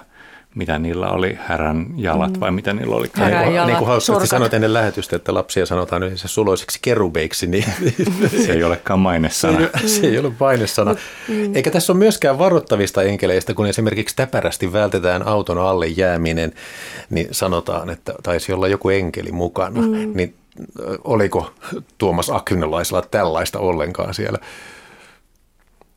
mitä 0.56 0.78
niillä 0.78 1.08
oli, 1.08 1.38
härän 1.40 1.86
jalat 1.96 2.32
mm. 2.32 2.40
vai 2.40 2.50
mitä 2.50 2.72
niillä 2.72 2.96
oli? 2.96 3.10
Härän 3.12 3.42
niin 3.42 3.54
jalat, 3.54 3.68
niin 3.68 3.78
kuin 3.78 3.88
hauskasti 3.88 4.26
sanoit 4.26 4.54
ennen 4.54 4.74
lähetystä, 4.74 5.16
että 5.16 5.34
lapsia 5.34 5.66
sanotaan 5.66 6.02
yhdessä 6.02 6.28
suloisiksi 6.28 6.78
kerubeiksi. 6.82 7.46
Niin 7.46 7.64
se 8.46 8.52
ei 8.52 8.64
olekaan 8.64 8.98
mainesana. 9.00 9.58
Se 9.58 9.70
ei, 9.82 9.88
se 10.00 10.06
ei 10.06 10.18
ole 10.18 10.32
mainesana. 10.40 10.96
Mm. 11.28 11.56
Eikä 11.56 11.70
tässä 11.70 11.92
ole 11.92 11.98
myöskään 11.98 12.38
varoittavista 12.38 13.02
enkeleistä, 13.02 13.54
kun 13.54 13.66
esimerkiksi 13.66 14.16
täpärästi 14.16 14.72
vältetään 14.72 15.26
auton 15.26 15.58
alle 15.58 15.86
jääminen, 15.86 16.52
niin 17.10 17.28
sanotaan, 17.30 17.90
että 17.90 18.14
taisi 18.22 18.52
olla 18.52 18.68
joku 18.68 18.88
enkeli 18.88 19.32
mukana. 19.32 19.80
Mm. 19.80 20.12
Niin 20.14 20.34
oliko 21.04 21.50
Tuomas 21.98 22.30
Akvinolaisella 22.30 23.02
tällaista 23.02 23.58
ollenkaan 23.58 24.14
siellä? 24.14 24.38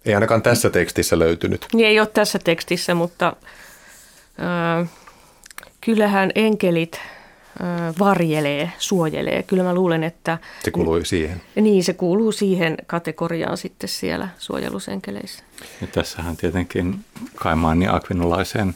Ei 0.06 0.14
ainakaan 0.14 0.42
tässä 0.42 0.70
tekstissä 0.70 1.20
löytynyt. 1.20 1.66
Niin 1.74 1.88
ei 1.88 2.00
ole 2.00 2.08
tässä 2.08 2.40
tekstissä, 2.44 2.96
mutta 2.96 3.34
kyllähän 5.82 6.32
enkelit 6.36 7.02
varjelee, 8.00 8.72
suojelee. 8.78 9.44
Kyllä 9.44 9.64
mä 9.64 9.74
luulen, 9.74 10.04
että... 10.04 10.38
Se 10.64 10.72
kuuluu 10.72 11.06
siihen. 11.06 11.42
Niin, 11.56 11.84
se 11.84 11.94
kuuluu 11.94 12.32
siihen 12.32 12.78
kategoriaan 12.88 13.58
sitten 13.58 13.90
siellä 13.90 14.28
suojelusenkeleissä. 14.38 15.44
Ja 15.82 15.88
tässähän 15.88 16.38
tietenkin 16.38 17.06
Kaimaani 17.36 17.88
Akvinolaisen 17.88 18.76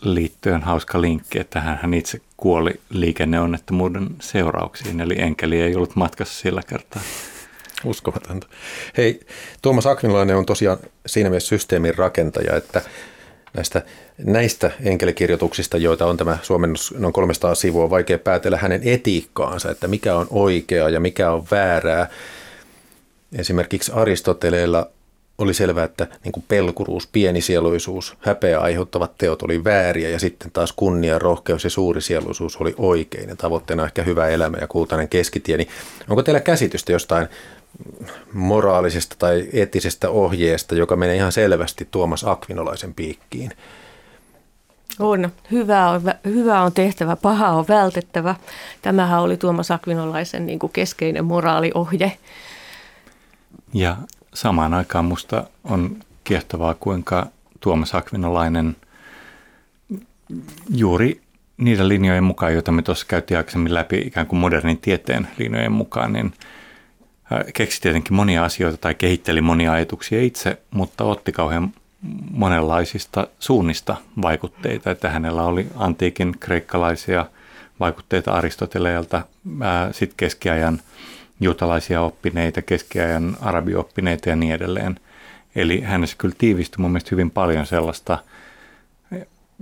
liittyen 0.00 0.62
hauska 0.62 1.00
linkki, 1.00 1.38
että 1.38 1.60
hän 1.60 1.94
itse 1.94 2.20
kuoli 2.36 2.80
liikenneonnettomuuden 2.90 4.08
seurauksiin, 4.20 5.00
eli 5.00 5.14
enkeli 5.18 5.60
ei 5.60 5.76
ollut 5.76 5.96
matkassa 5.96 6.40
sillä 6.40 6.62
kertaa. 6.66 7.02
Uskomatonta. 7.84 8.46
Hei, 8.96 9.20
Tuomas 9.62 9.86
Akvinolainen 9.86 10.36
on 10.36 10.46
tosiaan 10.46 10.78
siinä 11.06 11.30
mielessä 11.30 11.48
systeemin 11.48 11.94
rakentaja, 11.94 12.56
että 12.56 12.82
näistä, 13.58 13.82
näistä 14.18 14.70
enkelikirjoituksista, 14.80 15.76
joita 15.76 16.06
on 16.06 16.16
tämä 16.16 16.38
Suomen 16.42 16.74
noin 16.98 17.12
300 17.12 17.54
sivua, 17.54 17.84
on 17.84 17.90
vaikea 17.90 18.18
päätellä 18.18 18.56
hänen 18.56 18.80
etiikkaansa, 18.84 19.70
että 19.70 19.88
mikä 19.88 20.16
on 20.16 20.26
oikea 20.30 20.88
ja 20.88 21.00
mikä 21.00 21.30
on 21.30 21.44
väärää. 21.50 22.10
Esimerkiksi 23.38 23.92
Aristoteleella 23.92 24.90
oli 25.38 25.54
selvää, 25.54 25.84
että 25.84 26.06
niin 26.24 26.32
kuin 26.32 26.44
pelkuruus, 26.48 27.06
pienisieluisuus, 27.06 28.16
häpeä 28.20 28.60
aiheuttavat 28.60 29.18
teot 29.18 29.42
oli 29.42 29.64
vääriä 29.64 30.08
ja 30.08 30.18
sitten 30.18 30.50
taas 30.50 30.72
kunnia, 30.72 31.18
rohkeus 31.18 31.64
ja 31.64 31.70
suurisieluisuus 31.70 32.56
oli 32.56 32.74
oikein 32.78 33.28
ja 33.28 33.36
tavoitteena 33.36 33.84
ehkä 33.84 34.02
hyvä 34.02 34.28
elämä 34.28 34.58
ja 34.60 34.66
kultainen 34.66 35.08
keskitie. 35.08 35.56
Niin 35.56 35.68
onko 36.08 36.22
teillä 36.22 36.40
käsitystä 36.40 36.92
jostain 36.92 37.28
moraalisesta 38.32 39.16
tai 39.18 39.48
eettisestä 39.52 40.10
ohjeesta, 40.10 40.74
joka 40.74 40.96
menee 40.96 41.16
ihan 41.16 41.32
selvästi 41.32 41.88
Tuomas 41.90 42.24
Akvinolaisen 42.24 42.94
piikkiin? 42.94 43.52
On. 44.98 45.32
Hyvä 45.50 45.88
on, 45.90 46.02
hyvä 46.24 46.62
on 46.62 46.72
tehtävä, 46.72 47.16
paha 47.16 47.48
on 47.48 47.64
vältettävä. 47.68 48.34
Tämähän 48.82 49.20
oli 49.20 49.36
Tuomas 49.36 49.70
Akvinolaisen 49.70 50.46
niin 50.46 50.58
kuin 50.58 50.72
keskeinen 50.72 51.24
moraaliohje. 51.24 52.18
Ja 53.74 53.96
samaan 54.34 54.74
aikaan 54.74 55.04
musta 55.04 55.44
on 55.64 55.96
kiehtovaa, 56.24 56.74
kuinka 56.74 57.26
Tuomas 57.60 57.94
Akvinolainen 57.94 58.76
juuri 60.70 61.20
niiden 61.56 61.88
linjojen 61.88 62.24
mukaan, 62.24 62.52
joita 62.52 62.72
me 62.72 62.82
tuossa 62.82 63.06
käytiin 63.08 63.38
aikaisemmin 63.38 63.74
läpi 63.74 63.98
ikään 63.98 64.26
kuin 64.26 64.40
modernin 64.40 64.78
tieteen 64.78 65.28
linjojen 65.38 65.72
mukaan, 65.72 66.12
niin– 66.12 66.32
keksi 67.54 67.80
tietenkin 67.80 68.14
monia 68.14 68.44
asioita 68.44 68.76
tai 68.76 68.94
kehitteli 68.94 69.40
monia 69.40 69.72
ajatuksia 69.72 70.22
itse, 70.22 70.58
mutta 70.70 71.04
otti 71.04 71.32
kauhean 71.32 71.72
monenlaisista 72.30 73.26
suunnista 73.38 73.96
vaikutteita, 74.22 74.90
että 74.90 75.10
hänellä 75.10 75.42
oli 75.42 75.66
antiikin 75.76 76.38
kreikkalaisia 76.40 77.26
vaikutteita 77.80 78.32
Aristoteleelta, 78.32 79.22
sitten 79.92 80.16
keskiajan 80.16 80.80
juutalaisia 81.40 82.00
oppineita, 82.00 82.62
keskiajan 82.62 83.36
arabioppineita 83.40 84.28
ja 84.28 84.36
niin 84.36 84.54
edelleen. 84.54 85.00
Eli 85.56 85.80
hänessä 85.80 86.16
kyllä 86.18 86.34
tiivistyi 86.38 86.82
mun 86.82 86.90
mielestä 86.90 87.08
hyvin 87.12 87.30
paljon 87.30 87.66
sellaista 87.66 88.18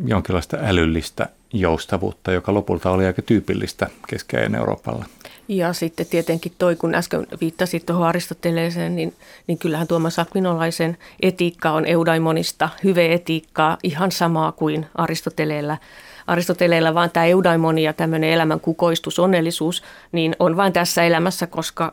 jonkinlaista 0.04 0.56
älyllistä 0.60 1.28
joustavuutta, 1.52 2.32
joka 2.32 2.54
lopulta 2.54 2.90
oli 2.90 3.06
aika 3.06 3.22
tyypillistä 3.22 3.86
keskiajan 4.08 4.54
Euroopalla. 4.54 5.04
Ja 5.48 5.72
sitten 5.72 6.06
tietenkin 6.06 6.52
toi, 6.58 6.76
kun 6.76 6.94
äsken 6.94 7.26
viittasit 7.40 7.86
tuohon 7.86 8.06
Aristoteleeseen, 8.06 8.96
niin, 8.96 9.14
niin 9.46 9.58
kyllähän 9.58 9.86
Tuomas 9.86 10.18
Akvinolaisen 10.18 10.98
etiikka 11.22 11.70
on 11.70 11.86
eudaimonista 11.86 12.68
hyve-etiikkaa 12.84 13.78
ihan 13.82 14.12
samaa 14.12 14.52
kuin 14.52 14.86
Aristoteleella. 14.94 15.78
Aristoteleella 16.26 16.94
vaan 16.94 17.10
tämä 17.10 17.26
eudaimoni 17.26 17.82
ja 17.82 17.92
tämmöinen 17.92 18.30
elämän 18.30 18.60
kukoistus, 18.60 19.18
onnellisuus, 19.18 19.82
niin 20.12 20.36
on 20.38 20.56
vain 20.56 20.72
tässä 20.72 21.04
elämässä, 21.04 21.46
koska 21.46 21.92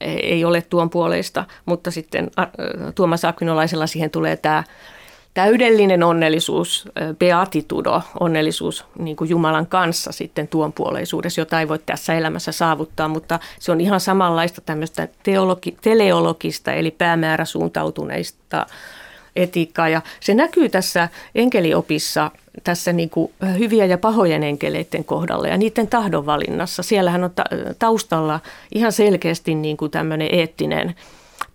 ei 0.00 0.44
ole 0.44 0.62
tuon 0.62 0.90
puoleista, 0.90 1.44
mutta 1.66 1.90
sitten 1.90 2.30
Tuomas 2.94 3.24
Akvinolaisella 3.24 3.86
siihen 3.86 4.10
tulee 4.10 4.36
tämä 4.36 4.64
täydellinen 5.36 6.02
onnellisuus, 6.02 6.88
beatitudo, 7.18 8.02
onnellisuus 8.20 8.84
niin 8.98 9.16
kuin 9.16 9.30
Jumalan 9.30 9.66
kanssa 9.66 10.12
sitten 10.12 10.48
tuon 10.48 10.72
puoleisuudessa, 10.72 11.40
jota 11.40 11.60
ei 11.60 11.68
voi 11.68 11.78
tässä 11.78 12.14
elämässä 12.14 12.52
saavuttaa, 12.52 13.08
mutta 13.08 13.38
se 13.60 13.72
on 13.72 13.80
ihan 13.80 14.00
samanlaista 14.00 14.60
tämmöistä 14.60 15.08
teologi, 15.22 15.76
teleologista 15.82 16.72
eli 16.72 16.90
päämääräsuuntautuneista 16.90 18.66
etiikkaa. 19.36 19.88
Ja 19.88 20.02
se 20.20 20.34
näkyy 20.34 20.68
tässä 20.68 21.08
enkeliopissa 21.34 22.30
tässä 22.64 22.92
niin 22.92 23.10
kuin 23.10 23.32
hyviä 23.58 23.84
ja 23.84 23.98
pahojen 23.98 24.42
enkeleiden 24.42 25.04
kohdalla 25.04 25.48
ja 25.48 25.56
niiden 25.56 25.86
tahdonvalinnassa. 25.86 26.82
Siellähän 26.82 27.24
on 27.24 27.30
taustalla 27.78 28.40
ihan 28.74 28.92
selkeästi 28.92 29.54
niin 29.54 29.76
kuin 29.76 29.90
tämmöinen 29.90 30.28
eettinen 30.32 30.94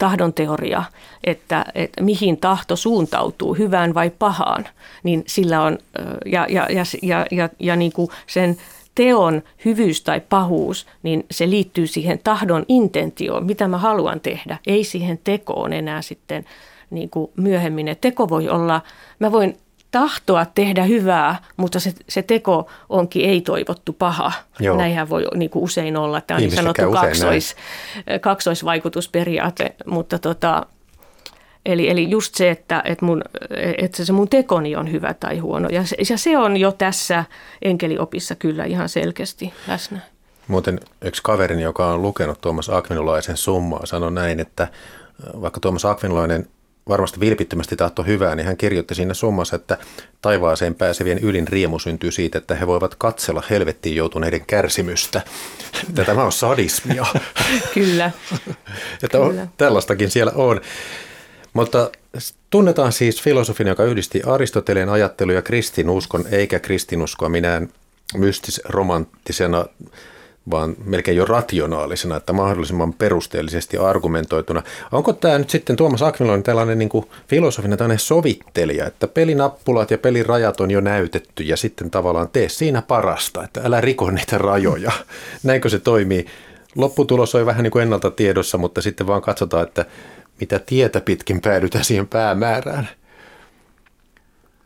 tahdon 0.01 0.33
teoria, 0.33 0.83
että, 1.23 1.65
että 1.75 2.03
mihin 2.03 2.37
tahto 2.37 2.75
suuntautuu, 2.75 3.53
hyvään 3.53 3.93
vai 3.93 4.09
pahaan, 4.09 4.67
niin 5.03 5.23
sillä 5.27 5.61
on, 5.61 5.77
ja, 6.25 6.47
ja, 6.49 6.67
ja, 6.69 6.83
ja, 7.01 7.25
ja, 7.31 7.49
ja 7.59 7.75
niin 7.75 7.91
kuin 7.91 8.09
sen 8.27 8.57
teon 8.95 9.41
hyvyys 9.65 10.01
tai 10.01 10.21
pahuus, 10.29 10.87
niin 11.03 11.25
se 11.31 11.49
liittyy 11.49 11.87
siihen 11.87 12.19
tahdon 12.23 12.65
intentioon, 12.67 13.45
mitä 13.45 13.67
mä 13.67 13.77
haluan 13.77 14.19
tehdä, 14.19 14.57
ei 14.67 14.83
siihen 14.83 15.19
tekoon 15.23 15.73
enää 15.73 16.01
sitten 16.01 16.45
niin 16.89 17.09
kuin 17.09 17.31
myöhemmin. 17.35 17.87
Et 17.87 18.01
teko 18.01 18.29
voi 18.29 18.49
olla, 18.49 18.81
mä 19.19 19.31
voin 19.31 19.57
tahtoa 19.91 20.45
tehdä 20.45 20.83
hyvää, 20.83 21.35
mutta 21.57 21.79
se, 21.79 21.93
se 22.09 22.21
teko 22.21 22.69
onkin 22.89 23.29
ei-toivottu 23.29 23.93
paha. 23.93 24.31
Joo. 24.59 24.77
Näinhän 24.77 25.09
voi 25.09 25.25
niin 25.35 25.49
kuin 25.49 25.63
usein 25.63 25.97
olla. 25.97 26.21
Tämä 26.21 26.35
on 26.35 26.41
niin 26.41 26.55
sanottu 26.55 26.91
kaksois, 26.91 27.55
kaksoisvaikutusperiaate, 28.21 29.75
mutta 29.85 30.19
tota, 30.19 30.65
Eli, 31.65 31.89
eli 31.89 32.09
just 32.09 32.35
se, 32.35 32.49
että, 32.49 32.81
että, 32.85 33.05
mun, 33.05 33.21
että 33.77 34.05
se 34.05 34.13
mun 34.13 34.29
tekoni 34.29 34.75
on 34.75 34.91
hyvä 34.91 35.13
tai 35.13 35.37
huono. 35.37 35.69
Ja 35.69 35.85
se, 35.85 35.95
ja 36.09 36.17
se 36.17 36.37
on 36.37 36.57
jo 36.57 36.71
tässä 36.71 37.25
enkeliopissa 37.61 38.35
kyllä 38.35 38.65
ihan 38.65 38.89
selkeästi 38.89 39.53
läsnä. 39.67 39.99
Muuten 40.47 40.79
yksi 41.01 41.21
kaverini, 41.23 41.61
joka 41.61 41.93
on 41.93 42.01
lukenut 42.01 42.41
Tuomas 42.41 42.69
Akvinulaisen 42.69 43.37
summaa, 43.37 43.85
sanoi 43.85 44.11
näin, 44.11 44.39
että 44.39 44.67
vaikka 45.41 45.59
Tuomas 45.59 45.85
Akvinulainen 45.85 46.47
varmasti 46.89 47.19
vilpittömästi 47.19 47.75
tahto 47.75 48.03
hyvää, 48.03 48.35
niin 48.35 48.45
hän 48.45 48.57
kirjoitti 48.57 48.95
siinä 48.95 49.13
summassa, 49.13 49.55
että 49.55 49.77
taivaaseen 50.21 50.75
pääsevien 50.75 51.19
ylin 51.19 51.47
riemu 51.47 51.79
syntyy 51.79 52.11
siitä, 52.11 52.37
että 52.37 52.55
he 52.55 52.67
voivat 52.67 52.95
katsella 52.95 53.43
helvettiin 53.49 53.95
joutuneiden 53.95 54.45
kärsimystä. 54.45 55.21
Että 55.89 56.03
tämä 56.03 56.23
on 56.23 56.31
sadismia. 56.31 57.05
Kyllä. 57.73 58.11
että 59.03 59.17
Kyllä. 59.17 59.41
On, 59.41 59.49
tällaistakin 59.57 60.11
siellä 60.11 60.31
on. 60.35 60.61
Mutta 61.53 61.91
tunnetaan 62.49 62.91
siis 62.91 63.21
filosofin, 63.21 63.67
joka 63.67 63.83
yhdisti 63.83 64.21
Aristoteleen 64.25 64.89
ajattelu 64.89 65.31
ja 65.31 65.41
kristinuskon, 65.41 66.25
eikä 66.31 66.59
kristinuskoa 66.59 67.29
minään 67.29 67.69
mystis-romanttisena 68.17 69.65
vaan 70.49 70.75
melkein 70.85 71.17
jo 71.17 71.25
rationaalisena, 71.25 72.17
että 72.17 72.33
mahdollisimman 72.33 72.93
perusteellisesti 72.93 73.77
argumentoituna. 73.77 74.63
Onko 74.91 75.13
tämä 75.13 75.37
nyt 75.37 75.49
sitten 75.49 75.75
Tuomas 75.75 76.01
Akviloinen 76.01 76.43
tällainen 76.43 76.79
niin 76.79 76.89
kuin 76.89 77.05
filosofinen 77.27 77.77
tällainen 77.77 77.99
sovittelija, 77.99 78.87
että 78.87 79.07
pelinappulat 79.07 79.91
ja 79.91 79.97
pelirajat 79.97 80.61
on 80.61 80.71
jo 80.71 80.81
näytetty 80.81 81.43
ja 81.43 81.57
sitten 81.57 81.91
tavallaan 81.91 82.29
tee 82.29 82.49
siinä 82.49 82.81
parasta, 82.81 83.43
että 83.43 83.61
älä 83.63 83.81
riko 83.81 84.11
niitä 84.11 84.37
rajoja. 84.37 84.91
Näinkö 85.43 85.69
se 85.69 85.79
toimii? 85.79 86.25
Lopputulos 86.75 87.35
on 87.35 87.45
vähän 87.45 87.63
niin 87.63 87.71
kuin 87.71 87.83
ennalta 87.83 88.11
tiedossa, 88.11 88.57
mutta 88.57 88.81
sitten 88.81 89.07
vaan 89.07 89.21
katsotaan, 89.21 89.67
että 89.67 89.85
mitä 90.39 90.59
tietä 90.59 91.01
pitkin 91.01 91.41
päädytään 91.41 91.85
siihen 91.85 92.07
päämäärään. 92.07 92.89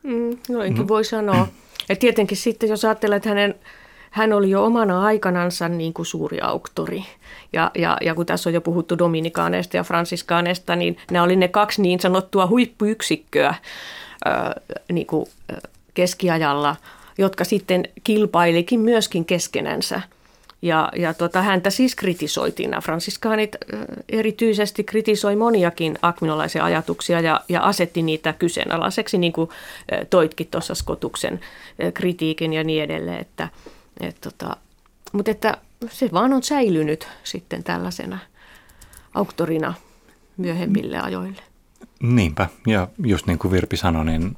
Mm, 0.03 0.37
noinkin 0.49 0.83
mm. 0.83 0.87
voi 0.87 1.03
sanoa. 1.03 1.47
Ja 1.89 1.95
tietenkin 1.95 2.37
sitten, 2.37 2.69
jos 2.69 2.85
ajattelee, 2.85 3.17
että 3.17 3.29
hänen 3.29 3.55
hän 4.15 4.33
oli 4.33 4.49
jo 4.49 4.65
omana 4.65 5.03
aikanansa 5.03 5.69
niin 5.69 5.93
kuin 5.93 6.05
suuri 6.05 6.41
auktori. 6.41 7.05
Ja, 7.53 7.71
ja, 7.77 7.97
ja 8.01 8.15
kun 8.15 8.25
tässä 8.25 8.49
on 8.49 8.53
jo 8.53 8.61
puhuttu 8.61 8.97
dominikaaneista 8.97 9.77
ja 9.77 9.83
fransiskaaneista, 9.83 10.75
niin 10.75 10.97
nämä 11.11 11.23
oli 11.23 11.35
ne 11.35 11.47
kaksi 11.47 11.81
niin 11.81 11.99
sanottua 11.99 12.47
huippuyksikköä 12.47 13.55
ää, 14.25 14.61
niin 14.91 15.07
kuin 15.07 15.25
keskiajalla, 15.93 16.75
jotka 17.17 17.43
sitten 17.43 17.87
kilpailikin 18.03 18.79
myöskin 18.79 19.25
keskenänsä. 19.25 20.01
Ja, 20.61 20.89
ja 20.95 21.13
tota, 21.13 21.41
häntä 21.41 21.69
siis 21.69 21.95
kritisoitiin. 21.95 22.71
Nämä 22.71 22.81
fransiskaanit 22.81 23.55
erityisesti 24.09 24.83
kritisoi 24.83 25.35
moniakin 25.35 25.97
akminolaisia 26.01 26.63
ajatuksia 26.63 27.19
ja, 27.19 27.41
ja 27.49 27.61
asetti 27.61 28.01
niitä 28.01 28.33
kyseenalaiseksi, 28.33 29.17
niin 29.17 29.33
kuin 29.33 29.49
toitkin 30.09 30.47
tuossa 30.47 30.75
Skotuksen 30.75 31.39
kritiikin 31.93 32.53
ja 32.53 32.63
niin 32.63 32.83
edelleen. 32.83 33.21
Että, 33.21 33.49
et 33.99 34.21
tota, 34.21 34.57
mutta 35.11 35.31
että 35.31 35.57
se 35.89 36.09
vaan 36.13 36.33
on 36.33 36.43
säilynyt 36.43 37.07
sitten 37.23 37.63
tällaisena 37.63 38.19
auktorina 39.13 39.73
myöhemmille 40.37 40.99
ajoille. 40.99 41.41
Niinpä, 41.99 42.47
ja 42.67 42.87
just 43.03 43.27
niin 43.27 43.39
kuin 43.39 43.51
Virpi 43.51 43.77
sanoi, 43.77 44.05
niin 44.05 44.37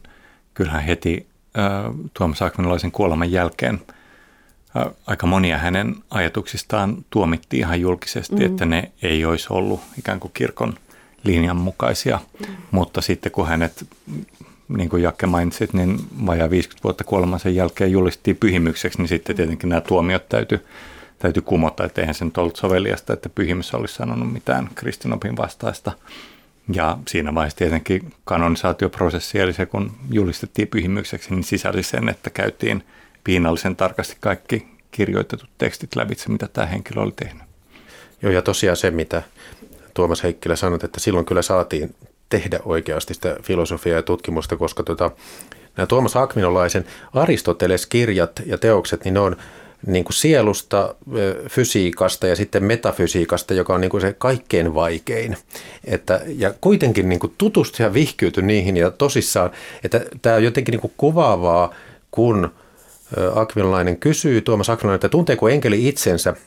kyllähän 0.54 0.84
heti 0.84 1.28
äh, 1.58 1.94
Tuomas 2.14 2.42
Akvinolaisen 2.42 2.92
kuoleman 2.92 3.32
jälkeen 3.32 3.82
äh, 4.78 4.86
aika 5.08 5.28
monia 5.28 5.58
hänen 5.58 5.96
ajatuksistaan 6.10 6.98
tuomittiin 7.10 7.60
ihan 7.60 7.82
julkisesti, 7.82 8.36
mm. 8.36 8.46
että 8.46 8.66
ne 8.66 8.92
ei 9.02 9.26
olisi 9.26 9.48
ollut 9.50 9.82
ikään 9.98 10.20
kuin 10.20 10.32
kirkon 10.34 10.74
linjan 11.24 11.58
mukaisia, 11.58 12.20
mm. 12.40 12.56
mutta 12.72 13.02
sitten 13.02 13.32
kun 13.32 13.48
hänet 13.48 13.88
niin 14.70 14.90
kuin 14.90 15.04
Jakke 15.04 15.26
mainitsit, 15.28 15.74
niin 15.74 16.00
vajaa 16.26 16.50
50 16.50 16.84
vuotta 16.84 17.04
kuolemansa 17.04 17.50
jälkeen 17.50 17.92
julistettiin 17.92 18.38
pyhimykseksi, 18.38 18.98
niin 18.98 19.08
sitten 19.08 19.36
tietenkin 19.36 19.70
nämä 19.70 19.82
tuomiot 19.82 20.30
täytyy, 20.30 20.66
täytyy 21.20 21.42
kumota, 21.42 21.84
että 21.84 22.02
eihän 22.02 22.16
se 22.16 22.26
nyt 22.26 22.38
ollut 22.38 22.56
soveliasta, 22.56 23.14
että 23.14 23.30
pyhimys 23.30 23.74
olisi 23.74 23.96
sanonut 23.96 24.34
mitään 24.34 24.70
kristinopin 24.76 25.38
vastaista. 25.38 25.92
Ja 26.74 26.98
siinä 27.08 27.36
vaiheessa 27.36 27.58
tietenkin 27.58 28.14
kanonisaatioprosessi, 28.26 29.40
eli 29.40 29.54
se 29.54 29.66
kun 29.66 29.92
julistettiin 30.12 30.68
pyhimykseksi, 30.68 31.30
niin 31.30 31.44
sisälsi 31.44 31.84
sen, 31.84 32.10
että 32.10 32.30
käytiin 32.30 32.84
piinallisen 33.24 33.76
tarkasti 33.76 34.18
kaikki 34.20 34.68
kirjoitetut 34.92 35.50
tekstit 35.58 35.96
lävitse, 35.96 36.30
mitä 36.30 36.48
tämä 36.54 36.68
henkilö 36.68 37.02
oli 37.02 37.12
tehnyt. 37.12 37.44
Joo, 38.22 38.32
ja 38.32 38.42
tosiaan 38.42 38.78
se, 38.78 38.92
mitä 38.92 39.24
Tuomas 39.94 40.24
Heikkilä 40.24 40.56
sanoi, 40.56 40.80
että 40.84 41.00
silloin 41.00 41.26
kyllä 41.26 41.42
saatiin 41.42 41.96
tehdä 42.30 42.60
oikeasti 42.66 43.14
sitä 43.14 43.36
filosofiaa 43.44 43.96
ja 43.96 44.04
tutkimusta, 44.04 44.58
koska 44.58 44.84
tota, 44.84 45.12
nämä 45.78 45.88
Tuomas 45.88 46.16
Akminolaisen 46.16 46.86
Aristoteles-kirjat 47.14 48.42
ja 48.46 48.58
teokset, 48.58 49.04
niin 49.04 49.14
ne 49.14 49.20
on 49.20 49.36
niin 49.86 50.04
kuin 50.04 50.14
sielusta, 50.14 50.96
fysiikasta 51.50 52.28
ja 52.28 52.36
sitten 52.36 52.64
metafysiikasta, 52.64 53.54
joka 53.54 53.74
on 53.74 53.82
niin 53.82 53.92
kuin 53.92 54.02
se 54.02 54.16
kaikkein 54.18 54.76
vaikein. 54.76 55.38
Että, 55.86 56.22
ja 56.28 56.54
kuitenkin 56.62 57.10
niin 57.10 57.20
kuin 57.20 57.34
tutustu 57.38 57.84
ja 57.84 57.94
vihkyyty 57.94 58.42
niihin 58.42 58.78
ja 58.78 58.92
tosissaan, 58.92 59.52
että 59.84 60.02
tämä 60.22 60.36
on 60.36 60.44
jotenkin 60.44 60.72
niin 60.72 60.82
kuin 60.82 60.94
kuvaavaa, 60.98 61.74
kun 62.12 62.52
Akvinolainen 63.36 63.98
kysyy, 63.98 64.42
Tuomas 64.42 64.70
Akvinolainen, 64.70 64.96
että 64.96 65.10
tunteeko 65.10 65.50
enkeli 65.50 65.88
itsensä– 65.88 66.36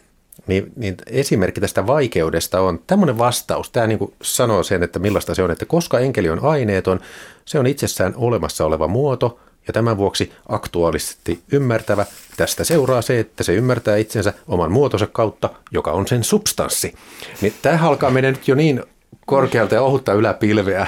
niin, 0.47 0.73
niin 0.77 0.97
esimerkki 1.07 1.61
tästä 1.61 1.87
vaikeudesta 1.87 2.61
on 2.61 2.81
tämmöinen 2.87 3.19
vastaus. 3.19 3.71
Tämä 3.71 3.87
niin 3.87 3.99
kuin 3.99 4.15
sanoo 4.23 4.63
sen, 4.63 4.83
että 4.83 4.99
millaista 4.99 5.35
se 5.35 5.43
on, 5.43 5.51
että 5.51 5.65
koska 5.65 5.99
enkeli 5.99 6.31
on 6.31 6.45
aineeton, 6.45 7.01
se 7.45 7.59
on 7.59 7.67
itsessään 7.67 8.15
olemassa 8.17 8.65
oleva 8.67 8.89
muoto 8.89 9.39
ja 9.67 9.73
tämän 9.73 9.97
vuoksi 9.97 10.33
aktuaalisesti 10.49 11.41
ymmärtävä. 11.53 12.07
Tästä 12.37 12.65
seuraa 12.65 13.03
se, 13.03 13.21
että 13.21 13.45
se 13.45 13.55
ymmärtää 13.55 13.97
itsensä 13.97 14.33
oman 14.49 14.73
muotonsa 14.73 15.07
kautta, 15.07 15.51
joka 15.71 15.93
on 15.93 16.07
sen 16.07 16.25
substanssi. 16.25 16.95
Niin 17.41 17.55
tämä 17.63 17.89
alkaa 17.89 18.11
mennä 18.11 18.31
nyt 18.31 18.49
jo 18.49 18.55
niin 18.55 18.83
korkealta 19.27 19.75
ja 19.75 19.83
ohutta 19.83 20.13
yläpilveä, 20.13 20.87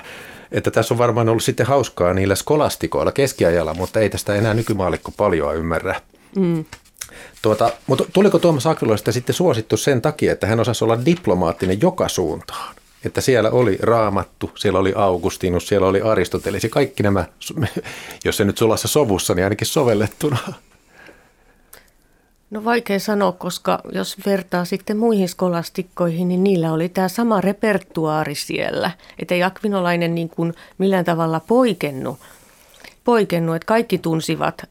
että 0.52 0.70
tässä 0.70 0.94
on 0.94 0.98
varmaan 0.98 1.28
ollut 1.28 1.42
sitten 1.42 1.66
hauskaa 1.66 2.14
niillä 2.14 2.34
skolastikoilla 2.34 3.12
keskiajalla, 3.12 3.74
mutta 3.74 4.00
ei 4.00 4.10
tästä 4.10 4.34
enää 4.34 4.54
nykymaalikko 4.54 5.12
paljon 5.16 5.56
ymmärrä. 5.56 6.00
Mm. 6.36 6.64
Tuota, 7.42 7.70
mutta 7.86 8.04
tuliko 8.12 8.38
Tuomas 8.38 8.66
Akviloista 8.66 9.12
sitten 9.12 9.34
suosittu 9.34 9.76
sen 9.76 10.02
takia, 10.02 10.32
että 10.32 10.46
hän 10.46 10.60
osasi 10.60 10.84
olla 10.84 11.04
diplomaattinen 11.04 11.80
joka 11.80 12.08
suuntaan? 12.08 12.74
Että 13.04 13.20
siellä 13.20 13.50
oli 13.50 13.78
Raamattu, 13.82 14.50
siellä 14.54 14.78
oli 14.78 14.92
Augustinus, 14.96 15.68
siellä 15.68 15.86
oli 15.86 16.02
Aristoteles 16.02 16.62
ja 16.62 16.68
kaikki 16.68 17.02
nämä, 17.02 17.24
jos 18.24 18.36
se 18.36 18.44
nyt 18.44 18.58
sulassa 18.58 18.88
sovussa, 18.88 19.34
niin 19.34 19.44
ainakin 19.44 19.66
sovellettuna. 19.66 20.38
No 22.50 22.64
vaikea 22.64 22.98
sanoa, 22.98 23.32
koska 23.32 23.80
jos 23.92 24.16
vertaa 24.26 24.64
sitten 24.64 24.96
muihin 24.96 25.28
skolastikkoihin, 25.28 26.28
niin 26.28 26.44
niillä 26.44 26.72
oli 26.72 26.88
tämä 26.88 27.08
sama 27.08 27.40
repertuaari 27.40 28.34
siellä. 28.34 28.90
Että 29.18 29.34
ei 29.34 29.42
Akvinolainen 29.42 30.14
niin 30.14 30.28
kuin 30.28 30.54
millään 30.78 31.04
tavalla 31.04 31.40
poikennut 31.40 32.18
poikennut, 33.04 33.56
että 33.56 33.66
kaikki 33.66 33.98
tunsivat 33.98 34.62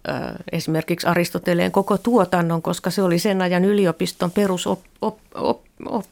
esimerkiksi 0.52 1.08
Aristoteleen 1.08 1.72
koko 1.72 1.98
tuotannon, 1.98 2.62
koska 2.62 2.90
se 2.90 3.02
oli 3.02 3.20
sen 3.20 3.42
ajan 3.42 3.66
yliopiston 3.66 4.32
perus 4.32 4.68
op, 4.68 4.80
op, 5.02 5.18
op, 5.36 5.62
op, 5.86 6.06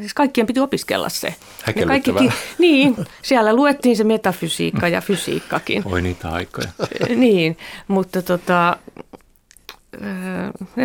Siis 0.00 0.14
kaikkien 0.14 0.46
piti 0.46 0.60
opiskella 0.60 1.08
se. 1.08 1.34
Häkellyttävää. 1.64 2.32
niin, 2.58 2.96
siellä 3.22 3.54
luettiin 3.54 3.96
se 3.96 4.04
metafysiikka 4.04 4.88
ja 4.88 5.00
fysiikkakin. 5.00 5.82
Oi 5.86 6.02
niitä 6.02 6.28
aikoja. 6.28 6.68
niin, 7.16 7.58
mutta 7.88 8.22
tota, 8.22 8.76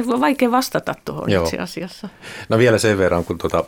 on 0.08 0.20
vaikea 0.20 0.52
vastata 0.52 0.96
tuohon 1.06 1.32
Joo. 1.32 1.44
itse 1.44 1.58
asiassa. 1.58 2.10
No 2.50 2.58
vielä 2.58 2.78
sen 2.78 2.98
verran, 2.98 3.26
kun 3.26 3.38
tuota, 3.38 3.64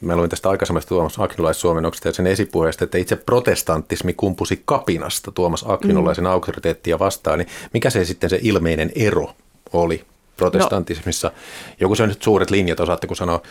mä 0.00 0.16
luin 0.16 0.30
tästä 0.30 0.50
aikaisemmasta 0.50 0.88
Tuomas 0.88 1.18
Akvinolais-suomennoksesta 1.18 2.08
ja 2.08 2.12
sen 2.12 2.26
esipuheesta, 2.26 2.84
että 2.84 2.98
itse 2.98 3.16
protestantismi 3.16 4.12
kumpusi 4.14 4.62
kapinasta 4.64 5.32
Tuomas 5.32 5.64
Akvinolaisen 5.68 6.24
mm. 6.24 6.30
auktoriteettia 6.30 6.98
vastaan, 6.98 7.38
niin 7.38 7.48
mikä 7.72 7.90
se 7.90 8.04
sitten 8.04 8.30
se 8.30 8.38
ilmeinen 8.42 8.92
ero 8.94 9.32
oli 9.72 10.04
protestantismissa? 10.36 11.28
No. 11.28 11.34
Joku 11.80 11.94
se 11.94 12.02
on 12.02 12.08
nyt 12.08 12.22
suuret 12.22 12.50
linjat, 12.50 12.80
osaatteko 12.80 13.14
sanoa? 13.14 13.42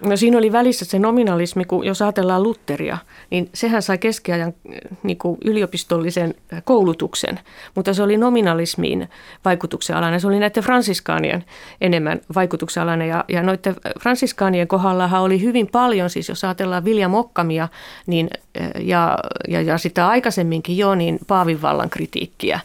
No 0.00 0.16
siinä 0.16 0.38
oli 0.38 0.52
välissä 0.52 0.84
se 0.84 0.98
nominalismi, 0.98 1.64
kun 1.64 1.86
jos 1.86 2.02
ajatellaan 2.02 2.42
Lutteria, 2.42 2.98
niin 3.30 3.48
sehän 3.54 3.82
sai 3.82 3.98
keskiajan 3.98 4.54
niin 5.02 5.18
kuin 5.18 5.38
yliopistollisen 5.44 6.34
koulutuksen, 6.64 7.40
mutta 7.74 7.94
se 7.94 8.02
oli 8.02 8.16
nominalismiin 8.16 9.08
vaikutuksen 9.44 9.96
alainen. 9.96 10.20
Se 10.20 10.26
oli 10.26 10.38
näiden 10.38 10.62
fransiskaanien 10.62 11.44
enemmän 11.80 12.20
vaikutuksen 12.34 12.82
alainen 12.82 13.08
ja, 13.08 13.24
ja 13.28 13.42
noiden 13.42 13.76
fransiskaanien 14.00 14.68
kohdallahan 14.68 15.22
oli 15.22 15.40
hyvin 15.40 15.66
paljon, 15.66 16.10
siis 16.10 16.28
jos 16.28 16.44
ajatellaan 16.44 16.84
Vilja 16.84 17.08
Mokkamia 17.08 17.68
niin, 18.06 18.30
ja, 18.78 19.18
ja, 19.48 19.62
ja 19.62 19.78
sitä 19.78 20.08
aikaisemminkin 20.08 20.78
jo, 20.78 20.94
niin 20.94 21.18
Paavin 21.26 21.62
vallan 21.62 21.90
kritiikkiä. 21.90 22.60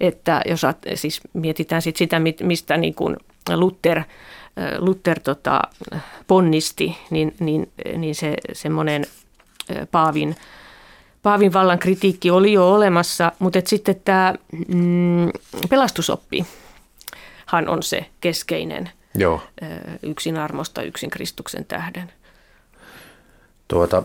Että 0.00 0.42
jos 0.46 0.62
siis 0.94 1.20
mietitään 1.32 1.82
sit 1.82 1.96
sitä, 1.96 2.20
mistä 2.42 2.76
niin 2.76 2.94
kuin 2.94 3.16
Luther– 3.56 4.02
Luther 4.78 5.20
tota, 5.20 5.62
ponnisti, 6.26 6.98
niin, 7.10 7.34
niin, 7.40 7.72
niin 7.96 8.14
se 8.14 8.34
semmoinen 8.52 9.04
Paavin, 9.90 10.36
Paavin 11.22 11.52
vallan 11.52 11.78
kritiikki 11.78 12.30
oli 12.30 12.52
jo 12.52 12.72
olemassa, 12.74 13.32
mutta 13.38 13.58
et 13.58 13.66
sitten 13.66 14.00
tämä 14.04 14.34
mm, 14.68 15.30
pelastusoppi 15.68 16.46
hän 17.46 17.68
on 17.68 17.82
se 17.82 18.06
keskeinen 18.20 18.90
Joo. 19.14 19.42
yksin 20.02 20.36
armosta, 20.36 20.82
yksin 20.82 21.10
Kristuksen 21.10 21.64
tähden. 21.64 22.12
Tuota, 23.68 24.02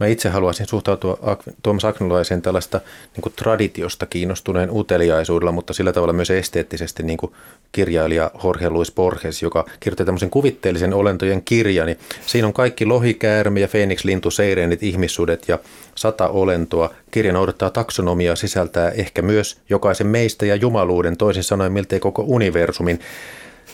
Mä 0.00 0.06
itse 0.06 0.28
haluaisin 0.28 0.66
suhtautua 0.66 1.18
Tuomas 1.62 1.84
Aknolaiseen 1.84 2.42
tällaista 2.42 2.80
niin 3.16 3.22
kuin 3.22 3.32
traditiosta 3.36 4.06
kiinnostuneen 4.06 4.70
uteliaisuudella, 4.70 5.52
mutta 5.52 5.72
sillä 5.72 5.92
tavalla 5.92 6.12
myös 6.12 6.30
esteettisesti 6.30 7.02
niin 7.02 7.16
kuin 7.16 7.32
kirjailija 7.72 8.30
Jorge 8.44 8.70
Luis 8.70 8.92
Borges, 8.92 9.42
joka 9.42 9.64
kirjoitti 9.80 10.04
tämmöisen 10.04 10.30
kuvitteellisen 10.30 10.94
olentojen 10.94 11.42
kirjan. 11.42 11.86
Niin 11.86 11.98
siinä 12.26 12.46
on 12.46 12.52
kaikki 12.52 12.86
lohikäärme 12.86 13.60
ja 13.60 13.68
lintu, 14.04 14.30
seireenit, 14.30 14.82
ihmissudet 14.82 15.48
ja 15.48 15.58
sata 15.94 16.28
olentoa. 16.28 16.94
Kirja 17.10 17.32
noudattaa 17.32 17.70
taksonomiaa, 17.70 18.36
sisältää 18.36 18.90
ehkä 18.90 19.22
myös 19.22 19.60
jokaisen 19.68 20.06
meistä 20.06 20.46
ja 20.46 20.56
jumaluuden, 20.56 21.16
toisin 21.16 21.44
sanoen 21.44 21.72
miltei 21.72 22.00
koko 22.00 22.24
universumin. 22.26 23.00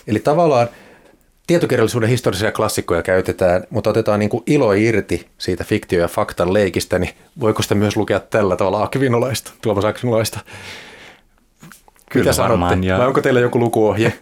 Eli 0.06 0.20
tavallaan 0.20 0.68
tietokirjallisuuden 1.48 2.08
historiallisia 2.08 2.52
klassikkoja 2.52 3.02
käytetään, 3.02 3.64
mutta 3.70 3.90
otetaan 3.90 4.20
niin 4.20 4.30
kuin 4.30 4.42
ilo 4.46 4.72
irti 4.72 5.26
siitä 5.38 5.64
fiktio- 5.64 6.00
ja 6.00 6.08
faktan 6.08 6.52
leikistä, 6.52 6.98
niin 6.98 7.14
voiko 7.40 7.62
sitä 7.62 7.74
myös 7.74 7.96
lukea 7.96 8.20
tällä 8.20 8.56
tavalla 8.56 8.82
Akvinolaista, 8.82 9.52
Tuomas 9.62 9.84
Akvinolaista? 9.84 10.40
Kyllä 12.10 12.30
Mitä 12.30 12.42
varmaan. 12.42 12.84
Ja... 12.84 12.98
Vai 12.98 13.06
onko 13.06 13.20
teillä 13.20 13.40
joku 13.40 13.58
lukuohje? 13.58 14.12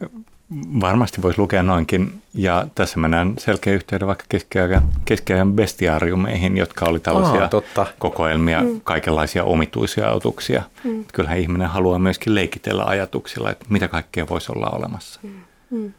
Varmasti 0.80 1.22
voisi 1.22 1.38
lukea 1.38 1.62
noinkin. 1.62 2.22
Ja 2.34 2.66
tässä 2.74 2.98
mennään 2.98 3.34
selkeä 3.38 3.74
yhteyden 3.74 4.08
vaikka 4.08 4.24
keskiajan, 4.28 4.82
keskiajan 5.04 5.52
bestiariumeihin, 5.52 6.56
jotka 6.56 6.86
oli 6.86 7.00
tällaisia 7.00 7.42
Aa, 7.42 7.48
totta. 7.48 7.86
kokoelmia, 7.98 8.60
mm. 8.60 8.80
kaikenlaisia 8.84 9.44
omituisia 9.44 10.10
ajatuksia. 10.10 10.62
Mm. 10.84 11.04
Kyllähän 11.12 11.38
ihminen 11.38 11.68
haluaa 11.68 11.98
myöskin 11.98 12.34
leikitellä 12.34 12.84
ajatuksilla, 12.84 13.50
että 13.50 13.66
mitä 13.68 13.88
kaikkea 13.88 14.28
voisi 14.28 14.52
olla 14.52 14.70
olemassa. 14.70 15.20
Mm. 15.22 15.30
Mm. 15.70 15.92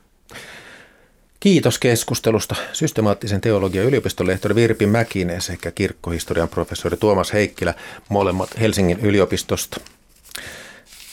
Kiitos 1.39 1.79
keskustelusta 1.79 2.55
systemaattisen 2.73 3.41
teologian 3.41 3.85
yliopistolehtori 3.85 4.55
Virpi 4.55 4.85
Mäkinen 4.85 5.41
sekä 5.41 5.71
kirkkohistorian 5.71 6.49
professori 6.49 6.97
Tuomas 6.97 7.33
Heikkilä, 7.33 7.73
molemmat 8.09 8.49
Helsingin 8.59 8.99
yliopistosta. 8.99 9.81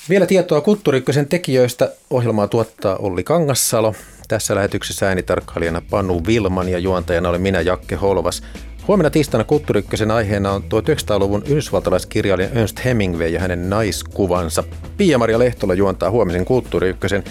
Vielä 0.08 0.26
tietoa 0.26 0.60
Kulttuuriykkösen 0.60 1.28
tekijöistä. 1.28 1.92
Ohjelmaa 2.10 2.48
tuottaa 2.48 2.96
Olli 2.96 3.24
Kangassalo. 3.24 3.94
Tässä 4.28 4.54
lähetyksessä 4.54 5.08
äänitarkkailijana 5.08 5.82
Panu 5.90 6.22
Vilman 6.26 6.68
ja 6.68 6.78
juontajana 6.78 7.28
oli 7.28 7.38
minä 7.38 7.60
Jakke 7.60 7.96
Holvas. 7.96 8.42
Huomenna 8.88 9.10
tiistaina 9.10 9.44
Kulttuuriykkösen 9.44 10.10
aiheena 10.10 10.52
on 10.52 10.62
1900-luvun 10.62 11.42
yhdysvaltalaiskirjailija 11.46 12.48
Ernst 12.48 12.84
Hemingway 12.84 13.28
ja 13.28 13.40
hänen 13.40 13.70
naiskuvansa. 13.70 14.64
Pia-Maria 14.96 15.38
Lehtola 15.38 15.74
juontaa 15.74 16.10
huomisen 16.10 16.44
Kulttuuriykkösen. 16.44 17.24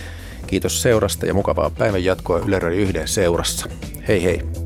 Kiitos 0.47 0.81
seurasta 0.81 1.25
ja 1.25 1.33
mukavaa 1.33 1.69
päivän 1.69 2.03
jatkoa 2.03 2.39
Yle 2.47 2.59
Radio 2.59 2.81
1 2.81 2.93
seurassa. 3.05 3.69
Hei 4.07 4.23
hei! 4.23 4.64